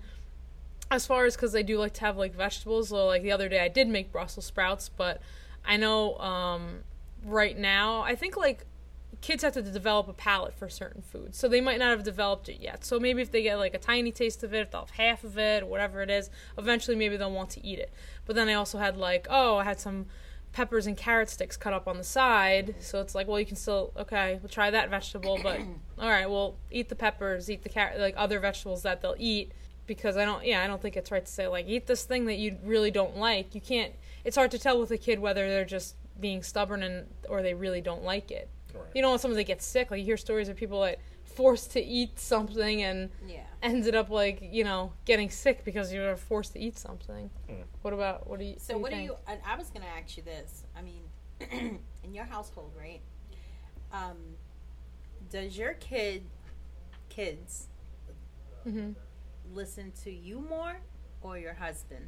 as 0.91 1.05
far 1.05 1.25
as 1.25 1.35
because 1.35 1.51
they 1.51 1.63
do 1.63 1.79
like 1.79 1.93
to 1.93 2.01
have 2.01 2.17
like 2.17 2.35
vegetables. 2.35 2.89
So 2.89 3.07
like 3.07 3.23
the 3.23 3.31
other 3.31 3.49
day 3.49 3.59
I 3.59 3.67
did 3.67 3.87
make 3.87 4.11
Brussels 4.11 4.45
sprouts, 4.45 4.89
but 4.89 5.21
I 5.65 5.77
know 5.77 6.17
um, 6.17 6.83
right 7.25 7.57
now 7.57 8.01
I 8.01 8.15
think 8.15 8.37
like 8.37 8.65
kids 9.25 9.41
have 9.41 9.53
to 9.53 9.61
develop 9.63 10.07
a 10.07 10.13
palate 10.13 10.53
for 10.53 10.69
certain 10.69 11.01
foods, 11.01 11.35
so 11.35 11.47
they 11.47 11.59
might 11.59 11.79
not 11.79 11.89
have 11.89 12.03
developed 12.03 12.47
it 12.47 12.61
yet. 12.61 12.85
So 12.85 12.99
maybe 12.99 13.23
if 13.23 13.31
they 13.31 13.41
get 13.41 13.57
like 13.57 13.73
a 13.73 13.79
tiny 13.79 14.11
taste 14.11 14.43
of 14.43 14.53
it, 14.53 14.59
if 14.59 14.69
they'll 14.69 14.81
have 14.81 14.91
half 14.91 15.23
of 15.23 15.35
it, 15.39 15.63
or 15.63 15.65
whatever 15.65 16.03
it 16.03 16.11
is, 16.11 16.29
eventually 16.59 16.95
maybe 16.95 17.17
they'll 17.17 17.31
want 17.31 17.49
to 17.51 17.65
eat 17.65 17.79
it. 17.79 17.91
But 18.27 18.35
then 18.35 18.47
I 18.49 18.53
also 18.53 18.77
had 18.77 18.97
like 18.97 19.25
oh 19.27 19.57
I 19.57 19.63
had 19.63 19.79
some 19.79 20.05
peppers 20.53 20.85
and 20.85 20.95
carrot 20.95 21.31
sticks 21.31 21.57
cut 21.57 21.73
up 21.73 21.87
on 21.87 21.97
the 21.97 22.03
side, 22.03 22.75
so 22.79 23.01
it's 23.01 23.15
like 23.15 23.27
well 23.27 23.39
you 23.39 23.47
can 23.47 23.55
still 23.55 23.93
okay 23.97 24.37
we'll 24.43 24.49
try 24.49 24.69
that 24.69 24.91
vegetable, 24.91 25.39
but 25.41 25.59
all 25.99 26.09
right 26.09 26.29
well 26.29 26.57
eat 26.69 26.89
the 26.89 26.95
peppers, 26.95 27.49
eat 27.49 27.63
the 27.63 27.69
carrot 27.69 27.99
like 27.99 28.13
other 28.15 28.39
vegetables 28.39 28.83
that 28.83 29.01
they'll 29.01 29.15
eat 29.17 29.53
because 29.87 30.17
I 30.17 30.25
don't 30.25 30.45
yeah, 30.45 30.63
I 30.63 30.67
don't 30.67 30.83
think 30.83 30.95
it's 30.95 31.09
right 31.09 31.25
to 31.25 31.31
say 31.31 31.47
like 31.47 31.67
eat 31.67 31.87
this 31.87 32.03
thing 32.03 32.25
that 32.25 32.37
you 32.37 32.59
really 32.63 32.91
don't 32.91 33.17
like. 33.17 33.55
You 33.55 33.61
can't 33.61 33.93
it's 34.23 34.35
hard 34.35 34.51
to 34.51 34.59
tell 34.59 34.79
with 34.79 34.91
a 34.91 34.99
kid 34.99 35.17
whether 35.17 35.49
they're 35.49 35.65
just 35.65 35.95
being 36.19 36.43
stubborn 36.43 36.83
and 36.83 37.07
or 37.27 37.41
they 37.41 37.55
really 37.55 37.81
don't 37.81 38.03
like 38.03 38.29
it. 38.29 38.51
Right. 38.75 38.89
You 38.93 39.01
know 39.01 39.09
when 39.11 39.19
someone 39.19 39.37
that 39.37 39.43
gets 39.45 39.65
sick, 39.65 39.91
like 39.91 39.99
you 39.99 40.05
hear 40.05 40.17
stories 40.17 40.49
of 40.49 40.55
people 40.55 40.79
like 40.79 40.99
forced 41.23 41.71
to 41.71 41.83
eat 41.83 42.19
something 42.19 42.81
and 42.83 43.09
Yeah. 43.27 43.43
ended 43.61 43.95
up 43.95 44.09
like, 44.09 44.39
you 44.41 44.63
know, 44.63 44.93
getting 45.05 45.29
sick 45.29 45.63
because 45.65 45.91
you 45.93 46.01
were 46.01 46.15
forced 46.15 46.53
to 46.53 46.59
eat 46.59 46.77
something. 46.77 47.29
Mm. 47.49 47.63
What 47.81 47.93
about 47.93 48.27
what 48.27 48.39
do 48.39 48.45
you 48.45 48.55
So 48.57 48.77
what 48.77 48.89
do 48.91 48.97
think? 48.97 49.09
you? 49.09 49.15
And 49.27 49.39
I 49.45 49.55
was 49.57 49.69
going 49.69 49.81
to 49.81 49.87
ask 49.89 50.15
you 50.17 50.23
this. 50.23 50.63
I 50.77 50.81
mean, 50.81 51.03
in 52.03 52.13
your 52.13 52.25
household, 52.25 52.71
right? 52.77 53.01
Um, 53.91 54.17
does 55.29 55.57
your 55.57 55.73
kid, 55.73 56.23
kids, 57.09 57.67
hmm 58.63 58.91
listen 59.53 59.91
to 60.03 60.11
you 60.11 60.39
more 60.41 60.73
or 61.21 61.37
your 61.37 61.53
husband? 61.53 62.07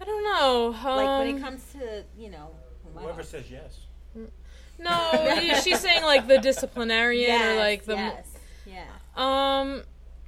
I 0.00 0.04
don't 0.04 0.24
know. 0.24 0.70
Like 0.96 1.18
when 1.18 1.28
um, 1.28 1.36
it 1.36 1.40
comes 1.40 1.62
to 1.72 2.04
you 2.18 2.30
know, 2.30 2.50
Whoever 2.94 3.22
says 3.22 3.50
yes. 3.50 3.80
No, 4.80 5.60
she's 5.62 5.78
saying 5.80 6.02
like 6.02 6.26
the 6.26 6.38
disciplinarian 6.38 7.28
yes, 7.30 7.56
or 7.56 7.58
like 7.58 7.84
the 7.84 7.94
yes, 7.94 8.26
yeah. 8.66 8.84
Um, 9.14 9.82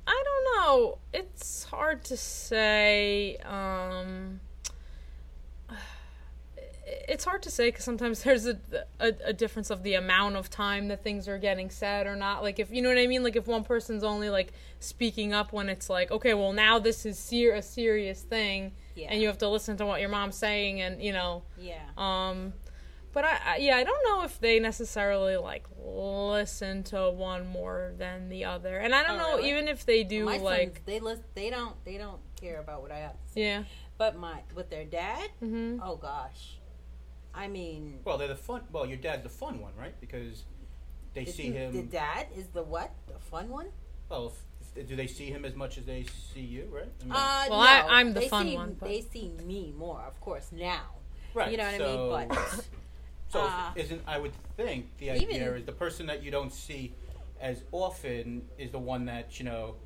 I 0.06 0.22
don't 0.24 0.56
know. 0.56 0.98
It's 1.12 1.64
hard 1.64 2.04
to 2.04 2.16
say. 2.16 3.36
Um, 3.38 4.40
it's 7.08 7.24
hard 7.24 7.42
to 7.42 7.50
say 7.50 7.68
because 7.68 7.84
sometimes 7.84 8.22
there's 8.22 8.46
a, 8.46 8.58
a 9.00 9.12
a 9.26 9.32
difference 9.32 9.70
of 9.70 9.82
the 9.82 9.94
amount 9.94 10.36
of 10.36 10.50
time 10.50 10.88
that 10.88 11.02
things 11.02 11.28
are 11.28 11.38
getting 11.38 11.70
said 11.70 12.06
or 12.06 12.16
not. 12.16 12.42
Like 12.42 12.58
if 12.58 12.70
you 12.70 12.82
know 12.82 12.88
what 12.88 12.98
I 12.98 13.06
mean. 13.06 13.22
Like 13.22 13.36
if 13.36 13.46
one 13.46 13.64
person's 13.64 14.04
only 14.04 14.28
like 14.30 14.52
speaking 14.80 15.32
up 15.32 15.52
when 15.52 15.68
it's 15.68 15.88
like, 15.88 16.10
okay, 16.10 16.34
well 16.34 16.52
now 16.52 16.78
this 16.78 17.06
is 17.06 17.18
ser- 17.18 17.54
a 17.54 17.62
serious 17.62 18.20
thing, 18.22 18.72
Yeah. 18.94 19.08
and 19.10 19.20
you 19.20 19.28
have 19.28 19.38
to 19.38 19.48
listen 19.48 19.76
to 19.78 19.86
what 19.86 20.00
your 20.00 20.10
mom's 20.10 20.36
saying, 20.36 20.80
and 20.80 21.02
you 21.02 21.12
know. 21.12 21.42
Yeah. 21.58 21.80
Um, 21.96 22.52
but 23.12 23.24
I, 23.24 23.38
I 23.46 23.56
yeah, 23.56 23.76
I 23.76 23.84
don't 23.84 24.02
know 24.04 24.22
if 24.24 24.40
they 24.40 24.58
necessarily 24.60 25.36
like 25.36 25.64
listen 25.84 26.82
to 26.84 27.10
one 27.10 27.46
more 27.48 27.92
than 27.98 28.28
the 28.28 28.44
other, 28.44 28.78
and 28.78 28.94
I 28.94 29.02
don't 29.02 29.20
Oh, 29.20 29.30
know 29.30 29.36
really? 29.36 29.50
even 29.50 29.68
if 29.68 29.84
they 29.86 30.04
do 30.04 30.24
my 30.24 30.38
like 30.38 30.74
sons, 30.76 30.86
they 30.86 31.00
list, 31.00 31.22
they 31.34 31.50
don't 31.50 31.76
they 31.84 31.98
don't 31.98 32.20
care 32.40 32.60
about 32.60 32.82
what 32.82 32.90
I 32.92 32.98
have 32.98 33.12
to 33.12 33.32
say. 33.32 33.42
yeah. 33.42 33.64
But 33.98 34.16
my 34.16 34.40
with 34.54 34.70
their 34.70 34.84
dad, 34.84 35.30
hmm 35.40 35.78
oh 35.82 35.96
gosh, 35.96 36.58
I 37.34 37.48
mean, 37.48 38.00
Well, 38.04 38.18
they're 38.18 38.28
the 38.28 38.34
fun. 38.36 38.62
Well, 38.72 38.86
your 38.86 38.96
dad's 38.98 39.22
the 39.22 39.28
fun 39.28 39.60
one, 39.60 39.72
right? 39.78 39.98
Because 40.00 40.44
they 41.14 41.24
The- 41.24 41.30
see 41.32 41.50
him. 41.52 41.72
The 41.72 41.82
dad 41.82 42.26
is 42.36 42.46
the 42.48 42.62
what? 42.62 42.90
The 43.06 43.18
fun 43.18 43.48
one? 43.48 43.68
well, 44.08 44.26
if, 44.26 44.76
if- 44.76 44.88
do 44.88 44.96
they 44.96 45.06
see 45.06 45.26
him 45.26 45.44
as 45.44 45.54
much 45.54 45.78
as 45.78 45.84
they 45.84 46.04
see 46.34 46.40
you? 46.40 46.68
Right. 46.70 46.84
I 47.00 47.04
mean, 47.04 47.12
Uh, 47.14 47.46
Well, 47.50 47.60
no. 47.60 47.66
I- 47.66 48.00
I'm 48.00 48.12
the 48.14 48.20
they 48.20 48.28
fun 48.28 48.46
see, 48.48 48.54
one, 48.56 48.76
but- 48.80 48.88
They 48.88 49.00
see 49.02 49.28
me 49.44 49.72
more, 49.76 50.00
of 50.06 50.18
course, 50.20 50.48
now. 50.52 50.86
right. 51.34 51.50
You 51.50 51.56
know 51.58 51.64
what 51.70 51.76
so, 51.78 52.14
I 52.14 52.20
mean? 52.26 52.28
But 52.28 52.66
So 53.32 53.40
Uh, 53.40 53.72
isn't 53.76 54.02
I 54.06 54.18
would 54.18 54.32
think 54.58 54.86
the 54.98 55.06
even- 55.06 55.36
idea 55.36 55.54
is 55.54 55.64
the 55.64 55.72
person 55.72 56.06
that 56.06 56.22
you 56.22 56.30
don't 56.30 56.52
see 56.52 56.92
as 57.40 57.62
often 57.72 58.46
is 58.58 58.70
the 58.72 58.78
one 58.78 59.06
that 59.06 59.38
you 59.38 59.46
know 59.46 59.76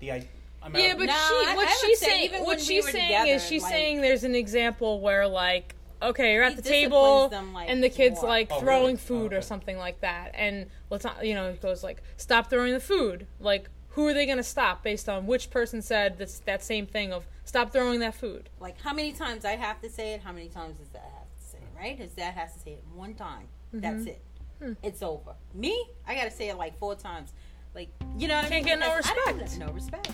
the 0.00 0.12
I. 0.12 0.28
I'm 0.64 0.76
Yeah, 0.76 0.92
out- 0.92 0.98
but 0.98 1.06
No, 1.06 1.12
she 1.12 1.18
I- 1.18 1.54
what 1.56 1.66
I 1.66 1.70
would 1.70 1.78
she's 1.80 1.98
saying 1.98 2.24
even 2.24 2.40
what 2.40 2.48
when 2.48 2.56
we 2.58 2.62
she's 2.62 2.84
saying 2.90 3.06
together, 3.06 3.30
is 3.32 3.46
she's 3.46 3.62
like- 3.62 3.72
saying 3.72 4.00
there's 4.02 4.22
an 4.24 4.34
example 4.36 5.00
where 5.00 5.26
like 5.26 5.74
okay 6.02 6.34
you're 6.34 6.42
at 6.44 6.52
He 6.52 6.56
the 6.56 6.62
table 6.62 7.28
them, 7.30 7.52
like, 7.54 7.68
and 7.70 7.82
the 7.82 7.88
kids 7.88 8.20
more. 8.20 8.28
like 8.30 8.48
Oh, 8.52 8.60
throwing 8.60 8.82
really? 8.84 8.96
food 8.96 9.32
Oh, 9.32 9.38
or 9.38 9.40
something 9.42 9.76
like 9.78 10.00
that 10.02 10.30
and 10.34 10.68
let's 10.90 11.02
not 11.04 11.24
you 11.26 11.34
know 11.34 11.48
it 11.48 11.60
goes 11.62 11.82
like 11.82 12.02
stop 12.16 12.48
throwing 12.50 12.74
the 12.74 12.80
food 12.80 13.26
like 13.40 13.68
who 13.90 14.06
are 14.06 14.14
they 14.14 14.24
going 14.26 14.38
to 14.38 14.44
stop 14.44 14.82
based 14.84 15.08
on 15.08 15.26
which 15.26 15.50
person 15.50 15.82
said 15.82 16.18
this 16.18 16.38
that 16.40 16.62
same 16.62 16.86
thing 16.86 17.12
of 17.12 17.26
stop 17.44 17.72
throwing 17.72 17.98
that 18.00 18.14
food 18.14 18.48
like, 18.60 18.80
how 18.82 18.92
many 18.92 19.12
times 19.12 19.44
I 19.44 19.56
have 19.56 19.80
to 19.82 19.88
say 19.90 20.12
it? 20.14 20.20
How 20.22 20.30
many 20.32 20.48
times 20.48 20.78
does 20.78 20.88
that 20.90 21.10
have 21.18 21.28
to 21.36 21.42
say 21.44 21.58
it? 21.58 21.71
Right? 21.82 21.98
His 21.98 22.12
dad 22.12 22.34
has 22.34 22.52
to 22.54 22.60
say 22.60 22.70
it 22.74 22.84
one 22.94 23.14
time. 23.14 23.48
Mm-hmm. 23.74 23.80
That's 23.80 24.06
it. 24.06 24.22
Hmm. 24.62 24.72
It's 24.84 25.02
over. 25.02 25.34
Me, 25.52 25.84
I 26.06 26.14
gotta 26.14 26.30
say 26.30 26.48
it 26.48 26.56
like 26.56 26.78
four 26.78 26.94
times. 26.94 27.32
Like, 27.74 27.88
you 28.16 28.28
know 28.28 28.36
what 28.36 28.44
I 28.44 28.48
Can't 28.50 28.64
mean? 28.66 28.78
get 28.78 28.78
no 28.78 28.96
Because 28.96 29.10
I 29.10 29.14
don't- 29.32 29.40
respect. 29.40 29.58
No 29.66 29.72
respect. 29.72 30.10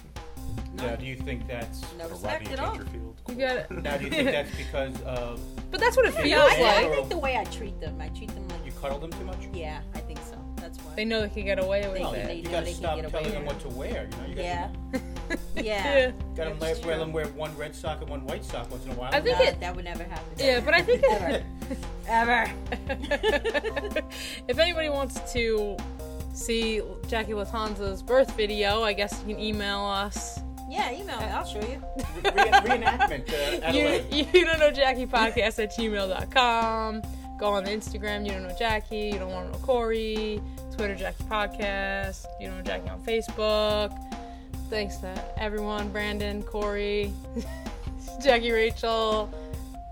Now, 0.74 0.94
do 0.96 1.04
you 1.04 1.16
think 1.16 1.46
that's 1.48 1.82
No 1.98 2.06
Or 2.06 2.08
respect 2.08 2.48
Rodney 2.48 2.52
at 2.52 2.60
all. 2.60 2.76
You 3.28 3.34
got 3.34 3.56
it 3.56 3.70
now? 3.70 3.96
Do 3.98 4.04
you 4.04 4.10
think 4.10 4.30
that's 4.30 4.54
because 4.56 5.00
of 5.02 5.40
but 5.70 5.80
that's 5.80 5.96
what 5.96 6.06
it 6.06 6.14
Yeah, 6.26 6.46
feels 6.48 6.52
I, 6.52 6.62
I 6.62 6.82
like 6.84 6.92
think 6.92 7.08
the 7.10 7.18
way 7.18 7.36
I 7.36 7.44
treat 7.44 7.78
them, 7.80 8.00
I 8.00 8.08
treat 8.08 8.28
them 8.28 8.46
like, 8.48 8.64
you 8.64 8.72
cuddle 8.72 8.98
them 8.98 9.10
too 9.12 9.24
much? 9.24 9.38
yeah, 9.52 9.80
I 9.94 9.98
think 9.98 10.18
so. 10.20 10.38
That's 10.56 10.78
why. 10.78 10.94
they 10.94 11.04
know 11.04 11.20
they 11.20 11.28
can 11.28 11.44
get 11.44 11.58
away 11.58 11.82
with 11.86 11.94
They 11.98 12.02
No, 12.02 12.12
it 12.12 12.26
they 12.26 12.34
you 12.36 12.48
gotta 12.48 12.66
stop 12.72 12.98
telling 13.10 13.30
them 13.32 13.44
what 13.44 13.60
to 13.60 13.68
wear. 13.68 14.08
You 14.10 14.16
know, 14.22 14.28
you 14.28 14.34
gotta, 14.36 14.42
yeah. 14.42 14.70
yeah 15.56 15.62
Yeah. 15.62 16.10
Gotta 16.36 16.50
let, 16.50 16.60
That's 16.60 16.84
let 16.86 16.98
them 16.98 17.12
wear 17.12 17.26
one 17.28 17.54
red 17.56 17.74
sock 17.74 18.00
and 18.00 18.08
one 18.08 18.24
white 18.26 18.44
sock 18.44 18.70
once 18.70 18.84
in 18.86 18.92
a 18.92 18.94
while. 18.94 19.10
I 19.12 19.20
think 19.20 19.38
Nah, 19.38 19.44
it- 19.46 19.60
that 19.60 19.74
would 19.76 19.84
never 19.84 20.04
happen. 20.04 20.24
yeah 20.38 20.60
but 20.60 20.74
i 20.74 20.80
think 20.82 21.02
it, 21.04 21.42
Ever. 22.08 22.50
if 24.48 24.58
anybody 24.58 24.88
wants 24.88 25.32
to 25.32 25.76
see 26.34 26.80
Jackie 27.08 27.32
Latanza's 27.32 28.02
birth 28.02 28.34
video, 28.36 28.82
I 28.82 28.92
guess 28.92 29.22
you 29.26 29.34
can 29.34 29.42
email 29.42 29.80
us. 29.80 30.40
Yeah, 30.70 30.92
email 30.92 31.18
me. 31.18 31.26
I'll 31.26 31.46
show 31.46 31.60
you. 31.60 31.82
Re- 32.24 32.30
re- 32.30 32.50
reenactment 32.50 33.66
uh, 33.66 33.72
You, 34.12 34.26
you 34.32 34.44
don't 34.44 34.58
know 34.58 34.70
Jackie 34.70 35.06
podcast 35.06 35.62
at 35.62 35.76
gmail.com. 35.76 37.02
Go 37.38 37.46
on 37.46 37.64
the 37.64 37.70
Instagram, 37.70 38.26
you 38.26 38.32
don't 38.32 38.42
know 38.42 38.56
Jackie, 38.58 39.10
you 39.12 39.18
don't 39.18 39.30
want 39.30 39.52
to 39.52 39.58
know 39.58 39.64
Corey. 39.64 40.42
Twitter, 40.78 40.94
Jackie 40.94 41.24
Podcast. 41.24 42.26
You 42.38 42.46
don't 42.46 42.58
know 42.58 42.62
Jackie 42.62 42.88
on 42.88 43.00
Facebook. 43.02 43.90
Thanks 44.70 44.98
to 44.98 45.12
everyone 45.36 45.88
Brandon, 45.88 46.40
Corey, 46.44 47.12
Jackie 48.22 48.52
Rachel, 48.52 49.28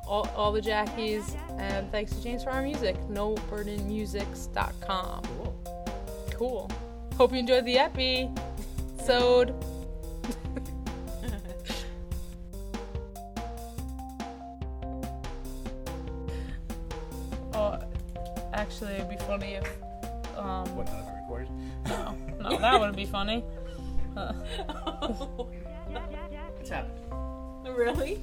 all, 0.07 0.29
all 0.37 0.53
the 0.53 0.61
Jackies. 0.61 1.35
And 1.59 1.91
thanks 1.91 2.13
to 2.13 2.23
James 2.23 2.45
for 2.45 2.51
our 2.51 2.63
music. 2.63 2.97
NoBurdenMusics.com. 3.09 5.23
Cool. 5.23 5.57
Cool. 6.33 6.71
Hope 7.17 7.33
you 7.33 7.39
enjoyed 7.39 7.65
the 7.65 7.79
epi. 7.79 8.29
Sewed. 9.05 9.55
oh, 17.55 17.79
actually, 18.53 18.95
it'd 18.95 19.09
be 19.09 19.17
funny 19.17 19.55
if. 19.55 19.67
Um, 20.37 20.67
What, 20.77 20.87
none 20.89 20.97
of 21.01 21.09
it 21.09 21.15
recorded? 21.23 21.49
no, 21.87 22.15
no, 22.41 22.59
that 22.59 22.79
wouldn't 22.79 22.97
be 22.97 23.07
funny. 23.07 23.45
Uh, 24.17 24.33
What's 26.57 26.71
happening? 26.71 27.05
really? 27.77 28.19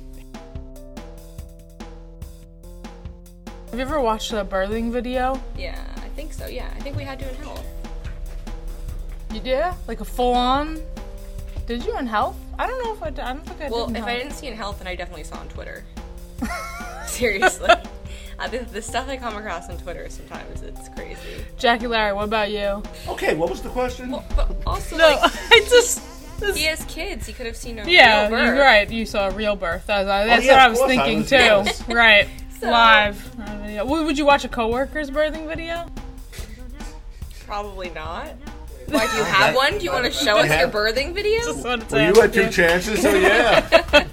Have 3.74 3.80
you 3.80 3.86
ever 3.88 4.00
watched 4.00 4.32
a 4.34 4.46
birthing 4.46 4.92
video? 4.92 5.42
Yeah, 5.58 5.84
I 5.98 6.08
think 6.10 6.32
so. 6.32 6.46
Yeah, 6.46 6.70
I 6.76 6.80
think 6.82 6.96
we 6.96 7.04
had 7.04 7.18
to 7.18 7.28
in 7.28 7.34
health. 7.38 7.66
You 9.34 9.40
did? 9.40 9.66
Like 9.88 10.00
a 10.00 10.06
full 10.06 10.36
on? 10.36 10.80
Did 11.66 11.84
you 11.84 11.98
in 11.98 12.06
health? 12.06 12.36
I 12.60 12.68
don't 12.68 12.84
know 12.84 12.94
if 12.94 13.02
I 13.02 13.10
did. 13.10 13.22
I 13.22 13.34
don't 13.34 13.44
think 13.48 13.62
I 13.62 13.70
Well, 13.70 13.88
did. 13.88 13.96
in 13.98 14.04
if 14.04 14.08
I 14.08 14.16
didn't 14.16 14.34
see 14.34 14.46
in 14.46 14.54
health, 14.56 14.78
then 14.78 14.88
I 14.88 14.94
definitely 14.94 15.24
saw 15.24 15.38
on 15.38 15.48
Twitter. 15.48 15.84
Seriously. 17.08 17.68
Uh, 18.38 18.48
the, 18.48 18.60
the 18.60 18.80
stuff 18.82 19.10
I 19.10 19.18
come 19.18 19.36
across 19.38 19.70
on 19.72 19.78
Twitter 19.80 20.08
sometimes, 20.08 20.62
it's 20.62 20.88
crazy. 20.90 21.44
Jackie 21.58 21.88
Larry, 21.88 22.14
what 22.14 22.26
about 22.26 22.52
you? 22.52 22.84
Okay, 23.08 23.34
what 23.34 23.50
was 23.50 23.64
the 23.64 23.70
question? 23.70 24.12
Well, 24.12 24.24
but 24.36 24.56
also, 24.68 24.98
No, 24.98 25.08
like, 25.20 25.20
I 25.52 25.66
just. 25.68 26.00
he 26.56 26.66
has 26.66 26.86
kids. 26.86 27.26
He 27.26 27.34
could 27.34 27.48
have 27.48 27.58
seen 27.58 27.80
a 27.80 27.90
Yeah, 27.90 28.22
real 28.28 28.30
birth. 28.30 28.46
you're 28.56 28.64
right. 28.64 28.88
You 28.88 29.08
saw 29.08 29.30
a 29.30 29.32
real 29.32 29.56
birth. 29.56 29.86
That's, 29.88 30.06
that's 30.08 30.46
yeah, 30.46 30.52
what 30.52 30.60
I 30.62 30.68
was 30.68 30.78
course 30.78 30.92
I 30.92 30.96
thinking 30.96 31.64
was- 31.66 31.80
too. 31.80 31.92
Right. 31.92 32.28
So- 32.60 32.70
Live. 32.72 33.36
Video. 33.74 33.86
Would 33.86 34.06
would 34.06 34.18
you 34.18 34.26
watch 34.26 34.46
a 34.46 34.50
coworker's 34.50 35.10
birthing 35.10 35.48
video? 35.48 35.88
Probably 37.46 37.90
not. 37.90 38.28
Why 38.88 39.08
do 39.08 39.18
you 39.18 39.24
have 39.24 39.56
one? 39.56 39.78
Do 39.78 39.84
you 39.86 39.92
want 39.92 40.06
to 40.06 40.12
show 40.12 40.38
us 40.38 40.50
your 40.50 40.70
birthing 40.70 41.14
video? 41.14 41.40
Just 41.42 41.66
wanted 41.66 41.90
to 41.90 41.96
Well, 41.96 42.04
you 42.04 42.10
ask 42.12 42.22
had 42.22 42.34
two 42.34 42.44
you. 42.44 42.50
chances, 42.52 43.02
so 43.02 43.14
yeah. 43.14 44.08